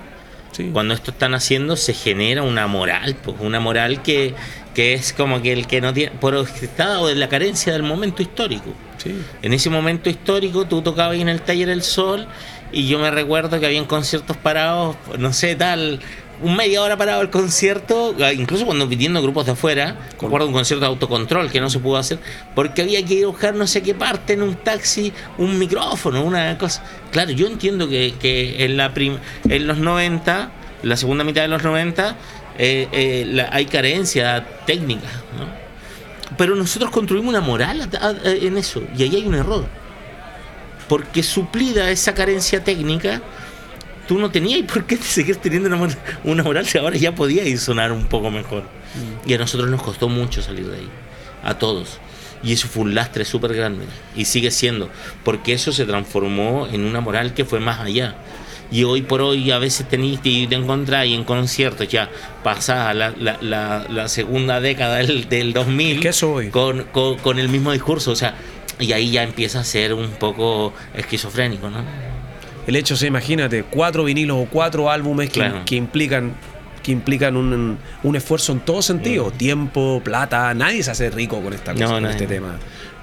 Sí. 0.53 0.71
cuando 0.73 0.95
esto 0.95 1.11
están 1.11 1.35
haciendo, 1.35 1.77
se 1.77 1.93
genera 1.93 2.43
una 2.43 2.67
moral, 2.67 3.17
pues, 3.23 3.37
una 3.41 3.61
moral 3.61 4.03
que, 4.03 4.35
que 4.75 4.95
es 4.95 5.13
como 5.13 5.43
que 5.43 5.53
el 5.53 5.67
que 5.67 5.83
no 5.83 5.93
tiene, 5.93 6.13
por 6.21 6.35
estado 6.37 7.09
de 7.09 7.17
la 7.17 7.29
carencia 7.29 7.73
del 7.75 7.83
momento 7.83 8.23
histórico. 8.23 8.73
Sí. 8.97 9.15
En 9.43 9.53
ese 9.53 9.69
momento 9.69 10.09
histórico 10.09 10.65
tú 10.65 10.81
tocabas 10.81 11.19
en 11.19 11.29
el 11.29 11.43
taller 11.43 11.69
El 11.69 11.83
Sol 11.83 12.27
y 12.73 12.87
yo 12.87 12.99
me 12.99 13.11
recuerdo 13.11 13.61
que 13.61 13.67
habían 13.67 13.85
conciertos 13.85 14.37
parados, 14.37 14.97
no 15.19 15.33
sé, 15.33 15.55
tal, 15.55 16.01
un 16.43 16.57
media 16.57 16.83
hora 16.83 16.97
parado 16.97 17.23
el 17.23 17.31
concierto, 17.31 18.15
ah, 18.21 18.33
incluso 18.33 18.65
cuando 18.65 18.89
pidiendo 18.89 19.21
grupos 19.23 19.47
de 19.47 19.53
afuera, 19.53 19.97
recuerdo 20.21 20.47
un 20.47 20.53
concierto 20.53 20.85
de 20.85 20.87
autocontrol 20.87 21.51
que 21.51 21.61
no 21.61 21.71
se 21.71 21.79
pudo 21.79 21.97
hacer, 21.97 22.19
porque 22.55 22.83
había 22.83 23.05
que 23.05 23.15
ir 23.15 23.27
buscar 23.27 23.55
no 23.55 23.67
sé 23.67 23.83
qué 23.83 23.95
parte 23.95 24.35
en 24.35 24.43
un 24.43 24.55
taxi, 24.55 25.13
un 25.39 25.59
micrófono, 25.59 26.23
una 26.23 26.57
cosa. 26.59 26.83
Claro, 27.11 27.31
yo 27.33 27.47
entiendo 27.47 27.89
que, 27.89 28.15
que 28.21 28.65
en, 28.65 28.77
la 28.77 28.93
en 28.97 29.67
los 29.67 29.79
90, 29.79 30.51
la 30.83 30.97
segunda 30.97 31.25
mitad 31.25 31.43
de 31.43 31.49
los 31.49 31.63
90, 31.63 32.17
eh, 32.59 32.89
eh, 32.93 33.47
hay 33.51 33.67
carencia 33.67 34.47
técnica, 34.67 35.09
¿no? 35.39 35.69
Pero 36.37 36.55
nosotros 36.55 36.91
construimos 36.91 37.31
una 37.31 37.41
moral 37.41 37.89
en 38.25 38.59
eso, 38.59 38.83
y 38.97 39.03
ahí 39.03 39.17
hay 39.17 39.27
un 39.27 39.35
error. 39.35 39.78
Porque 40.89 41.23
suplida 41.23 41.91
esa 41.91 42.15
carencia 42.15 42.65
técnica, 42.65 43.23
tú 44.07 44.19
no 44.19 44.31
tenías 44.31 44.63
por 44.63 44.85
qué 44.85 44.97
seguir 45.01 45.37
teniendo 45.37 45.69
una, 45.69 45.89
una 46.25 46.43
moral 46.43 46.67
si 46.67 46.79
ahora 46.79 46.97
ya 46.97 47.15
podía 47.15 47.45
ir 47.45 47.59
sonar 47.59 47.93
un 47.93 48.07
poco 48.07 48.31
mejor. 48.31 48.63
Mm. 48.63 49.29
Y 49.29 49.35
a 49.35 49.39
nosotros 49.39 49.71
nos 49.71 49.83
costó 49.83 50.09
mucho 50.09 50.43
salir 50.43 50.67
de 50.67 50.79
ahí, 50.79 50.89
a 51.45 51.59
todos. 51.59 52.01
Y 52.43 52.53
eso 52.53 52.69
fue 52.69 52.85
un 52.85 52.95
lastre 52.95 53.25
súper 53.25 53.55
grande. 53.55 53.85
Y 54.17 54.25
sigue 54.25 54.51
siendo, 54.51 54.89
porque 55.25 55.53
eso 55.53 55.73
se 55.73 55.85
transformó 55.85 56.69
en 56.71 56.85
una 56.85 57.01
moral 57.01 57.35
que 57.35 57.45
fue 57.45 57.61
más 57.61 57.81
allá. 57.81 58.17
Y 58.71 58.85
hoy 58.85 59.03
por 59.03 59.23
hoy 59.23 59.51
a 59.51 59.59
veces 59.59 59.89
tenéis 59.89 60.21
y 60.23 60.47
te 60.47 60.55
encontráis 60.55 61.15
en 61.15 61.25
conciertos 61.25 61.89
ya 61.89 62.11
pasada 62.45 62.93
la, 62.93 63.15
la, 63.19 63.87
la, 63.89 64.09
segunda 64.09 64.61
década 64.61 64.97
del, 64.97 65.27
del 65.27 65.55
2000 65.55 66.01
¿Qué 66.01 66.13
soy? 66.13 66.51
Con, 66.51 66.83
con, 66.85 67.17
con 67.17 67.39
el 67.39 67.49
mismo 67.49 67.73
discurso. 67.73 68.11
O 68.11 68.17
sea, 68.17 68.35
y 68.79 68.93
ahí 68.93 69.11
ya 69.11 69.23
empieza 69.23 69.61
a 69.61 69.65
ser 69.65 69.95
un 69.95 70.11
poco 70.13 70.73
esquizofrénico, 70.95 71.71
¿no? 71.71 71.79
el 72.69 72.77
hecho, 72.77 72.97
se 72.97 73.07
imagínate, 73.07 73.63
cuatro 73.63 74.05
vinilos 74.05 74.37
o 74.39 74.45
cuatro 74.45 74.91
álbumes 74.91 75.31
que, 75.31 75.75
implican 75.75 76.35
que 76.83 76.93
implican 76.93 77.35
un, 77.35 77.79
un, 78.03 78.17
esfuerzo 78.17 78.53
en 78.53 78.61
todo 78.61 78.83
sentido, 78.83 79.31
mm. 79.31 79.39
tiempo, 79.39 80.03
plata, 80.05 80.53
nadie 80.53 80.83
se 80.83 80.91
hace 80.91 81.09
rico 81.09 81.41
con 81.41 81.55
esta 81.55 81.73
cosa, 81.73 81.87
con 81.87 82.05
este 82.05 82.27
tema. 82.27 82.59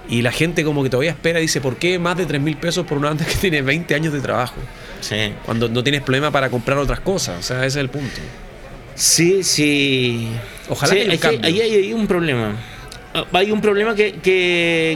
Y 0.07 0.21
la 0.21 0.31
gente 0.31 0.63
como 0.63 0.83
que 0.83 0.91
todavía 0.91 1.09
espera 1.09 1.39
y 1.39 1.43
dice, 1.43 1.61
¿por 1.61 1.77
qué 1.77 1.97
más 1.97 2.15
de 2.15 2.27
3 2.27 2.39
mil 2.41 2.57
pesos 2.57 2.85
por 2.85 2.99
una 2.99 3.07
banda 3.07 3.25
que 3.25 3.33
tiene 3.33 3.63
20 3.63 3.95
años 3.95 4.13
de 4.13 4.21
trabajo? 4.21 4.57
Sí. 5.01 5.33
Cuando 5.45 5.67
no 5.67 5.83
tienes 5.83 6.03
problema 6.03 6.29
para 6.29 6.51
comprar 6.51 6.77
otras 6.77 6.99
cosas, 6.99 7.39
o 7.39 7.41
sea, 7.41 7.57
ese 7.57 7.67
es 7.67 7.75
el 7.77 7.89
punto. 7.89 8.21
Sí, 8.93 9.43
sí. 9.43 10.29
Ojalá 10.69 10.93
que 10.93 11.39
ahí 11.41 11.59
hay 11.59 11.91
un 11.91 12.05
problema. 12.05 12.55
Ah, 13.15 13.25
hay 13.31 13.49
un 13.49 13.61
problema 13.61 13.95
que, 13.95 14.19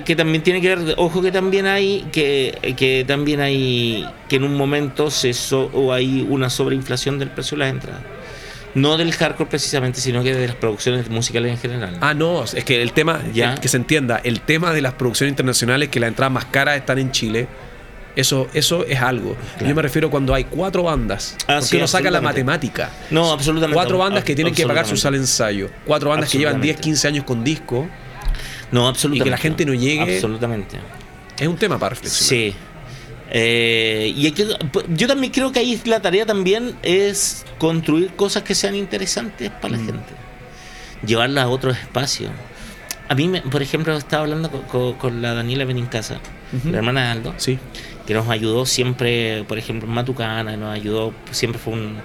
que, 0.06 0.16
también 0.18 0.44
tiene 0.44 0.60
que 0.60 0.76
ver, 0.76 0.96
ojo 0.98 1.22
que 1.22 1.32
también 1.32 1.66
hay, 1.66 2.06
que, 2.12 2.76
que 2.78 3.06
también 3.08 3.40
hay, 3.40 4.06
que 4.28 4.36
en 4.36 4.44
un 4.44 4.58
momento 4.58 5.10
se 5.10 5.32
o 5.56 5.94
hay 5.94 6.28
una 6.30 6.50
sobreinflación 6.50 7.18
del 7.18 7.30
precio 7.30 7.58
de 7.58 7.64
las 7.64 7.72
entradas. 7.72 8.02
No 8.76 8.98
del 8.98 9.14
hardcore 9.14 9.50
precisamente, 9.50 10.02
sino 10.02 10.22
que 10.22 10.36
de 10.36 10.48
las 10.48 10.58
producciones 10.58 11.10
musicales 11.10 11.54
en 11.54 11.58
general. 11.60 11.98
Ah, 12.02 12.14
no, 12.14 12.44
es 12.44 12.64
que 12.66 12.82
el 12.82 12.92
tema, 12.92 13.22
¿Ya? 13.34 13.56
que 13.56 13.70
se 13.70 13.78
entienda, 13.78 14.20
el 14.22 14.42
tema 14.42 14.74
de 14.74 14.82
las 14.82 14.94
producciones 14.96 15.32
internacionales, 15.32 15.88
que 15.88 16.02
las 16.02 16.10
entradas 16.10 16.34
más 16.34 16.46
caras 16.46 16.76
están 16.76 17.00
en 17.00 17.12
Chile, 17.12 17.48
eso, 18.18 18.50
eso 18.54 18.86
es 18.86 19.00
algo. 19.00 19.38
Yo 19.66 19.74
me 19.74 19.82
refiero 19.82 20.10
cuando 20.10 20.34
hay 20.34 20.44
cuatro 20.44 20.84
bandas. 20.84 21.38
Ah, 21.48 21.60
porque 21.62 21.78
uno 21.78 21.88
saca 21.88 22.12
la 22.12 22.20
matemática. 22.20 22.92
No, 23.12 23.32
absolutamente. 23.32 23.76
Cuatro 23.76 23.98
bandas 23.98 24.26
que 24.26 24.36
tienen 24.36 24.54
que 24.54 24.68
pagar 24.68 24.86
su 24.86 24.98
sala 24.98 25.16
ensayo. 25.16 25.70
Cuatro 25.86 26.10
bandas 26.10 26.30
que 26.30 26.38
llevan 26.38 26.60
10, 26.60 26.82
15 26.82 27.08
años 27.08 27.24
con 27.24 27.46
disco. 27.46 27.88
No, 28.72 28.88
absolutamente. 28.88 29.24
Y 29.24 29.24
que 29.24 29.30
la 29.32 29.38
gente 29.38 29.66
no 29.66 29.74
llegue. 29.74 30.16
Absolutamente. 30.16 30.78
Es 31.38 31.48
un 31.48 31.58
tema 31.58 31.78
para 31.80 31.92
reflexionar. 31.92 32.30
Sí. 32.30 32.56
Eh, 33.32 34.12
y 34.16 34.34
yo 34.96 35.08
también 35.08 35.32
creo 35.32 35.52
que 35.52 35.60
ahí 35.60 35.80
la 35.86 36.02
tarea 36.02 36.26
también 36.26 36.76
es 36.82 37.46
construir 37.60 38.10
cosas 38.16 38.44
que 38.44 38.56
sean 38.56 38.76
interesantes 38.76 39.52
para 39.52 39.78
la 39.78 39.78
mm. 39.78 39.86
gente. 39.86 40.14
Llevarlas 41.06 41.46
a 41.46 41.50
otros 41.50 41.78
espacios. 41.78 42.32
A 43.08 43.16
mí, 43.16 43.32
por 43.52 43.62
ejemplo, 43.62 43.96
estaba 43.96 44.24
hablando 44.24 44.50
con, 44.98 45.22
la 45.22 45.34
Daniela 45.34 45.66
Benincasa, 45.66 46.20
la 46.64 46.78
hermana 46.78 47.06
de 47.06 47.08
Aldo, 47.08 47.34
sí. 47.38 47.58
que 48.06 48.14
nos 48.14 48.30
ayudó 48.30 48.68
siempre, 48.68 49.44
por 49.48 49.58
ejemplo, 49.58 49.88
en 49.88 49.96
Matucana, 49.96 50.56
nos 50.58 50.76
ayudó, 50.76 51.14
siempre 51.32 51.60
fue 51.60 51.74
un 51.74 51.98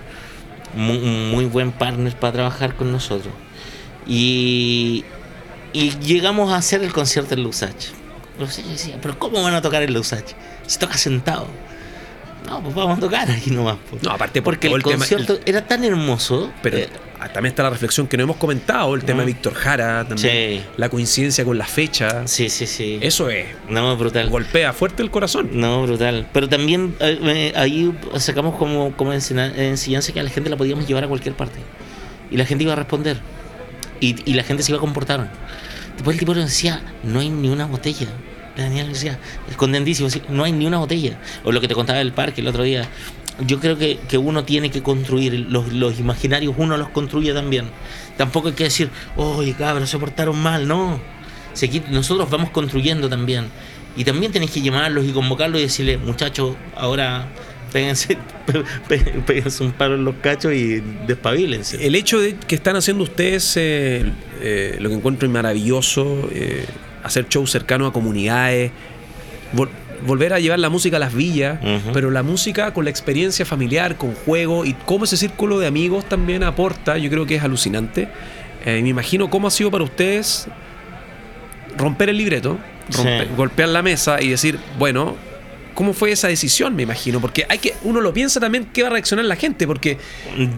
muy 0.75 1.45
buen 1.45 1.73
partner 1.73 2.15
para 2.15 2.33
trabajar 2.33 2.75
con 2.75 2.91
nosotros. 2.91 3.35
Y, 4.07 5.05
y 5.75 5.91
llegamos 5.99 6.51
a 6.53 6.57
hacer 6.57 6.83
el 6.83 6.93
concierto 6.93 7.35
en 7.35 7.43
Lusach. 7.43 7.75
Lusach 8.39 8.65
decía, 8.65 8.97
pero 9.03 9.19
¿cómo 9.19 9.43
van 9.43 9.55
a 9.55 9.61
tocar 9.61 9.83
en 9.83 9.93
Lusach? 9.93 10.25
Se 10.67 10.79
toca 10.79 10.97
sentado. 10.97 11.49
No, 12.47 12.63
pues 12.63 12.75
vamos 12.75 12.99
a 12.99 13.01
tocar 13.01 13.29
ahí 13.31 13.51
nomás. 13.51 13.77
Pues. 13.91 14.03
No, 14.03 14.11
aparte 14.11 14.41
porque 14.41 14.69
el, 14.69 14.83
concierto 14.83 15.39
era 15.45 15.67
tan 15.67 15.83
hermoso. 15.83 16.53
Pero 16.63 16.79
eh, 16.79 16.89
también 17.33 17.53
está 17.53 17.65
la 17.65 17.71
reflexión 17.71 18.07
que 18.07 18.17
no 18.17 18.23
hemos 18.23 18.37
comentado, 18.37 18.95
el 18.95 19.03
tema 19.03 19.21
de 19.21 19.27
Víctor 19.27 19.55
Jara, 19.55 20.07
también, 20.07 20.65
la 20.77 20.89
coincidencia 20.89 21.45
con 21.45 21.59
la 21.59 21.67
fecha. 21.67 22.27
Sí, 22.29 22.49
sí, 22.51 22.67
sí. 22.67 22.99
Eso 23.01 23.31
es. 23.31 23.47
No, 23.69 23.97
brutal. 23.97 24.29
Golpea 24.29 24.73
fuerte 24.73 25.03
el 25.03 25.11
corazón. 25.11 25.51
No, 25.53 25.83
brutal. 25.83 26.29
Pero 26.33 26.49
también 26.49 26.95
eh, 27.01 27.53
ahí 27.57 27.93
sacamos 28.19 28.57
como, 28.57 28.97
como 28.97 29.13
enseñanza 29.13 30.13
que 30.13 30.21
a 30.21 30.23
la 30.23 30.31
gente 30.31 30.51
la 30.51 30.57
podíamos 30.57 30.87
llevar 30.87 31.05
a 31.05 31.09
cualquier 31.09 31.35
parte. 31.35 31.59
Y 32.31 32.37
la 32.37 32.45
gente 32.45 32.65
iba 32.65 32.75
a 32.75 32.77
responder. 32.77 33.34
Y, 34.01 34.35
la 34.35 34.43
gente 34.43 34.63
se 34.63 34.73
iba 34.73 34.79
a 34.79 34.81
comportar. 34.81 35.31
Después 35.95 36.15
el 36.15 36.21
tipo 36.21 36.35
nos 36.35 36.45
decía, 36.45 36.83
no 37.03 37.21
hay 37.21 37.31
ni 37.31 37.49
una 37.49 37.67
botella. 37.67 38.09
Daniel 38.57 38.89
decía, 38.89 39.19
escondendísimo, 39.51 40.09
no 40.29 40.45
hay 40.45 40.53
ni 40.53 40.67
una 40.67 40.79
botella. 40.79 41.19
O 41.45 41.53
lo 41.53 41.61
que 41.61 41.69
te 41.69 41.75
contaba 41.75 41.99
del 41.99 42.13
parque 42.13 42.41
el 42.41 42.49
otro 42.49 42.63
día. 42.63 42.89
Yo 43.47 43.59
creo 43.59 43.77
que, 43.77 43.99
uno 44.17 44.45
tiene 44.45 44.71
que 44.71 44.83
construir 44.83 45.47
los, 45.49 45.73
los, 45.73 45.99
imaginarios, 45.99 46.55
uno 46.57 46.77
los 46.77 46.89
construye 46.91 47.33
también. 47.33 47.67
Tampoco 48.17 48.49
hay 48.49 48.55
que 48.55 48.65
decir, 48.65 48.91
oye, 49.17 49.55
cabros, 49.55 49.91
se 49.91 49.99
portaron 49.99 50.39
mal, 50.39 50.69
no. 50.69 51.01
nosotros 51.91 52.31
vamos 52.31 52.51
construyendo 52.51 53.09
también. 53.09 53.47
Y 53.97 54.05
también 54.05 54.33
tenés 54.33 54.51
que 54.51 54.61
llamarlos 54.61 55.05
y 55.05 55.13
convocarlos 55.13 55.61
y 55.61 55.65
decirle, 55.65 55.99
muchachos, 55.99 56.57
ahora 56.77 57.29
péguense, 57.75 58.17
péguense 59.27 59.65
un 59.65 59.73
paro 59.73 59.97
en 59.97 60.05
los 60.05 60.15
cachos 60.23 60.53
y 60.55 60.81
despabilense. 61.09 61.85
El 61.85 61.97
hecho 61.97 62.21
de 62.21 62.37
que 62.37 62.55
están 62.55 62.77
haciendo 62.77 63.03
ustedes 63.03 63.57
eh, 63.57 64.05
eh, 64.41 64.77
lo 64.79 64.89
que 64.91 64.95
encuentro 64.95 65.29
maravilloso, 65.29 66.31
eh, 66.33 66.67
hacer 67.03 67.27
shows 67.29 67.51
cercanos 67.51 67.91
a 67.91 67.93
comunidades, 67.93 68.71
volver 70.07 70.35
a 70.35 70.39
llevar 70.39 70.61
la 70.61 70.69
música 70.69 70.99
a 70.99 71.01
las 71.01 71.13
villas, 71.13 71.59
pero 71.93 72.13
la 72.13 72.23
música 72.23 72.73
con 72.73 72.85
la 72.85 72.91
experiencia 72.91 73.45
familiar, 73.45 73.97
con 73.97 74.15
juego 74.15 74.65
y 74.65 74.75
cómo 74.87 75.05
ese 75.05 75.17
círculo 75.17 75.59
de 75.59 75.67
amigos 75.67 76.09
también 76.09 76.45
aporta, 76.45 76.97
yo 76.97 77.11
creo 77.11 77.27
que 77.27 77.35
es 77.35 77.43
alucinante. 77.43 78.07
me 78.65 78.89
imagino 78.89 79.31
cómo 79.31 79.49
ha 79.49 79.51
sido 79.51 79.73
para 79.73 79.83
ustedes 79.83 80.47
romper 81.77 82.11
el 82.11 82.19
libreto, 82.19 82.57
golpear 83.37 83.71
la 83.71 83.83
mesa 83.83 84.23
y 84.23 84.29
decir, 84.29 84.61
bueno, 84.79 85.17
¿Cómo 85.75 85.93
fue 85.93 86.13
esa 86.13 86.29
decisión, 86.29 86.75
me 86.77 86.85
imagino? 86.85 87.21
Porque 87.21 87.47
hay 87.49 87.59
que 87.59 87.75
uno 87.83 88.01
lo 88.01 88.13
piensa 88.13 88.41
también 88.41 88.67
qué 88.73 88.83
va 88.83 88.89
a 88.89 88.93
reaccionar 88.93 89.25
la 89.25 89.37
gente, 89.37 89.67
porque... 89.67 89.99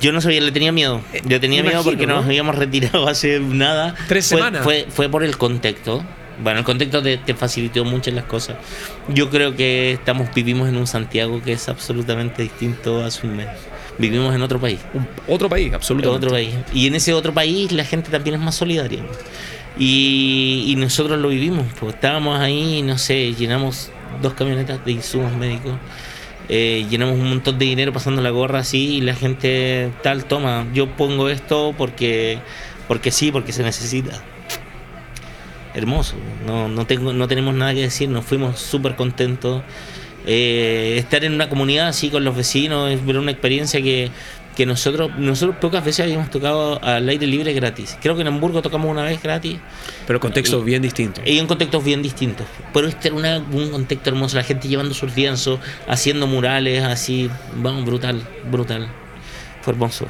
Yo 0.00 0.12
no 0.12 0.20
sabía, 0.20 0.40
le 0.40 0.52
tenía 0.52 0.72
miedo. 0.72 1.00
Eh, 1.12 1.22
Yo 1.24 1.40
tenía 1.40 1.62
miedo 1.62 1.82
porque 1.82 2.06
nos 2.06 2.24
habíamos 2.24 2.54
retirado 2.54 3.08
hace 3.08 3.40
nada. 3.40 3.94
Tres 4.08 4.26
semanas. 4.26 4.62
Fue, 4.62 4.86
fue 4.88 5.08
por 5.08 5.24
el 5.24 5.36
contexto. 5.36 6.04
Bueno, 6.42 6.58
el 6.58 6.64
contexto 6.66 7.02
te, 7.02 7.16
te, 7.16 7.34
facilitó 7.34 7.84
muchas 7.84 8.12
las 8.12 8.24
cosas. 8.24 8.56
Yo 9.08 9.30
creo 9.30 9.56
que 9.56 9.92
estamos 9.92 10.28
vivimos 10.34 10.68
en 10.68 10.76
un 10.76 10.86
Santiago 10.86 11.42
que 11.42 11.52
es 11.52 11.68
absolutamente 11.68 12.42
distinto 12.42 13.02
a 13.02 13.10
su 13.10 13.26
mes. 13.26 13.48
Vivimos 13.98 14.34
en 14.34 14.42
otro 14.42 14.60
país. 14.60 14.80
otro 15.26 15.48
país, 15.48 15.72
absolutamente. 15.72 16.26
Otro 16.26 16.30
país. 16.36 16.54
Y 16.74 16.86
en 16.86 16.94
ese 16.94 17.14
otro 17.14 17.32
país 17.32 17.72
la 17.72 17.84
gente 17.84 18.10
también 18.10 18.36
es 18.36 18.42
más 18.42 18.54
solidaria. 18.54 19.00
Y, 19.78 20.64
y 20.68 20.76
nosotros 20.76 21.18
lo 21.18 21.28
vivimos. 21.28 21.66
Pues 21.80 21.94
estábamos 21.94 22.38
ahí, 22.38 22.82
no 22.82 22.98
sé, 22.98 23.34
llenamos 23.34 23.90
dos 24.22 24.34
camionetas 24.34 24.84
de 24.84 24.92
insumos 24.92 25.32
médicos. 25.32 25.74
Eh, 26.48 26.86
llenamos 26.88 27.14
un 27.14 27.28
montón 27.28 27.58
de 27.58 27.64
dinero 27.64 27.92
pasando 27.92 28.22
la 28.22 28.30
gorra 28.30 28.60
así 28.60 28.96
y 28.96 29.00
la 29.00 29.14
gente 29.14 29.90
tal 30.02 30.26
toma, 30.26 30.64
yo 30.72 30.88
pongo 30.96 31.28
esto 31.28 31.74
porque 31.76 32.38
porque 32.88 33.10
sí, 33.10 33.32
porque 33.32 33.52
se 33.52 33.62
necesita. 33.62 34.22
Hermoso, 35.74 36.16
no, 36.46 36.68
no, 36.68 36.86
tengo, 36.86 37.12
no 37.12 37.28
tenemos 37.28 37.54
nada 37.54 37.74
que 37.74 37.82
decir, 37.82 38.08
nos 38.08 38.24
fuimos 38.24 38.58
súper 38.58 38.96
contentos. 38.96 39.62
Eh, 40.26 40.96
estar 40.98 41.24
en 41.24 41.34
una 41.34 41.48
comunidad 41.48 41.88
así 41.88 42.08
con 42.10 42.24
los 42.24 42.34
vecinos 42.34 42.90
es 42.90 43.00
una 43.02 43.30
experiencia 43.30 43.80
que 43.82 44.10
que 44.56 44.64
nosotros 44.64 45.10
nosotros 45.18 45.56
pocas 45.60 45.84
veces 45.84 46.04
habíamos 46.04 46.30
tocado 46.30 46.82
al 46.82 47.06
aire 47.08 47.26
libre 47.26 47.52
gratis. 47.52 47.96
Creo 48.00 48.16
que 48.16 48.22
en 48.22 48.28
Hamburgo 48.28 48.62
tocamos 48.62 48.90
una 48.90 49.02
vez 49.02 49.22
gratis. 49.22 49.58
Pero 50.06 50.18
contextos 50.18 50.64
bien 50.64 50.80
distintos. 50.80 51.22
Y 51.26 51.38
en 51.38 51.46
contextos 51.46 51.84
bien 51.84 52.02
distintos. 52.02 52.46
Pero 52.72 52.88
este 52.88 53.08
era 53.08 53.38
un 53.38 53.70
contexto 53.70 54.10
hermoso, 54.10 54.36
la 54.36 54.42
gente 54.42 54.66
llevando 54.66 54.94
sus 54.94 55.14
lienzos, 55.14 55.60
haciendo 55.86 56.26
murales, 56.26 56.82
así, 56.82 57.30
vamos, 57.54 57.84
brutal, 57.84 58.22
brutal. 58.50 58.88
Fue 59.60 59.74
hermoso. 59.74 60.06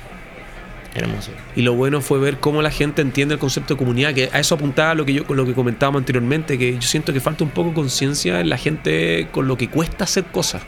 Hermoso. 0.94 1.32
Y 1.56 1.62
lo 1.62 1.74
bueno 1.74 2.00
fue 2.00 2.18
ver 2.20 2.38
cómo 2.38 2.62
la 2.62 2.70
gente 2.70 3.02
entiende 3.02 3.34
el 3.34 3.40
concepto 3.40 3.74
de 3.74 3.78
comunidad, 3.78 4.14
que 4.14 4.30
a 4.32 4.38
eso 4.38 4.54
apuntaba 4.54 4.94
lo 4.94 5.04
que 5.04 5.12
yo 5.12 5.24
lo 5.28 5.44
que 5.44 5.54
comentábamos 5.54 5.98
anteriormente, 5.98 6.56
que 6.56 6.74
yo 6.74 6.82
siento 6.82 7.12
que 7.12 7.20
falta 7.20 7.42
un 7.42 7.50
poco 7.50 7.74
conciencia 7.74 8.40
en 8.40 8.48
la 8.48 8.56
gente 8.56 9.28
con 9.32 9.48
lo 9.48 9.58
que 9.58 9.68
cuesta 9.68 10.04
hacer 10.04 10.24
cosas 10.24 10.62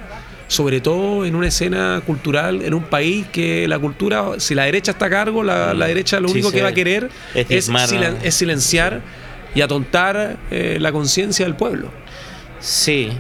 sobre 0.49 0.81
todo 0.81 1.25
en 1.25 1.35
una 1.37 1.47
escena 1.49 2.03
cultural, 2.05 2.63
en 2.63 2.75
un 2.75 2.83
país 2.85 3.27
que 3.31 3.69
la 3.69 3.79
cultura, 3.79 4.25
si 4.39 4.55
la 4.55 4.65
derecha 4.65 4.91
está 4.93 5.07
a 5.07 5.11
cargo, 5.11 5.43
la, 5.45 5.73
la 5.75 5.87
derecha 5.87 6.19
lo 6.21 6.29
único 6.31 6.49
sí. 6.51 6.57
que 6.57 6.63
va 6.63 6.71
a 6.71 6.75
querer 6.75 7.11
Es 7.35 7.43
es, 7.43 7.49
diezmar, 7.49 7.89
silen- 7.89 8.15
¿no? 8.15 8.19
es 8.25 8.35
silenciar 8.35 9.01
y 9.55 9.61
atontar 9.61 10.37
eh, 10.51 10.79
la 10.81 10.91
conciencia 10.91 11.45
del 11.45 11.55
pueblo. 11.55 11.91
Sí. 12.61 13.11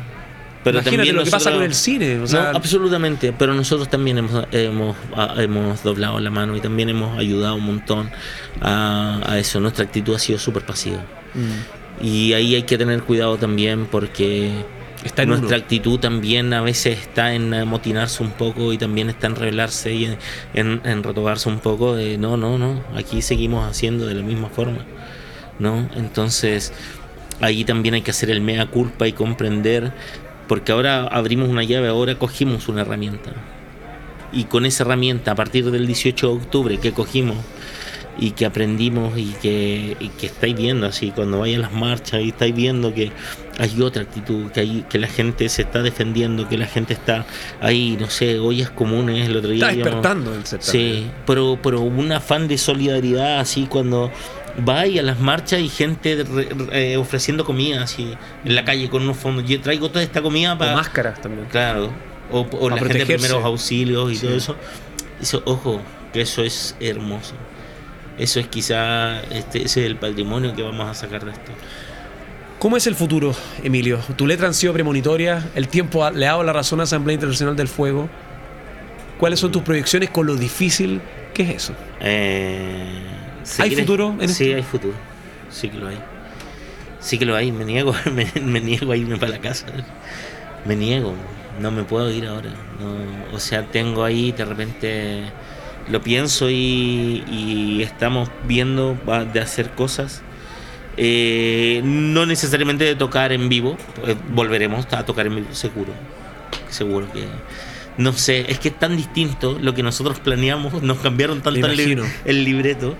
Pero 0.64 0.78
Imagínate 0.78 0.96
también 0.96 1.16
lo 1.16 1.24
que 1.24 1.30
pasa 1.30 1.52
con 1.52 1.62
el 1.62 1.74
cine. 1.74 2.18
O 2.18 2.26
sea, 2.26 2.50
no, 2.52 2.56
absolutamente, 2.58 3.32
pero 3.32 3.54
nosotros 3.54 3.88
también 3.88 4.18
hemos, 4.18 4.44
hemos, 4.52 4.96
hemos 5.36 5.82
doblado 5.82 6.18
la 6.20 6.30
mano 6.30 6.56
y 6.56 6.60
también 6.60 6.88
hemos 6.88 7.16
ayudado 7.18 7.54
un 7.54 7.64
montón 7.64 8.10
a, 8.60 9.20
a 9.24 9.38
eso. 9.38 9.60
Nuestra 9.60 9.84
actitud 9.84 10.14
ha 10.14 10.18
sido 10.18 10.38
súper 10.38 10.64
pasiva. 10.66 10.98
mm, 11.34 12.04
Y 12.04 12.32
ahí 12.32 12.54
hay 12.56 12.64
que 12.64 12.76
tener 12.76 13.02
cuidado 13.02 13.36
también 13.38 13.86
porque 13.86 14.50
Está 15.04 15.22
en 15.22 15.28
nuestra 15.28 15.56
uno. 15.56 15.64
actitud 15.64 15.98
también 16.00 16.52
a 16.52 16.60
veces 16.60 16.98
está 16.98 17.32
en 17.34 17.54
amotinarse 17.54 18.22
un 18.22 18.32
poco 18.32 18.72
y 18.72 18.78
también 18.78 19.08
está 19.08 19.28
en 19.28 19.36
rebelarse 19.36 19.94
y 19.94 20.06
en, 20.06 20.18
en, 20.54 20.80
en 20.84 21.02
retobarse 21.04 21.48
un 21.48 21.60
poco 21.60 21.94
de 21.94 22.18
no, 22.18 22.36
no, 22.36 22.58
no, 22.58 22.82
aquí 22.96 23.22
seguimos 23.22 23.68
haciendo 23.68 24.06
de 24.06 24.14
la 24.14 24.22
misma 24.22 24.48
forma. 24.48 24.84
¿No? 25.58 25.88
Entonces, 25.96 26.72
ahí 27.40 27.64
también 27.64 27.94
hay 27.94 28.02
que 28.02 28.10
hacer 28.10 28.30
el 28.30 28.40
mea 28.40 28.66
culpa 28.66 29.08
y 29.08 29.12
comprender, 29.12 29.92
porque 30.46 30.72
ahora 30.72 31.04
abrimos 31.06 31.48
una 31.48 31.64
llave, 31.64 31.88
ahora 31.88 32.16
cogimos 32.16 32.68
una 32.68 32.82
herramienta. 32.82 33.32
Y 34.32 34.44
con 34.44 34.66
esa 34.66 34.84
herramienta, 34.84 35.32
a 35.32 35.34
partir 35.34 35.70
del 35.70 35.86
18 35.86 36.26
de 36.28 36.32
octubre 36.32 36.78
que 36.78 36.92
cogimos 36.92 37.36
y 38.18 38.32
que 38.32 38.44
aprendimos 38.46 39.16
y 39.16 39.32
que, 39.40 39.96
y 40.00 40.08
que 40.08 40.26
estáis 40.26 40.56
viendo 40.56 40.86
así, 40.86 41.12
cuando 41.12 41.38
vayan 41.38 41.60
las 41.62 41.72
marchas 41.72 42.20
y 42.22 42.28
estáis 42.30 42.54
viendo 42.54 42.92
que 42.92 43.12
hay 43.58 43.80
otra 43.80 44.02
actitud, 44.02 44.50
que, 44.50 44.60
hay, 44.60 44.84
que 44.88 44.98
la 44.98 45.06
gente 45.06 45.48
se 45.48 45.62
está 45.62 45.82
defendiendo, 45.82 46.48
que 46.48 46.58
la 46.58 46.66
gente 46.66 46.94
está 46.94 47.26
ahí, 47.60 47.96
no 48.00 48.10
sé, 48.10 48.38
ollas 48.38 48.70
comunes, 48.70 49.28
el 49.28 49.36
otro 49.36 49.50
día... 49.50 49.68
está 49.70 49.76
despertando 49.84 50.34
el 50.34 50.44
sector. 50.44 50.70
Sí, 50.70 51.06
pero, 51.26 51.58
pero 51.62 51.80
un 51.80 52.10
afán 52.12 52.48
de 52.48 52.58
solidaridad 52.58 53.38
así 53.40 53.66
cuando 53.68 54.10
va 54.68 54.86
y 54.88 54.98
a 54.98 55.02
las 55.02 55.20
marchas 55.20 55.60
y 55.60 55.68
gente 55.68 56.24
re- 56.24 56.48
re- 56.50 56.92
eh, 56.92 56.96
ofreciendo 56.96 57.44
comida 57.44 57.82
así 57.84 58.12
en 58.44 58.54
la 58.56 58.64
calle 58.64 58.88
con 58.90 59.02
unos 59.02 59.16
fondos. 59.16 59.44
Yo 59.46 59.60
traigo 59.60 59.88
toda 59.90 60.02
esta 60.02 60.22
comida 60.22 60.54
O 60.54 60.58
para... 60.58 60.74
máscaras 60.74 61.20
también. 61.22 61.46
Claro. 61.50 61.92
O, 62.32 62.40
o 62.60 62.68
la 62.68 62.76
gente 62.76 62.94
de 62.94 63.00
protegerse. 63.04 63.14
primeros 63.28 63.44
auxilios 63.44 64.10
y 64.12 64.16
Sí. 64.16 64.26
todo 64.26 64.36
eso. 64.36 64.56
eso. 65.22 65.42
Ojo, 65.46 65.80
que 66.12 66.22
eso 66.22 66.42
es 66.42 66.76
hermoso. 66.80 67.34
Eso 68.18 68.40
es 68.40 68.48
quizá, 68.48 69.20
este, 69.30 69.58
ese 69.64 69.80
es 69.80 69.86
el 69.86 69.96
patrimonio 69.96 70.54
que 70.54 70.62
vamos 70.62 70.88
a 70.88 70.94
sacar 70.94 71.24
de 71.24 71.30
esto. 71.32 71.52
¿Cómo 72.58 72.76
es 72.76 72.86
el 72.88 72.96
futuro, 72.96 73.34
Emilio? 73.62 73.98
Tu 74.16 74.26
letra 74.26 74.48
han 74.48 74.54
sido 74.54 74.72
premonitoria, 74.72 75.48
el 75.54 75.68
tiempo 75.68 76.04
ha- 76.04 76.10
le 76.10 76.26
ha 76.26 76.30
dado 76.30 76.42
la 76.42 76.52
razón 76.52 76.80
a 76.80 76.82
la 76.82 76.84
Asamblea 76.84 77.14
Internacional 77.14 77.54
del 77.54 77.68
Fuego. 77.68 78.08
¿Cuáles 79.18 79.38
son 79.40 79.52
tus 79.52 79.62
proyecciones 79.62 80.10
con 80.10 80.26
lo 80.26 80.34
difícil 80.36 81.00
que 81.34 81.44
es 81.44 81.50
eso? 81.50 81.74
Eh, 82.00 83.00
¿se 83.44 83.62
¿Hay 83.62 83.76
futuro 83.76 84.16
en 84.20 84.28
sí, 84.28 84.46
esto? 84.50 84.56
hay 84.56 84.62
futuro. 84.62 84.94
Sí 85.50 85.68
que 85.68 85.78
lo 85.78 85.86
hay. 85.88 85.98
Sí 87.00 87.18
que 87.18 87.24
lo 87.24 87.36
hay. 87.36 87.52
Me 87.52 87.64
niego, 87.64 87.94
me, 88.12 88.26
me 88.42 88.60
niego 88.60 88.90
a 88.92 88.96
irme 88.96 89.16
para 89.18 89.32
la 89.32 89.38
casa. 89.38 89.66
Me 90.64 90.74
niego. 90.74 91.14
No 91.60 91.70
me 91.70 91.84
puedo 91.84 92.10
ir 92.10 92.26
ahora. 92.26 92.50
No, 92.80 93.36
o 93.36 93.38
sea, 93.40 93.62
tengo 93.66 94.02
ahí 94.04 94.32
de 94.32 94.44
repente 94.44 95.22
lo 95.90 96.02
pienso 96.02 96.50
y, 96.50 97.24
y 97.30 97.82
estamos 97.82 98.30
viendo 98.46 98.96
de 99.32 99.40
hacer 99.40 99.70
cosas. 99.70 100.22
Eh, 100.96 101.80
no 101.84 102.26
necesariamente 102.26 102.84
de 102.84 102.96
tocar 102.96 103.32
en 103.32 103.48
vivo. 103.48 103.76
eh, 104.06 104.16
volveremos 104.30 104.86
a 104.92 105.04
tocar 105.04 105.26
en 105.26 105.36
vivo, 105.36 105.48
seguro. 105.52 105.92
Seguro 106.70 107.10
que. 107.12 107.24
No 107.96 108.12
sé, 108.12 108.50
es 108.50 108.60
que 108.60 108.68
es 108.68 108.78
tan 108.78 108.96
distinto 108.96 109.58
lo 109.60 109.74
que 109.74 109.82
nosotros 109.82 110.20
planeamos, 110.20 110.82
nos 110.82 110.98
cambiaron 110.98 111.40
tanto 111.40 111.66
el, 111.66 112.04
el 112.24 112.44
libreto, 112.44 112.94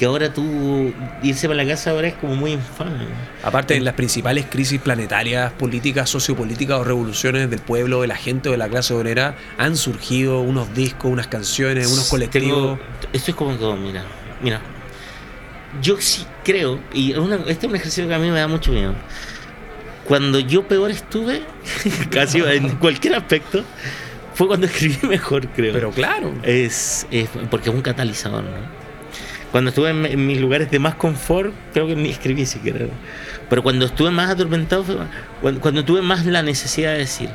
que 0.00 0.06
ahora 0.06 0.32
tú 0.32 0.94
irse 1.22 1.46
para 1.46 1.62
la 1.62 1.68
casa 1.70 1.90
ahora 1.90 2.08
es 2.08 2.14
como 2.14 2.34
muy 2.34 2.52
infame. 2.52 3.04
Aparte 3.42 3.74
de 3.74 3.80
las 3.80 3.92
principales 3.92 4.46
crisis 4.48 4.80
planetarias, 4.80 5.52
políticas, 5.52 6.08
sociopolíticas 6.08 6.78
o 6.78 6.84
revoluciones 6.84 7.50
del 7.50 7.60
pueblo, 7.60 8.00
de 8.00 8.06
la 8.06 8.16
gente 8.16 8.48
o 8.48 8.52
de 8.52 8.56
la 8.56 8.70
clase 8.70 8.94
obrera, 8.94 9.36
han 9.58 9.76
surgido 9.76 10.40
unos 10.40 10.72
discos, 10.74 11.10
unas 11.12 11.26
canciones, 11.26 11.86
unos 11.92 12.08
colectivos. 12.08 12.78
Tengo- 12.78 13.10
esto 13.12 13.30
es 13.32 13.36
como 13.36 13.54
todo, 13.56 13.76
mira, 13.76 14.02
mira. 14.42 14.62
Yo 15.82 16.00
sí 16.00 16.24
creo, 16.44 16.80
y 16.94 17.12
una- 17.12 17.36
este 17.46 17.66
es 17.66 17.70
un 17.70 17.76
ejercicio 17.76 18.08
que 18.08 18.14
a 18.14 18.18
mí 18.18 18.30
me 18.30 18.38
da 18.40 18.48
mucho 18.48 18.72
miedo. 18.72 18.94
Cuando 20.06 20.40
yo 20.40 20.66
peor 20.66 20.90
estuve, 20.90 21.42
casi 22.10 22.38
en 22.46 22.70
cualquier 22.76 23.16
aspecto, 23.16 23.64
fue 24.34 24.46
cuando 24.46 24.64
escribí 24.72 25.06
mejor, 25.06 25.46
creo. 25.48 25.74
Pero 25.74 25.90
claro, 25.90 26.32
Es, 26.42 27.06
es- 27.10 27.28
porque 27.50 27.68
es 27.68 27.74
un 27.74 27.82
catalizador, 27.82 28.44
¿no? 28.44 28.79
Cuando 29.50 29.70
estuve 29.70 29.90
en, 29.90 30.06
en 30.06 30.26
mis 30.26 30.40
lugares 30.40 30.70
de 30.70 30.78
más 30.78 30.94
confort, 30.94 31.52
creo 31.72 31.86
que 31.86 31.96
ni 31.96 32.10
escribí 32.10 32.46
siquiera. 32.46 32.86
Pero 33.48 33.62
cuando 33.62 33.86
estuve 33.86 34.10
más 34.10 34.30
atormentado, 34.30 34.84
fue 34.84 34.96
cuando, 35.40 35.60
cuando 35.60 35.84
tuve 35.84 36.02
más 36.02 36.24
la 36.24 36.42
necesidad 36.42 36.92
de 36.92 36.98
decir. 36.98 37.30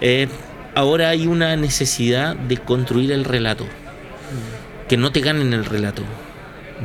Eh, 0.00 0.28
ahora 0.74 1.08
hay 1.08 1.26
una 1.26 1.56
necesidad 1.56 2.36
de 2.36 2.58
construir 2.58 3.12
el 3.12 3.24
relato. 3.24 3.66
Que 4.88 4.96
no 4.96 5.10
te 5.10 5.20
ganen 5.20 5.52
el 5.52 5.64
relato. 5.64 6.02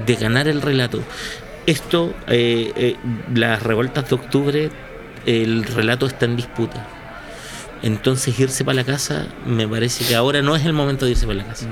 De 0.06 0.16
ganar 0.16 0.48
el 0.48 0.62
relato. 0.62 1.04
Esto, 1.68 2.16
eh, 2.28 2.72
eh, 2.76 2.96
las 3.36 3.62
revueltas 3.62 4.10
de 4.10 4.16
octubre, 4.16 4.70
el 5.26 5.64
relato 5.66 6.08
está 6.08 6.26
en 6.26 6.38
disputa. 6.38 6.88
Entonces 7.84 8.40
irse 8.40 8.64
para 8.64 8.76
la 8.76 8.84
casa, 8.84 9.28
me 9.46 9.68
parece 9.68 10.06
que 10.06 10.16
ahora 10.16 10.42
no 10.42 10.56
es 10.56 10.66
el 10.66 10.74
momento 10.74 11.06
de 11.06 11.12
irse 11.12 11.28
para 11.28 11.40
la 11.40 11.46
casa. 11.46 11.68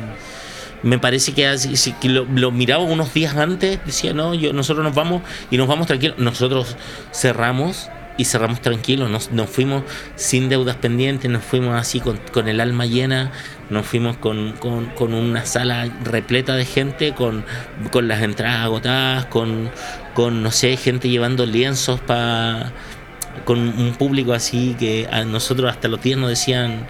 Me 0.84 0.98
parece 1.00 1.34
que, 1.34 1.48
así- 1.48 1.94
que 2.00 2.10
lo, 2.10 2.26
lo 2.26 2.52
miraba 2.52 2.84
unos 2.84 3.14
días 3.14 3.36
antes, 3.36 3.80
decía, 3.86 4.14
no, 4.14 4.34
yo, 4.34 4.54
nosotros 4.54 4.84
nos 4.84 4.96
vamos 4.96 5.22
y 5.52 5.58
nos 5.58 5.68
vamos 5.68 5.88
tranquilos. 5.88 6.18
Nosotros 6.20 6.78
cerramos 7.14 7.90
y 8.18 8.26
cerramos 8.26 8.62
tranquilos, 8.62 9.10
nos, 9.10 9.32
nos 9.32 9.50
fuimos 9.50 9.84
sin 10.16 10.50
deudas 10.50 10.76
pendientes, 10.76 11.32
nos 11.32 11.42
fuimos 11.44 11.76
así 11.80 12.02
con, 12.02 12.20
con 12.34 12.50
el 12.50 12.60
alma 12.60 12.86
llena, 12.86 13.32
nos 13.70 13.86
fuimos 13.86 14.18
con, 14.18 14.54
con- 14.60 14.88
con 14.88 15.14
una 15.14 15.46
sala 15.46 15.90
repleta 16.04 16.56
de 16.56 16.66
gente, 16.66 17.14
con, 17.14 17.46
con 17.92 18.08
las 18.10 18.22
entradas 18.22 18.60
agotadas, 18.66 19.26
con, 19.28 19.70
con, 20.16 20.44
no 20.44 20.52
sé, 20.52 20.76
gente 20.76 21.08
llevando 21.10 21.46
lienzos 21.46 22.00
para 22.02 22.74
con 23.46 23.60
un 23.60 23.96
público 23.96 24.34
así 24.34 24.76
que 24.78 25.08
a 25.12 25.24
nosotros 25.24 25.72
hasta 25.72 25.88
los 25.88 26.02
días 26.02 26.20
nos 26.20 26.30
decían 26.30 26.88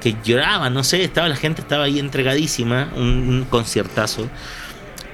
que 0.00 0.16
lloraban, 0.24 0.72
no 0.74 0.84
sé, 0.84 1.02
estaba 1.04 1.28
la 1.28 1.36
gente 1.36 1.62
estaba 1.62 1.84
ahí 1.84 1.98
entregadísima, 1.98 2.92
un, 2.96 3.28
un 3.28 3.44
conciertazo. 3.44 4.28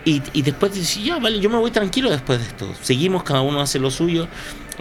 Y, 0.04 0.22
y 0.34 0.42
después 0.42 0.74
decía, 0.74 1.14
ya, 1.14 1.18
vale, 1.18 1.40
yo 1.40 1.48
me 1.48 1.56
voy 1.56 1.70
tranquilo 1.70 2.10
después 2.10 2.38
de 2.38 2.46
esto. 2.46 2.74
Seguimos, 2.82 3.22
cada 3.22 3.40
uno 3.40 3.60
hace 3.60 3.78
lo 3.78 3.90
suyo. 3.90 4.28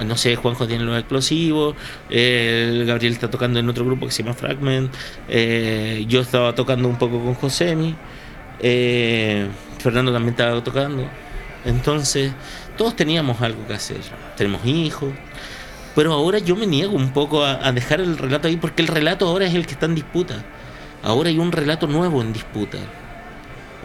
No 0.06 0.18
sé, 0.18 0.36
Juanjo 0.36 0.66
tiene 0.68 0.84
los 0.84 0.98
explosivos, 0.98 1.76
eh, 2.10 2.84
Gabriel 2.88 3.14
está 3.14 3.30
tocando 3.30 3.60
en 3.60 3.70
otro 3.70 3.86
grupo 3.86 4.08
que 4.08 4.12
se 4.12 4.24
llama 4.24 4.34
Fragment, 4.34 4.92
eh, 5.30 6.04
yo 6.08 6.22
estaba 6.22 6.56
tocando 6.56 6.88
un 6.88 6.98
poco 6.98 7.24
con 7.24 7.36
Josemi, 7.36 7.96
eh, 8.60 9.48
Fernando 9.78 10.12
también 10.12 10.32
estaba 10.32 10.64
tocando. 10.64 11.08
Entonces, 11.64 12.32
todos 12.76 12.96
teníamos 12.96 13.40
algo 13.42 13.68
que 13.68 13.74
hacer. 13.76 14.02
Tenemos 14.36 14.66
hijos, 14.66 15.14
pero 15.96 16.14
ahora 16.14 16.40
yo 16.40 16.56
me 16.56 16.66
niego 16.66 16.96
un 16.96 17.14
poco 17.14 17.44
a, 17.44 17.72
dejar 17.72 18.02
el 18.02 18.18
relato 18.18 18.48
ahí 18.48 18.58
porque 18.58 18.82
el 18.82 18.88
relato 18.88 19.28
ahora 19.28 19.46
es 19.46 19.54
el 19.54 19.66
que 19.66 19.74
está 19.74 19.86
en 19.86 19.96
disputa. 19.96 20.44
Ahora 21.04 21.30
hay 21.30 21.38
un 21.38 21.52
relato 21.52 21.86
nuevo 21.88 22.22
en 22.22 22.34
disputa. 22.34 22.78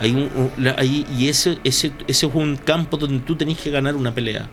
Hay 0.01 0.13
un, 0.13 0.53
hay- 0.77 1.07
y 1.17 1.29
ese, 1.29 1.59
ese, 1.65 1.93
ese 2.07 2.27
es 2.27 2.35
un 2.35 2.57
campo 2.57 2.97
donde 2.97 3.21
tú 3.21 3.37
tenés 3.37 3.59
que 3.59 3.71
ganar 3.71 3.97
una 3.97 4.15
pelea. 4.15 4.49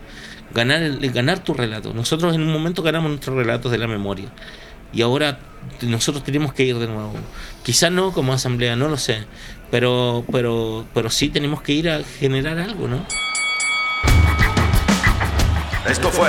Ganar, 0.52 0.98
ganar 1.12 1.38
tu 1.40 1.54
relato. 1.54 1.94
Nosotros 1.94 2.34
en 2.34 2.42
un 2.42 2.52
momento 2.52 2.82
ganamos 2.82 3.10
nuestros 3.10 3.36
relatos 3.36 3.72
de 3.72 3.78
la 3.78 3.86
memoria. 3.86 4.28
Y 4.92 5.02
ahora 5.02 5.38
nosotros 5.82 6.24
tenemos 6.24 6.52
que 6.52 6.64
ir 6.64 6.78
de 6.78 6.86
nuevo. 6.86 7.14
Quizás 7.62 7.90
no 7.90 8.12
como 8.12 8.32
asamblea, 8.32 8.76
no 8.76 8.88
lo 8.88 8.96
sé. 8.96 9.24
Pero, 9.70 10.24
pero, 10.30 10.84
pero 10.92 11.10
sí 11.10 11.28
tenemos 11.28 11.62
que 11.62 11.72
ir 11.72 11.88
a 11.88 12.02
generar 12.18 12.58
algo, 12.58 12.86
¿no? 12.86 13.04
Esto 15.88 16.10
fue 16.10 16.28